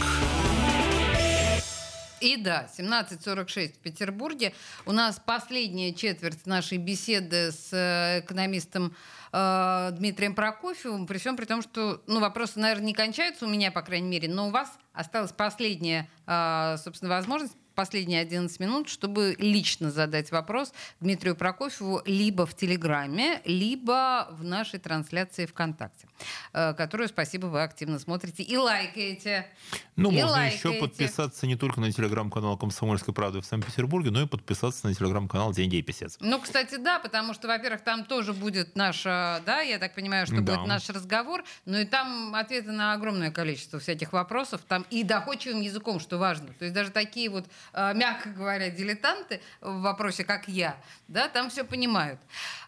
И 2.21 2.37
да, 2.37 2.69
17.46 2.77 3.73
в 3.73 3.77
Петербурге. 3.79 4.53
У 4.85 4.91
нас 4.91 5.19
последняя 5.19 5.91
четверть 5.91 6.45
нашей 6.45 6.77
беседы 6.77 7.51
с 7.51 7.73
э, 7.73 8.19
экономистом 8.19 8.95
э, 9.33 9.89
Дмитрием 9.93 10.35
Прокофьевым, 10.35 11.07
при 11.07 11.17
всем 11.17 11.35
при 11.35 11.45
том, 11.45 11.63
что 11.63 12.03
ну, 12.05 12.19
вопросы, 12.19 12.59
наверное, 12.59 12.85
не 12.85 12.93
кончаются 12.93 13.45
у 13.45 13.49
меня, 13.49 13.71
по 13.71 13.81
крайней 13.81 14.07
мере, 14.07 14.29
но 14.29 14.49
у 14.49 14.51
вас 14.51 14.71
осталась 14.93 15.31
последняя, 15.31 16.07
э, 16.27 16.75
собственно, 16.77 17.09
возможность 17.09 17.55
последние 17.75 18.21
11 18.21 18.59
минут, 18.59 18.89
чтобы 18.89 19.35
лично 19.39 19.91
задать 19.91 20.31
вопрос 20.31 20.73
Дмитрию 20.99 21.35
Прокофьеву 21.35 22.01
либо 22.05 22.45
в 22.45 22.55
Телеграме, 22.55 23.41
либо 23.45 24.27
в 24.31 24.43
нашей 24.43 24.79
трансляции 24.79 25.45
ВКонтакте, 25.45 26.07
э, 26.53 26.73
которую, 26.73 27.07
спасибо, 27.09 27.47
вы 27.47 27.63
активно 27.63 27.99
смотрите 27.99 28.43
и 28.43 28.57
лайкаете. 28.57 29.47
Ну, 29.95 30.11
И 30.11 30.15
можно 30.21 30.47
еще 30.47 30.69
лайкаете. 30.69 30.79
подписаться 30.79 31.47
не 31.47 31.55
только 31.55 31.79
на 31.79 31.91
телеграм-канал 31.91 32.57
«Комсомольской 32.57 33.13
правды» 33.13 33.41
в 33.41 33.45
Санкт-Петербурге, 33.45 34.11
но 34.11 34.21
и 34.23 34.25
подписаться 34.27 34.87
на 34.87 34.93
телеграм-канал 34.93 35.53
«Деньги 35.53 35.75
и 35.77 35.81
писец». 35.81 36.17
Ну, 36.19 36.39
кстати, 36.39 36.75
да, 36.77 36.99
потому 36.99 37.33
что, 37.33 37.47
во-первых, 37.47 37.81
там 37.83 38.05
тоже 38.05 38.33
будет 38.33 38.75
наш, 38.75 39.03
да, 39.03 39.61
я 39.61 39.77
так 39.79 39.93
понимаю, 39.95 40.25
что 40.25 40.41
Да. 40.41 40.55
будет 40.57 40.67
наш 40.67 40.89
разговор, 40.89 41.43
но 41.65 41.79
и 41.79 41.85
там 41.85 42.33
ответы 42.35 42.71
на 42.71 42.93
огромное 42.93 43.31
количество 43.31 43.79
всяких 43.79 44.13
вопросов, 44.13 44.61
там 44.67 44.85
и 44.89 45.03
доходчивым 45.03 45.61
языком, 45.61 45.99
что 45.99 46.17
важно. 46.17 46.47
То 46.59 46.65
есть 46.65 46.73
даже 46.73 46.91
такие 46.91 47.29
вот, 47.29 47.45
мягко 47.73 48.29
говоря, 48.29 48.69
дилетанты 48.69 49.41
в 49.61 49.81
вопросе, 49.81 50.23
как 50.23 50.47
я, 50.47 50.77
да, 51.07 51.27
там 51.27 51.49
все 51.49 51.63
понимают. 51.63 52.19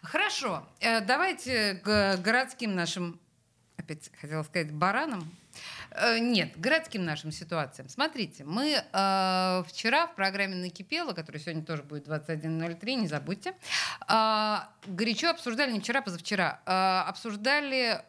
Хорошо, 0.02 0.66
э, 0.80 1.00
давайте 1.00 1.74
к 1.84 2.16
городским 2.18 2.74
нашим, 2.74 3.20
опять 3.76 4.10
хотела 4.20 4.42
сказать, 4.42 4.72
баранам, 4.72 5.30
Э, 5.90 6.18
Нет, 6.18 6.58
городским 6.58 7.04
нашим 7.04 7.30
ситуациям. 7.32 7.88
Смотрите, 7.88 8.44
мы 8.44 8.82
э, 8.92 9.62
вчера 9.68 10.06
в 10.06 10.14
программе 10.14 10.56
«Накипело», 10.56 11.12
которая 11.12 11.40
сегодня 11.40 11.64
тоже 11.64 11.82
будет 11.82 12.08
21.03, 12.08 12.94
не 12.94 13.06
забудьте, 13.06 13.54
э, 14.08 14.56
горячо 14.86 15.30
обсуждали, 15.30 15.72
не 15.72 15.80
вчера, 15.80 16.02
позавчера, 16.02 16.60
э, 16.66 17.08
обсуждали 17.08 18.02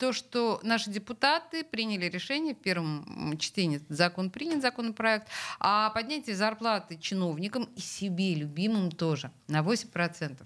то, 0.00 0.14
что 0.14 0.60
наши 0.62 0.90
депутаты 0.90 1.62
приняли 1.62 2.06
решение 2.06 2.54
в 2.54 2.58
первом 2.58 3.36
чтении, 3.38 3.82
закон 3.90 4.30
принят, 4.30 4.62
законопроект, 4.62 5.28
о 5.58 5.90
поднятии 5.90 6.32
зарплаты 6.32 6.96
чиновникам 6.96 7.64
и 7.76 7.80
себе 7.80 8.34
любимым 8.34 8.90
тоже 8.90 9.30
на 9.46 9.60
8%. 9.60 10.38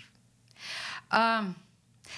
А, 1.08 1.44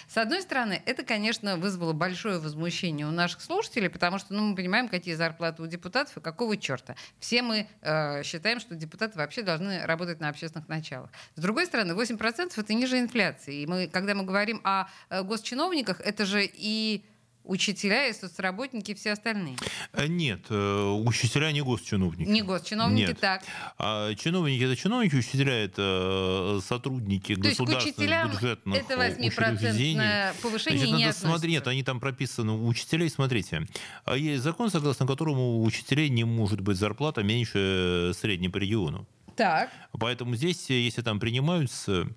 с 0.09 0.17
одной 0.17 0.41
стороны, 0.41 0.83
это, 0.87 1.05
конечно, 1.05 1.59
вызвало 1.59 1.93
большое 1.93 2.39
возмущение 2.39 3.07
у 3.07 3.11
наших 3.11 3.43
слушателей, 3.43 3.91
потому 3.91 4.19
что 4.19 4.33
ну, 4.33 4.43
мы 4.43 4.57
понимаем, 4.57 4.89
какие 4.89 5.15
зарплаты 5.15 5.63
у 5.63 5.67
депутатов 5.67 6.17
и 6.17 6.21
какого 6.21 6.57
черта. 6.57 6.97
Все 7.21 7.43
мы 7.43 7.69
э, 7.83 8.23
считаем, 8.23 8.61
что 8.61 8.75
депутаты 8.75 9.19
вообще 9.19 9.43
должны 9.43 9.85
работать 9.85 10.21
на 10.21 10.31
общественных 10.31 10.69
началах. 10.69 11.11
С 11.35 11.41
другой 11.43 11.67
стороны, 11.67 11.93
8% 11.93 12.53
это 12.57 12.75
ниже 12.75 12.99
инфляции. 12.99 13.57
И 13.57 13.67
мы, 13.67 13.89
когда 13.89 14.15
мы 14.15 14.25
говорим 14.25 14.63
о 14.65 14.87
э, 15.11 15.23
госчиновниках, 15.23 16.01
это 16.01 16.25
же 16.25 16.49
и 16.51 17.05
учителя, 17.47 18.09
и 18.09 18.13
соцработники, 18.13 18.91
и 18.91 18.95
все 18.95 19.13
остальные. 19.13 19.57
Э, 19.93 20.07
Нет, 20.07 20.41
э, 20.51 21.03
учителя 21.05 21.53
не 21.53 21.63
госчиновники. 21.63 22.29
Не 22.29 22.43
госчиновники, 22.43 23.09
Нет. 23.09 23.21
так. 23.21 23.43
А 23.79 24.15
чиновники 24.15 24.63
это 24.63 24.77
чиновники, 24.77 25.15
учителя 25.15 25.65
это 25.65 26.59
э, 26.59 26.61
сотрудники 26.67 27.35
То 27.35 27.41
государственных 27.41 28.33
бюджетных 28.33 28.77
это 28.77 28.95
э, 28.95 29.27
учреждений. 29.27 29.99
8% 29.99 30.35
повышение 30.43 30.79
Значит, 30.79 30.97
не 30.97 31.05
надо 31.05 31.19
смотреть, 31.19 31.53
нет, 31.53 31.69
они 31.69 31.83
там 31.83 32.01
прописаны 32.01 32.53
у 32.53 32.67
учителей. 32.67 33.09
Смотрите, 33.09 33.67
а 34.05 34.17
есть 34.17 34.43
закон, 34.43 34.71
согласно 34.71 35.07
которому 35.07 35.59
у 35.59 35.65
учителей 35.65 36.09
не 36.09 36.25
может 36.25 36.61
быть 36.61 36.77
зарплата 36.77 37.23
меньше 37.23 38.13
средней 38.15 38.49
по 38.49 38.59
региону. 38.59 39.07
Так. 39.37 39.71
Поэтому 39.93 40.35
здесь, 40.35 40.71
если 40.71 41.03
там 41.03 41.21
принимаются 41.21 42.09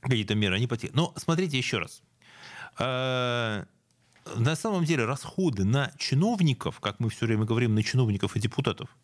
какие-то 0.00 0.34
меры, 0.34 0.56
они 0.56 0.66
потеряны. 0.66 0.96
Но 0.96 1.12
смотрите 1.16 1.58
еще 1.58 1.78
раз. 1.78 2.02
На 4.36 4.56
самом 4.56 4.84
деле 4.84 5.04
расходы 5.04 5.64
на 5.64 5.92
чиновников, 5.98 6.80
как 6.80 7.00
мы 7.00 7.10
все 7.10 7.26
время 7.26 7.44
говорим, 7.44 7.74
на 7.74 7.82
чиновников 7.82 8.36
и 8.36 8.40
депутатов, 8.40 8.96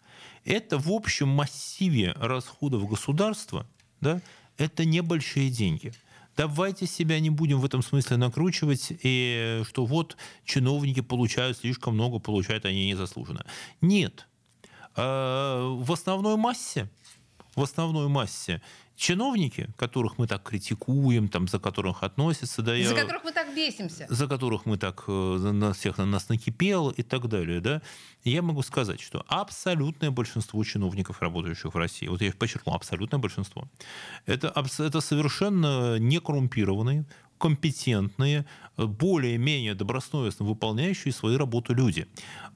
это 0.45 0.79
в 0.79 0.91
общем 0.91 1.29
массиве 1.29 2.13
расходов 2.17 2.89
государства, 2.89 3.67
да, 4.01 4.21
это 4.59 4.85
небольшие 4.85 5.51
деньги. 5.51 5.93
Давайте 6.37 6.87
себя 6.87 7.21
не 7.21 7.31
будем 7.31 7.61
в 7.61 7.65
этом 7.65 7.83
смысле 7.83 8.17
накручивать, 8.17 8.93
и 9.03 9.63
что 9.69 9.87
вот 9.87 10.17
чиновники 10.45 11.01
получают 11.01 11.59
слишком 11.59 11.95
много, 11.95 12.19
получают 12.19 12.65
они 12.65 12.89
незаслуженно. 12.89 13.47
Нет. 13.81 14.27
А, 14.97 15.75
В 15.75 15.93
основной 15.93 16.37
массе, 16.37 16.91
в 17.55 17.63
основной 17.63 18.09
массе 18.09 18.61
чиновники, 18.97 19.69
которых 19.77 20.19
мы 20.19 20.27
так 20.27 20.43
критикуем, 20.43 21.29
там, 21.29 21.49
за 21.49 21.59
которых 21.59 22.03
относятся, 22.03 22.63
да, 22.63 22.73
За 22.73 22.77
я- 22.79 22.95
которых 22.95 23.25
мы 23.25 23.33
так 23.33 23.55
бесимся. 23.55 24.07
за 24.09 24.27
которых 24.29 24.67
мы 24.67 24.77
так 24.79 25.05
э, 25.09 25.37
за- 25.39 25.53
на 25.53 25.73
всех 25.73 25.99
на 25.99 26.07
нас 26.07 26.29
накипело 26.29 26.91
и 26.91 27.03
так 27.03 27.29
далее, 27.29 27.61
да, 27.61 27.83
я 28.25 28.43
могу 28.43 28.63
сказать, 28.63 29.01
что 29.01 29.25
абсолютное 29.29 30.11
большинство 30.11 30.63
чиновников, 30.65 31.21
работающих 31.23 31.75
в 31.75 31.79
России, 31.79 32.09
вот 32.09 32.23
я 32.23 32.33
подчеркну, 32.33 32.73
абсолютное 32.75 33.19
большинство, 33.21 33.69
это, 34.27 34.53
это 34.79 35.01
совершенно 35.01 35.99
некоррумпированные, 35.99 37.05
компетентные, 37.39 38.47
э, 38.77 38.85
более-менее 38.85 39.75
добросовестно 39.75 40.47
выполняющие 40.47 41.13
свою 41.13 41.39
работу 41.39 41.75
люди. 41.75 42.07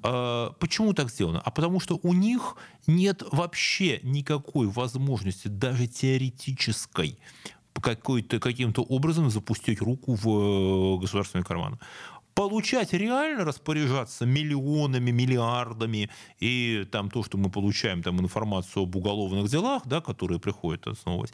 А 0.02 0.50
Почему 0.58 0.92
так 0.92 1.10
сделано? 1.10 1.40
А 1.40 1.50
потому 1.50 1.80
что 1.80 1.98
у 2.02 2.12
них 2.12 2.56
нет 2.86 3.22
вообще 3.32 4.00
никакой 4.02 4.66
возможности, 4.66 5.48
даже 5.48 5.86
теоретической, 5.86 7.18
какой-то, 7.80 8.40
каким-то 8.40 8.82
образом 8.82 9.30
запустить 9.30 9.80
руку 9.80 10.14
в 10.14 10.28
э, 10.28 11.00
государственный 11.00 11.44
карман. 11.44 11.78
Получать 12.38 12.92
реально 12.92 13.44
распоряжаться 13.44 14.24
миллионами, 14.24 15.10
миллиардами 15.10 16.08
и 16.38 16.86
там 16.88 17.10
то, 17.10 17.24
что 17.24 17.36
мы 17.36 17.50
получаем 17.50 18.00
там 18.00 18.20
информацию 18.20 18.84
об 18.84 18.94
уголовных 18.94 19.50
делах, 19.50 19.82
да, 19.86 20.00
которые 20.00 20.38
приходят 20.38 20.86
основывать, 20.86 21.32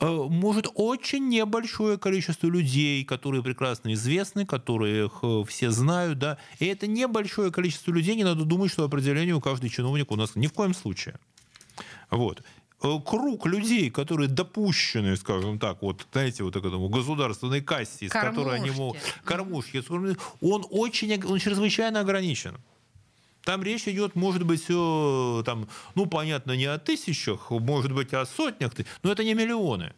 э, 0.00 0.06
может 0.06 0.68
очень 0.76 1.28
небольшое 1.28 1.98
количество 1.98 2.46
людей, 2.46 3.04
которые 3.04 3.42
прекрасно 3.42 3.94
известны, 3.94 4.46
которых 4.46 5.18
э, 5.24 5.42
все 5.48 5.70
знают, 5.70 6.20
да, 6.20 6.38
и 6.60 6.66
это 6.66 6.86
небольшое 6.86 7.50
количество 7.50 7.90
людей, 7.90 8.14
не 8.14 8.22
надо 8.22 8.44
думать, 8.44 8.70
что 8.70 8.84
определение 8.84 9.34
у 9.34 9.40
каждый 9.40 9.70
чиновник 9.70 10.12
у 10.12 10.16
нас 10.16 10.36
ни 10.36 10.46
в 10.46 10.52
коем 10.52 10.72
случае. 10.72 11.18
Вот. 12.10 12.44
Э, 12.84 13.00
Круг 13.04 13.46
людей, 13.46 13.90
которые 13.90 14.28
допущены, 14.28 15.16
скажем 15.16 15.58
так, 15.58 15.80
вот, 15.82 16.06
знаете, 16.12 16.44
вот 16.44 16.54
к 16.54 16.58
этому 16.58 16.88
государственной 16.88 17.62
кассе, 17.62 18.06
из 18.06 18.12
которой 18.12 18.56
они 18.56 18.70
могут... 18.70 18.98
Кормушки. 19.24 19.82
Он 20.40 20.66
очень, 20.70 21.24
он 21.24 21.38
чрезвычайно 21.38 22.00
ограничен. 22.00 22.58
Там 23.42 23.62
речь 23.62 23.88
идет, 23.88 24.14
может 24.14 24.42
быть, 24.44 24.70
о, 24.70 25.42
там, 25.44 25.68
ну, 25.94 26.06
понятно, 26.06 26.52
не 26.52 26.64
о 26.64 26.78
тысячах, 26.78 27.50
может 27.50 27.92
быть, 27.92 28.12
о 28.14 28.24
сотнях, 28.24 28.72
но 29.02 29.12
это 29.12 29.24
не 29.24 29.34
миллионы. 29.34 29.92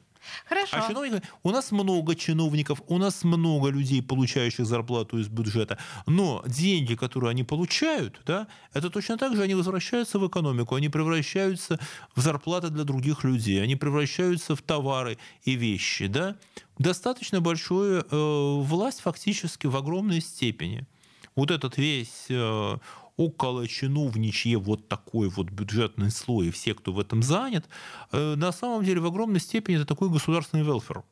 Хорошо. 0.48 0.76
А 0.76 0.88
чиновников, 0.88 1.22
у 1.42 1.50
нас 1.50 1.72
много 1.72 2.14
чиновников, 2.14 2.82
у 2.88 2.98
нас 2.98 3.24
много 3.24 3.70
людей, 3.70 4.02
получающих 4.02 4.66
зарплату 4.66 5.18
из 5.18 5.28
бюджета, 5.28 5.78
но 6.06 6.42
деньги, 6.46 6.94
которые 6.94 7.30
они 7.30 7.44
получают, 7.44 8.20
да, 8.26 8.46
это 8.72 8.90
точно 8.90 9.18
так 9.18 9.36
же 9.36 9.42
они 9.42 9.54
возвращаются 9.54 10.18
в 10.18 10.26
экономику, 10.26 10.74
они 10.74 10.88
превращаются 10.88 11.78
в 12.14 12.20
зарплаты 12.20 12.68
для 12.68 12.84
других 12.84 13.24
людей, 13.24 13.62
они 13.62 13.76
превращаются 13.76 14.54
в 14.56 14.62
товары 14.62 15.18
и 15.44 15.52
вещи, 15.52 16.06
да. 16.06 16.36
Достаточно 16.78 17.40
большую 17.40 18.04
э, 18.10 18.60
власть 18.62 19.00
фактически 19.00 19.66
в 19.66 19.76
огромной 19.76 20.20
степени. 20.20 20.86
Вот 21.34 21.50
этот 21.50 21.78
весь 21.78 22.26
э, 22.28 22.78
около 23.16 23.66
чиновничье 23.66 24.58
вот 24.58 24.88
такой 24.88 25.28
вот 25.28 25.50
бюджетный 25.50 26.10
слой, 26.10 26.48
и 26.48 26.50
все, 26.50 26.74
кто 26.74 26.92
в 26.92 27.00
этом 27.00 27.22
занят, 27.22 27.66
э, 28.12 28.34
на 28.36 28.52
самом 28.52 28.84
деле 28.84 29.00
в 29.00 29.06
огромной 29.06 29.40
степени 29.40 29.76
это 29.76 29.86
такой 29.86 30.10
государственный 30.10 30.64
велфер. 30.64 31.02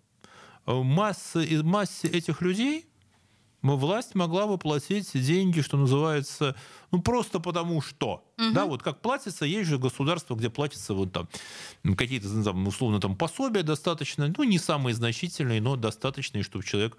Э, 0.66 0.82
масса, 0.82 1.44
массе 1.62 2.08
этих 2.08 2.42
людей 2.42 2.86
власть 3.62 4.14
могла 4.14 4.46
бы 4.46 4.58
платить 4.58 5.10
деньги, 5.14 5.62
что 5.62 5.78
называется, 5.78 6.54
ну 6.90 7.00
просто 7.00 7.40
потому 7.40 7.80
что. 7.80 8.22
Угу. 8.38 8.52
Да, 8.52 8.66
вот 8.66 8.82
как 8.82 9.00
платится, 9.00 9.46
есть 9.46 9.70
же 9.70 9.78
государство, 9.78 10.34
где 10.34 10.50
платятся 10.50 10.92
вот 10.92 11.12
там 11.12 11.28
какие-то, 11.96 12.44
там, 12.44 12.66
условно, 12.66 13.00
там 13.00 13.16
пособия 13.16 13.62
достаточно, 13.62 14.32
ну 14.36 14.44
не 14.44 14.58
самые 14.58 14.94
значительные, 14.94 15.62
но 15.62 15.76
достаточные, 15.76 16.42
чтобы 16.42 16.64
человек 16.64 16.98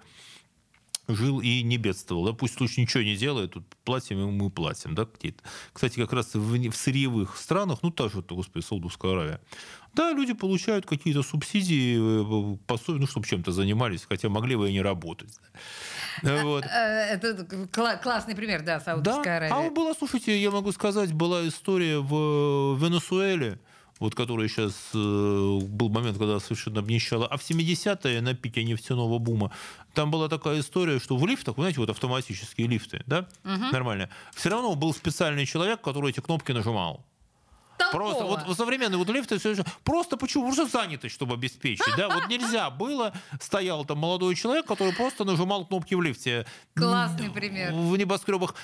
жил 1.08 1.40
и 1.40 1.62
не 1.62 1.76
бедствовал. 1.76 2.24
Да, 2.24 2.32
пусть 2.32 2.54
случай 2.54 2.80
ничего 2.80 3.02
не 3.02 3.16
делает, 3.16 3.52
тут 3.52 3.64
платим, 3.84 4.20
и 4.20 4.30
мы 4.30 4.50
платим. 4.50 4.94
Да, 4.94 5.04
какие-то. 5.04 5.42
Кстати, 5.72 6.00
как 6.00 6.12
раз 6.12 6.34
в, 6.34 6.70
в 6.70 6.76
сырьевых 6.76 7.36
странах, 7.36 7.78
ну, 7.82 7.90
та 7.90 8.08
же, 8.08 8.22
господи, 8.22 8.64
Саудовская 8.64 9.12
Аравия, 9.12 9.40
да, 9.94 10.12
люди 10.12 10.34
получают 10.34 10.84
какие-то 10.84 11.22
субсидии, 11.22 12.54
э, 12.54 12.56
пособия, 12.66 13.00
ну, 13.00 13.06
чтобы 13.06 13.26
чем-то 13.26 13.50
занимались, 13.52 14.04
хотя 14.06 14.28
могли 14.28 14.56
бы 14.56 14.68
и 14.68 14.72
не 14.72 14.82
работать. 14.82 15.40
Вот. 16.22 16.64
Э, 16.64 17.18
это 17.18 17.46
классный 18.02 18.34
пример, 18.34 18.62
да, 18.62 18.80
Саудовская 18.80 19.40
да? 19.40 19.46
Аравия. 19.46 19.68
А 19.68 19.70
была, 19.70 19.94
слушайте, 19.94 20.40
я 20.40 20.50
могу 20.50 20.72
сказать, 20.72 21.12
была 21.12 21.46
история 21.48 21.98
в 21.98 22.76
Венесуэле, 22.78 23.58
вот 23.98 24.14
который 24.14 24.48
сейчас 24.48 24.74
э, 24.94 24.96
был 24.96 25.88
момент, 25.88 26.18
когда 26.18 26.38
совершенно 26.40 26.80
обнищало, 26.80 27.26
а 27.26 27.36
в 27.36 27.40
70-е 27.40 28.20
на 28.20 28.34
пике 28.34 28.64
нефтяного 28.64 29.18
бума, 29.18 29.52
там 29.94 30.10
была 30.10 30.28
такая 30.28 30.60
история, 30.60 30.98
что 30.98 31.16
в 31.16 31.26
лифтах, 31.26 31.56
вы 31.56 31.62
знаете, 31.62 31.80
вот 31.80 31.90
автоматические 31.90 32.66
лифты, 32.66 33.02
да, 33.06 33.28
угу. 33.44 33.72
нормально, 33.72 34.10
все 34.34 34.50
равно 34.50 34.74
был 34.74 34.92
специальный 34.92 35.46
человек, 35.46 35.80
который 35.80 36.10
эти 36.10 36.20
кнопки 36.20 36.52
нажимал. 36.52 37.04
Толково. 37.78 38.12
Просто 38.14 38.24
вот 38.24 38.56
современные 38.56 38.98
вот 38.98 39.08
лифты 39.10 39.38
все 39.38 39.54
просто 39.84 40.16
почему? 40.16 40.46
Просто 40.46 40.66
занятость, 40.66 41.14
чтобы 41.14 41.34
обеспечить. 41.34 41.84
Да, 41.96 42.08
вот 42.08 42.28
нельзя 42.28 42.70
было, 42.70 43.12
стоял 43.40 43.84
там 43.84 43.98
молодой 43.98 44.34
человек, 44.34 44.66
который 44.66 44.94
просто 44.94 45.24
нажимал 45.24 45.66
кнопки 45.66 45.94
в 45.94 46.02
лифте. 46.02 46.46
Классный 46.74 47.30
пример. 47.30 47.72
В 47.72 47.96
небоскребах. 47.96 48.54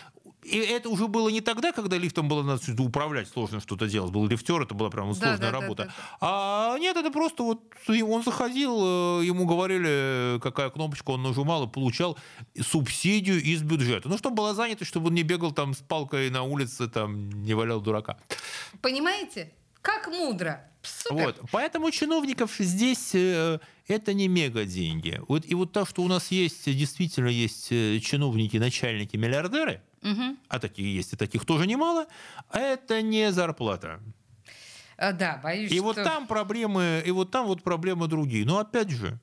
И 0.43 0.59
это 0.59 0.88
уже 0.88 1.07
было 1.07 1.28
не 1.28 1.40
тогда, 1.40 1.72
когда 1.72 1.97
лифтом 1.97 2.28
было 2.28 2.43
надо 2.43 2.82
управлять, 2.82 3.28
сложно 3.28 3.61
что-то 3.61 3.86
делать. 3.86 4.11
Был 4.11 4.26
лифтер, 4.26 4.61
это 4.62 4.74
была 4.74 4.90
прям 4.90 5.14
сложная 5.14 5.38
да, 5.38 5.51
да, 5.51 5.61
работа. 5.61 5.84
Да, 5.84 5.88
да, 5.88 5.95
да. 5.95 6.16
А 6.20 6.78
нет, 6.78 6.97
это 6.97 7.11
просто 7.12 7.45
вот 7.45 7.62
он 7.88 8.22
заходил, 8.24 9.20
э, 9.20 9.24
ему 9.24 9.47
говорили, 9.47 10.40
какая 10.40 10.70
кнопочка 10.70 11.11
он 11.11 11.22
нажимал 11.22 11.66
и 11.66 11.70
получал 11.70 12.18
субсидию 12.61 13.40
из 13.40 13.62
бюджета. 13.62 14.09
Ну, 14.09 14.18
чтобы 14.18 14.36
была 14.36 14.55
занята, 14.55 14.84
чтобы 14.84 15.09
он 15.09 15.14
не 15.14 15.22
бегал 15.22 15.53
там 15.53 15.74
с 15.74 15.78
палкой 15.78 16.28
на 16.30 16.43
улице, 16.43 16.88
там 16.88 17.30
не 17.30 17.55
валял 17.55 17.80
дурака. 17.80 18.18
Понимаете? 18.80 19.53
Как 19.80 20.09
мудро. 20.09 20.68
Супер. 20.82 21.26
Вот. 21.26 21.40
Поэтому 21.53 21.90
чиновников 21.93 22.57
здесь 22.59 23.14
э, 23.14 23.61
это 23.86 24.12
не 24.12 24.26
мега 24.26 24.64
деньги. 24.64 25.20
Вот, 25.28 25.45
и 25.47 25.55
вот 25.55 25.70
то, 25.70 25.86
что 25.86 26.03
у 26.03 26.09
нас 26.09 26.32
есть, 26.32 26.64
действительно 26.64 27.28
есть 27.28 27.68
э, 27.70 28.01
чиновники, 28.01 28.57
начальники, 28.57 29.16
миллиардеры– 29.16 29.82
угу. 30.03 30.36
а 30.48 30.59
такие 30.59 30.94
есть, 30.94 31.12
и 31.12 31.16
таких 31.16 31.44
тоже 31.44 31.66
немало, 31.66 32.07
это 32.53 33.03
не 33.03 33.32
зарплата. 33.32 34.00
А, 34.96 35.12
да, 35.12 35.40
боюсь, 35.42 35.70
и 35.70 35.76
что... 35.76 35.84
вот 35.84 35.96
там 35.96 36.26
проблемы, 36.26 37.03
и 37.05 37.11
вот 37.11 37.30
там 37.30 37.46
вот 37.46 37.62
проблемы 37.62 38.09
другие. 38.09 38.44
Но 38.44 38.59
опять 38.59 38.90
же, 38.90 39.18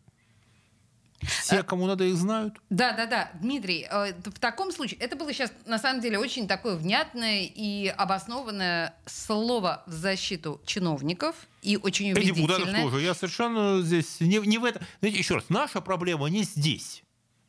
все, 1.21 1.59
а, 1.59 1.63
кому 1.63 1.86
надо, 1.86 2.05
их 2.05 2.15
знают. 2.15 2.55
Да, 2.69 2.93
да, 2.93 3.05
да. 3.05 3.32
Дмитрий, 3.41 3.88
э, 3.89 4.13
в 4.13 4.39
таком 4.39 4.71
случае, 4.71 4.99
это 4.99 5.15
было 5.15 5.34
сейчас, 5.34 5.51
на 5.65 5.77
самом 5.77 6.01
деле, 6.01 6.17
очень 6.17 6.47
такое 6.47 6.75
внятное 6.75 7.43
и 7.43 7.88
обоснованное 7.88 8.93
слово 9.05 9.84
в 9.86 9.91
защиту 9.91 10.61
чиновников 10.65 11.36
и 11.61 11.77
очень 11.77 12.11
убедительное. 12.11 12.45
И 12.45 12.47
депутатов 12.47 12.82
тоже. 12.82 13.01
Я 13.01 13.13
совершенно 13.13 13.82
здесь 13.82 14.19
не, 14.21 14.38
не 14.39 14.57
в 14.57 14.65
этом. 14.65 14.82
Знаете, 14.99 15.19
еще 15.19 15.36
раз, 15.36 15.45
наша 15.49 15.82
проблема 15.82 16.27
не 16.27 16.43
здесь. 16.43 17.03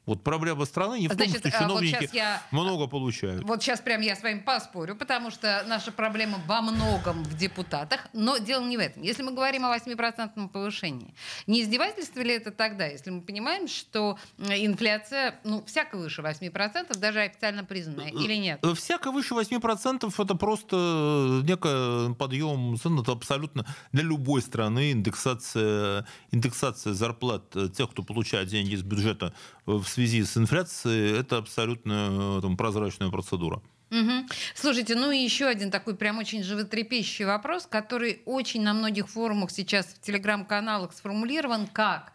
Вот 0.06 0.22
проблема 0.24 0.64
страны 0.64 0.98
не 0.98 1.08
в 1.08 1.12
Значит, 1.12 1.42
том, 1.42 1.52
что 1.52 1.60
чиновники 1.60 1.98
вот 2.00 2.14
я, 2.14 2.42
много 2.50 2.86
получают. 2.86 3.44
Вот 3.44 3.62
сейчас 3.62 3.80
прям 3.80 4.00
я 4.00 4.16
с 4.16 4.22
вами 4.22 4.40
поспорю, 4.40 4.96
потому 4.96 5.30
что 5.30 5.62
наша 5.68 5.92
проблема 5.92 6.40
во 6.46 6.62
многом 6.62 7.22
в 7.22 7.36
депутатах, 7.36 8.08
но 8.12 8.38
дело 8.38 8.64
не 8.64 8.76
в 8.76 8.80
этом. 8.80 9.02
Если 9.02 9.22
мы 9.22 9.32
говорим 9.32 9.66
о 9.66 9.76
8% 9.76 10.48
повышении, 10.48 11.14
не 11.46 11.62
издевательство 11.62 12.20
ли 12.20 12.34
это 12.34 12.50
тогда, 12.50 12.86
если 12.86 13.10
мы 13.10 13.20
понимаем, 13.20 13.68
что 13.68 14.18
инфляция, 14.38 15.38
ну, 15.44 15.62
всяко 15.66 15.96
выше 15.96 16.22
8%, 16.22 16.98
даже 16.98 17.20
официально 17.20 17.64
признанная, 17.64 18.10
или 18.10 18.34
нет? 18.34 18.60
Э, 18.64 18.74
всяко 18.74 19.12
выше 19.12 19.34
8% 19.34 20.12
это 20.18 20.34
просто 20.34 21.42
некий 21.44 22.14
подъем 22.14 22.76
цен, 22.78 22.98
это 22.98 23.12
абсолютно 23.12 23.66
для 23.92 24.02
любой 24.02 24.40
страны 24.40 24.92
индексация, 24.92 26.06
индексация 26.30 26.94
зарплат 26.94 27.50
тех, 27.76 27.90
кто 27.90 28.02
получает 28.02 28.48
деньги 28.48 28.74
из 28.74 28.82
бюджета 28.82 29.34
в 29.66 29.84
связи 29.90 30.24
с 30.24 30.36
инфляцией, 30.36 31.18
это 31.18 31.36
абсолютно 31.38 32.38
э, 32.38 32.42
там, 32.42 32.56
прозрачная 32.56 33.10
процедура. 33.10 33.62
Угу. 33.90 34.26
Слушайте, 34.54 34.94
ну 34.94 35.10
и 35.10 35.18
еще 35.18 35.46
один 35.46 35.70
такой 35.70 35.96
прям 35.96 36.18
очень 36.18 36.44
животрепещущий 36.44 37.24
вопрос, 37.24 37.66
который 37.66 38.22
очень 38.24 38.62
на 38.62 38.72
многих 38.72 39.08
форумах 39.08 39.50
сейчас 39.50 39.86
в 39.86 40.00
телеграм-каналах 40.00 40.92
сформулирован 40.92 41.66
как 41.66 42.12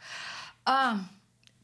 а, 0.64 1.00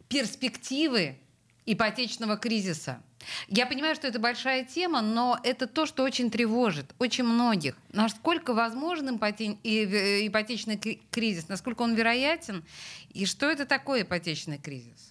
перспективы 0.10 1.18
ипотечного 1.66 2.36
кризиса. 2.36 3.02
Я 3.48 3.66
понимаю, 3.66 3.96
что 3.96 4.08
это 4.08 4.20
большая 4.20 4.66
тема, 4.66 5.02
но 5.02 5.40
это 5.44 5.68
то, 5.68 5.86
что 5.86 6.04
очень 6.04 6.32
тревожит 6.32 6.94
очень 7.00 7.24
многих. 7.24 7.78
Насколько 7.94 8.54
возможен 8.54 9.08
э, 9.08 10.28
ипотечный 10.28 10.78
кризис, 11.12 11.48
насколько 11.48 11.84
он 11.84 11.94
вероятен, 11.94 12.66
и 13.14 13.26
что 13.26 13.50
это 13.50 13.66
такое 13.66 14.02
ипотечный 14.02 14.58
кризис? 14.58 15.11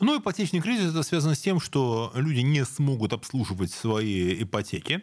Ну, 0.00 0.18
ипотечный 0.18 0.60
кризис 0.60 0.90
это 0.90 1.02
связано 1.02 1.34
с 1.34 1.40
тем, 1.40 1.60
что 1.60 2.12
люди 2.14 2.40
не 2.40 2.64
смогут 2.64 3.12
обслуживать 3.12 3.72
свои 3.72 4.42
ипотеки. 4.42 5.02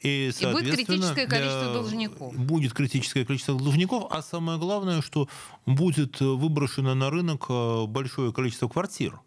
И, 0.00 0.30
и 0.38 0.46
будет 0.46 0.74
критическое 0.74 1.26
количество 1.26 1.72
должников. 1.72 2.36
Будет 2.36 2.72
критическое 2.72 3.24
количество 3.24 3.58
должников, 3.58 4.06
а 4.10 4.22
самое 4.22 4.58
главное, 4.58 5.02
что 5.02 5.28
будет 5.66 6.20
выброшено 6.20 6.94
на 6.94 7.10
рынок 7.10 7.46
э, 7.48 7.86
большое 7.86 8.32
количество 8.32 8.68
квартир 8.68 9.20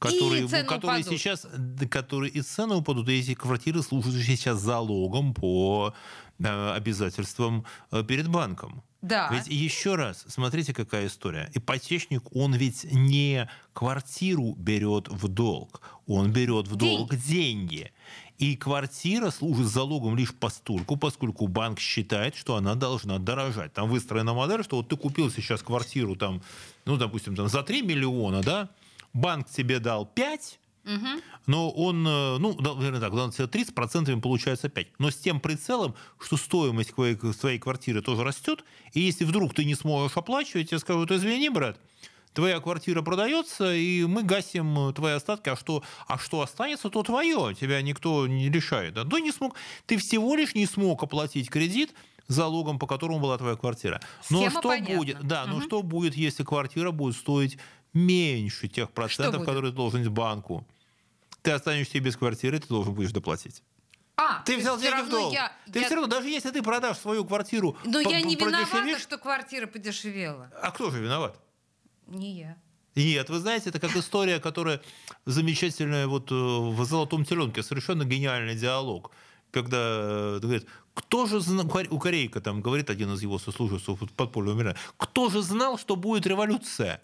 которые, 0.00 0.44
и 0.44 0.64
которые 0.64 1.04
сейчас, 1.04 1.46
которые 1.90 2.32
и 2.32 2.40
цены 2.40 2.76
упадут, 2.76 3.08
и 3.08 3.20
эти 3.20 3.34
квартиры 3.34 3.82
служат 3.82 4.14
сейчас 4.14 4.58
залогом 4.58 5.34
по 5.34 5.94
э, 6.38 6.72
обязательствам 6.72 7.64
э, 7.92 8.02
перед 8.02 8.28
банком. 8.28 8.82
Да. 9.02 9.30
Ведь 9.32 9.46
еще 9.48 9.94
раз, 9.94 10.24
смотрите, 10.28 10.74
какая 10.74 11.06
история. 11.06 11.50
Ипотечник, 11.54 12.22
он 12.36 12.54
ведь 12.54 12.84
не 12.84 13.48
квартиру 13.72 14.54
берет 14.56 15.08
в 15.08 15.28
долг, 15.28 15.80
он 16.06 16.32
берет 16.32 16.68
в 16.68 16.76
долг 16.76 17.14
деньги. 17.16 17.26
деньги. 17.26 17.92
И 18.38 18.56
квартира 18.56 19.30
служит 19.30 19.66
залогом 19.66 20.16
лишь 20.16 20.34
постольку, 20.34 20.96
поскольку 20.96 21.46
банк 21.46 21.78
считает, 21.78 22.34
что 22.34 22.56
она 22.56 22.74
должна 22.74 23.18
дорожать. 23.18 23.74
Там 23.74 23.88
выстроена 23.90 24.32
модель, 24.32 24.64
что 24.64 24.76
вот 24.76 24.88
ты 24.88 24.96
купил 24.96 25.30
сейчас 25.30 25.62
квартиру, 25.62 26.16
там, 26.16 26.42
ну, 26.86 26.96
допустим, 26.96 27.36
там, 27.36 27.48
за 27.48 27.62
3 27.62 27.82
миллиона, 27.82 28.42
да, 28.42 28.70
банк 29.12 29.48
тебе 29.50 29.78
дал 29.78 30.06
5, 30.06 30.58
Угу. 30.94 31.22
Но 31.46 31.70
он, 31.70 32.06
э, 32.06 32.38
ну, 32.38 32.56
наверное 32.60 33.00
так, 33.00 33.12
30% 33.12 34.20
получается 34.20 34.68
5. 34.68 34.88
Но 34.98 35.10
с 35.10 35.16
тем 35.16 35.40
прицелом, 35.40 35.94
что 36.18 36.36
стоимость 36.36 36.94
твоей, 36.94 37.58
квартиры 37.58 38.02
тоже 38.02 38.24
растет, 38.24 38.64
и 38.92 39.00
если 39.00 39.24
вдруг 39.24 39.54
ты 39.54 39.64
не 39.64 39.74
сможешь 39.74 40.16
оплачивать, 40.16 40.70
тебе 40.70 40.78
скажут, 40.78 41.10
извини, 41.12 41.48
брат, 41.48 41.78
твоя 42.34 42.60
квартира 42.60 43.02
продается, 43.02 43.74
и 43.74 44.04
мы 44.04 44.22
гасим 44.22 44.92
твои 44.94 45.14
остатки, 45.14 45.48
а 45.48 45.56
что, 45.56 45.82
а 46.06 46.18
что 46.18 46.40
останется, 46.40 46.90
то 46.90 47.02
твое, 47.02 47.54
тебя 47.54 47.82
никто 47.82 48.26
не 48.26 48.50
решает. 48.50 48.94
Да? 48.94 49.04
не 49.20 49.32
смог, 49.32 49.54
ты 49.86 49.96
всего 49.96 50.34
лишь 50.36 50.54
не 50.54 50.66
смог 50.66 51.02
оплатить 51.02 51.50
кредит, 51.50 51.94
залогом, 52.28 52.78
по 52.78 52.86
которому 52.86 53.18
была 53.18 53.36
твоя 53.38 53.56
квартира. 53.56 54.00
Но 54.30 54.38
Схема 54.38 54.60
что 54.60 54.68
понятна. 54.68 54.96
будет, 54.96 55.26
да, 55.26 55.44
угу. 55.44 55.54
но 55.54 55.60
что 55.60 55.82
будет, 55.82 56.14
если 56.14 56.44
квартира 56.44 56.90
будет 56.90 57.16
стоить 57.16 57.58
меньше 57.92 58.68
тех 58.68 58.90
процентов, 58.90 59.44
которые 59.44 59.72
ты 59.72 59.76
должен 59.76 60.08
банку. 60.12 60.64
Ты 61.42 61.52
останешься 61.52 61.98
без 62.00 62.16
квартиры, 62.16 62.58
ты 62.58 62.68
должен 62.68 62.94
будешь 62.94 63.12
доплатить. 63.12 63.62
А, 64.16 64.42
Ты 64.42 64.58
взял 64.58 64.78
деньги 64.78 65.00
в 65.00 65.08
долг. 65.08 65.32
я- 65.32 65.50
Ты 65.72 65.78
я- 65.80 65.86
все 65.86 65.94
равно, 65.94 66.08
даже 66.08 66.28
если 66.28 66.50
ты 66.50 66.62
продашь 66.62 66.98
свою 66.98 67.24
квартиру, 67.24 67.76
Но 67.84 68.02
по- 68.02 68.08
я 68.10 68.20
не 68.20 68.36
виновата, 68.36 68.98
что 68.98 69.16
квартира 69.16 69.66
подешевела. 69.66 70.50
А 70.62 70.70
кто 70.72 70.90
же 70.90 71.00
виноват? 71.02 71.40
Не 72.06 72.32
я. 72.40 72.56
Нет, 72.96 73.30
вы 73.30 73.38
знаете, 73.38 73.70
это 73.70 73.78
как 73.80 73.96
история, 73.96 74.38
которая 74.40 74.82
замечательная 75.24 76.06
вот 76.06 76.30
э, 76.30 76.34
в 76.34 76.84
«Золотом 76.84 77.24
теленке», 77.24 77.62
совершенно 77.62 78.04
гениальный 78.04 78.56
диалог. 78.56 79.12
Когда 79.52 79.78
э, 79.78 80.38
говорит, 80.42 80.66
кто 80.92 81.26
же 81.26 81.40
знал, 81.40 81.66
у 81.90 81.98
Корейка 81.98 82.40
там 82.40 82.60
говорит 82.60 82.90
один 82.90 83.14
из 83.14 83.22
его 83.22 83.38
сослуживцев 83.38 83.98
подпольного 84.16 84.54
мира, 84.58 84.76
кто 84.98 85.30
же 85.30 85.40
знал, 85.40 85.78
что 85.78 85.96
будет 85.96 86.26
революция? 86.26 87.00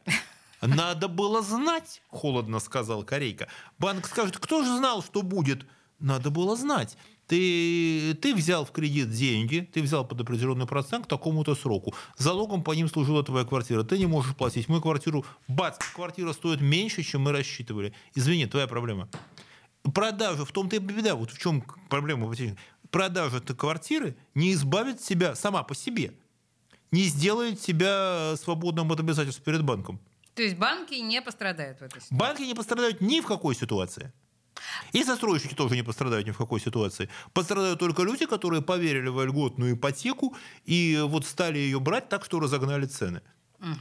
Надо 0.60 1.08
было 1.08 1.42
знать, 1.42 2.02
холодно 2.08 2.60
сказал 2.60 3.04
Корейка. 3.04 3.48
Банк 3.78 4.06
скажет, 4.06 4.38
кто 4.38 4.62
же 4.62 4.76
знал, 4.76 5.02
что 5.02 5.22
будет? 5.22 5.66
Надо 5.98 6.30
было 6.30 6.56
знать. 6.56 6.96
Ты, 7.26 8.14
ты 8.22 8.34
взял 8.34 8.64
в 8.64 8.70
кредит 8.70 9.10
деньги, 9.10 9.68
ты 9.72 9.82
взял 9.82 10.06
под 10.06 10.20
определенный 10.20 10.66
процент 10.66 11.06
к 11.06 11.08
такому-то 11.08 11.56
сроку. 11.56 11.92
Залогом 12.16 12.62
по 12.62 12.72
ним 12.72 12.88
служила 12.88 13.24
твоя 13.24 13.44
квартира. 13.44 13.82
Ты 13.82 13.98
не 13.98 14.06
можешь 14.06 14.36
платить. 14.36 14.68
Мы 14.68 14.80
квартиру... 14.80 15.24
Бац, 15.48 15.76
квартира 15.94 16.32
стоит 16.32 16.60
меньше, 16.60 17.02
чем 17.02 17.22
мы 17.22 17.32
рассчитывали. 17.32 17.92
Извини, 18.14 18.46
твоя 18.46 18.68
проблема. 18.68 19.08
Продажа, 19.94 20.44
в 20.44 20.52
том-то 20.52 20.76
и 20.76 20.78
беда. 20.78 21.16
Вот 21.16 21.32
в 21.32 21.38
чем 21.38 21.64
проблема. 21.88 22.32
Продажа 22.90 23.38
этой 23.38 23.56
квартиры 23.56 24.16
не 24.34 24.52
избавит 24.52 25.00
тебя 25.00 25.34
сама 25.34 25.64
по 25.64 25.74
себе. 25.74 26.12
Не 26.92 27.02
сделает 27.04 27.60
тебя 27.60 28.34
свободным 28.36 28.92
от 28.92 29.00
обязательств 29.00 29.42
перед 29.42 29.64
банком. 29.64 30.00
То 30.36 30.42
есть 30.42 30.56
банки 30.56 30.94
не 30.94 31.22
пострадают 31.22 31.78
в 31.78 31.82
этой 31.82 32.02
ситуации. 32.02 32.14
Банки 32.14 32.42
не 32.42 32.54
пострадают 32.54 33.00
ни 33.00 33.20
в 33.20 33.26
какой 33.26 33.54
ситуации. 33.54 34.12
И 34.92 35.02
застройщики 35.02 35.54
тоже 35.54 35.74
не 35.74 35.82
пострадают 35.82 36.26
ни 36.26 36.30
в 36.30 36.36
какой 36.36 36.60
ситуации. 36.60 37.08
Пострадают 37.32 37.78
только 37.78 38.02
люди, 38.02 38.26
которые 38.26 38.60
поверили 38.60 39.08
в 39.08 39.24
льготную 39.24 39.74
ипотеку 39.74 40.36
и 40.64 41.02
вот 41.04 41.24
стали 41.26 41.58
ее 41.58 41.80
брать 41.80 42.10
так, 42.10 42.24
что 42.24 42.38
разогнали 42.38 42.84
цены. 42.84 43.22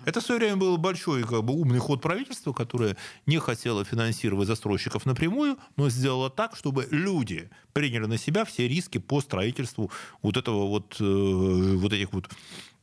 Это 0.06 0.22
в 0.22 0.24
свое 0.24 0.39
время 0.39 0.56
был 0.56 0.78
большой 0.78 1.24
как 1.24 1.43
бы, 1.43 1.53
умный 1.53 1.80
ход 1.80 2.01
правительства, 2.01 2.53
которое 2.53 2.95
не 3.26 3.39
хотело 3.39 3.84
финансировать 3.84 4.47
застройщиков 4.47 5.06
напрямую, 5.06 5.58
но 5.76 5.89
сделало 5.89 6.30
так, 6.30 6.56
чтобы 6.56 6.88
люди 6.89 7.49
приняли 7.74 8.06
на 8.06 8.18
себя 8.18 8.45
все 8.45 8.70
риски 8.70 8.99
по 8.99 9.20
строительству 9.20 9.91
вот 10.22 10.38
этого 10.38 10.68
вот, 10.68 10.95
э, 11.01 11.03
вот 11.03 11.91
этих 11.91 12.14
вот 12.14 12.30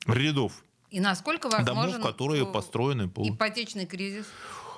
рядов 0.06 0.62
И 0.92 1.00
насколько 1.00 1.48
возможен 1.48 1.92
домов, 1.92 2.06
которые 2.06 2.42
э, 2.42 2.52
построены 2.52 3.08
по... 3.08 3.26
ипотечный 3.26 3.86
кризис, 3.86 4.26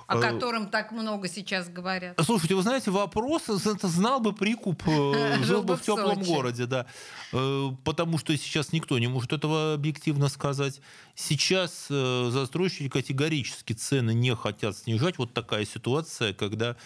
о 0.06 0.16
Э, 0.16 0.20
котором 0.20 0.68
так 0.68 0.92
много 0.92 1.28
сейчас 1.28 1.68
говорят. 1.68 2.16
Слушайте, 2.24 2.54
вы 2.54 2.62
знаете, 2.62 2.92
вопрос, 2.92 3.48
это 3.48 3.88
знал 3.88 4.20
бы 4.20 4.32
прикуп, 4.32 4.80
э, 4.86 5.38
жил 5.42 5.64
бы 5.64 5.76
в 5.76 5.82
теплом 5.82 6.22
городе, 6.22 6.66
да. 6.66 6.86
Э, 7.32 7.70
Потому 7.84 8.18
что 8.18 8.36
сейчас 8.36 8.72
никто 8.72 8.96
не 9.00 9.08
может 9.08 9.32
этого 9.32 9.74
объективно 9.74 10.28
сказать. 10.28 10.80
Сейчас 11.16 11.88
э, 11.90 12.28
застройщики 12.30 12.88
категорически 12.88 13.72
цены 13.72 14.14
не 14.14 14.36
хотят 14.36 14.76
снижать. 14.76 15.18
Вот 15.18 15.34
такая 15.34 15.64
ситуация, 15.64 16.32
когда 16.32 16.76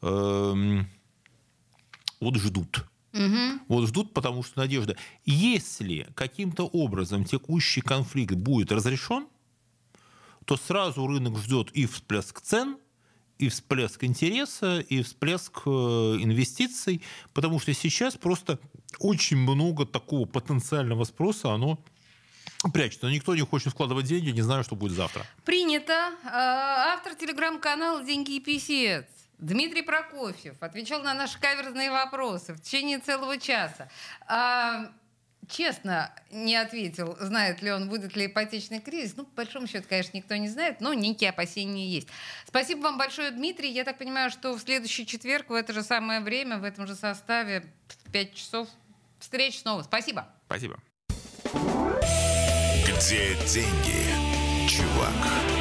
эм, 0.00 0.88
вот 2.20 2.36
ждут. 2.36 2.86
Мгм. 3.12 3.62
Вот 3.68 3.88
ждут, 3.88 4.12
потому 4.12 4.42
что 4.42 4.58
надежда. 4.60 4.96
Если 5.24 6.06
каким-то 6.14 6.66
образом 6.66 7.24
текущий 7.24 7.80
конфликт 7.80 8.34
будет 8.34 8.70
разрешен, 8.72 9.26
то 10.44 10.56
сразу 10.56 11.06
рынок 11.06 11.38
ждет 11.38 11.70
и 11.72 11.86
всплеск 11.86 12.40
цен, 12.40 12.78
и 13.38 13.48
всплеск 13.48 14.04
интереса, 14.04 14.80
и 14.80 15.02
всплеск 15.02 15.62
э, 15.66 15.70
инвестиций, 15.70 17.02
потому 17.34 17.60
что 17.60 17.72
сейчас 17.74 18.16
просто 18.16 18.58
очень 18.98 19.36
много 19.36 19.86
такого 19.86 20.26
потенциального 20.26 21.04
спроса, 21.04 21.52
оно 21.52 21.78
прячется. 22.72 23.08
Никто 23.08 23.34
не 23.34 23.42
хочет 23.42 23.72
вкладывать 23.72 24.06
деньги, 24.06 24.30
не 24.30 24.42
знаю, 24.42 24.64
что 24.64 24.74
будет 24.74 24.92
завтра. 24.92 25.24
Принято. 25.44 26.12
А, 26.24 26.94
Автор 26.94 27.14
телеграм-канала 27.14 28.02
«Деньги 28.04 28.36
и 28.36 28.40
писец» 28.40 29.04
Дмитрий 29.38 29.82
Прокофьев 29.82 30.56
отвечал 30.60 31.02
на 31.02 31.14
наши 31.14 31.38
каверзные 31.38 31.90
вопросы 31.90 32.54
в 32.54 32.60
течение 32.60 32.98
целого 32.98 33.38
часа. 33.38 33.88
А, 34.26 34.90
честно 35.48 36.12
не 36.30 36.56
ответил, 36.56 37.16
знает 37.20 37.62
ли 37.62 37.70
он, 37.70 37.88
будет 37.88 38.16
ли 38.16 38.26
ипотечный 38.26 38.80
кризис. 38.80 39.16
Ну, 39.16 39.24
по 39.24 39.36
большому 39.36 39.66
счету, 39.66 39.86
конечно, 39.88 40.16
никто 40.16 40.34
не 40.34 40.48
знает, 40.48 40.80
но 40.80 40.92
некие 40.92 41.30
опасения 41.30 41.86
есть. 41.86 42.08
Спасибо 42.46 42.80
вам 42.80 42.98
большое, 42.98 43.30
Дмитрий. 43.30 43.70
Я 43.70 43.84
так 43.84 43.98
понимаю, 43.98 44.30
что 44.30 44.54
в 44.54 44.60
следующий 44.60 45.06
четверг 45.06 45.50
в 45.50 45.54
это 45.54 45.72
же 45.72 45.82
самое 45.82 46.20
время, 46.20 46.58
в 46.58 46.64
этом 46.64 46.86
же 46.86 46.96
составе, 46.96 47.64
в 48.04 48.10
5 48.10 48.34
часов 48.34 48.68
встреч 49.20 49.60
снова. 49.60 49.82
Спасибо. 49.82 50.28
Спасибо. 50.46 50.78
Где 52.84 53.34
деньги, 53.46 54.68
чувак? 54.68 55.57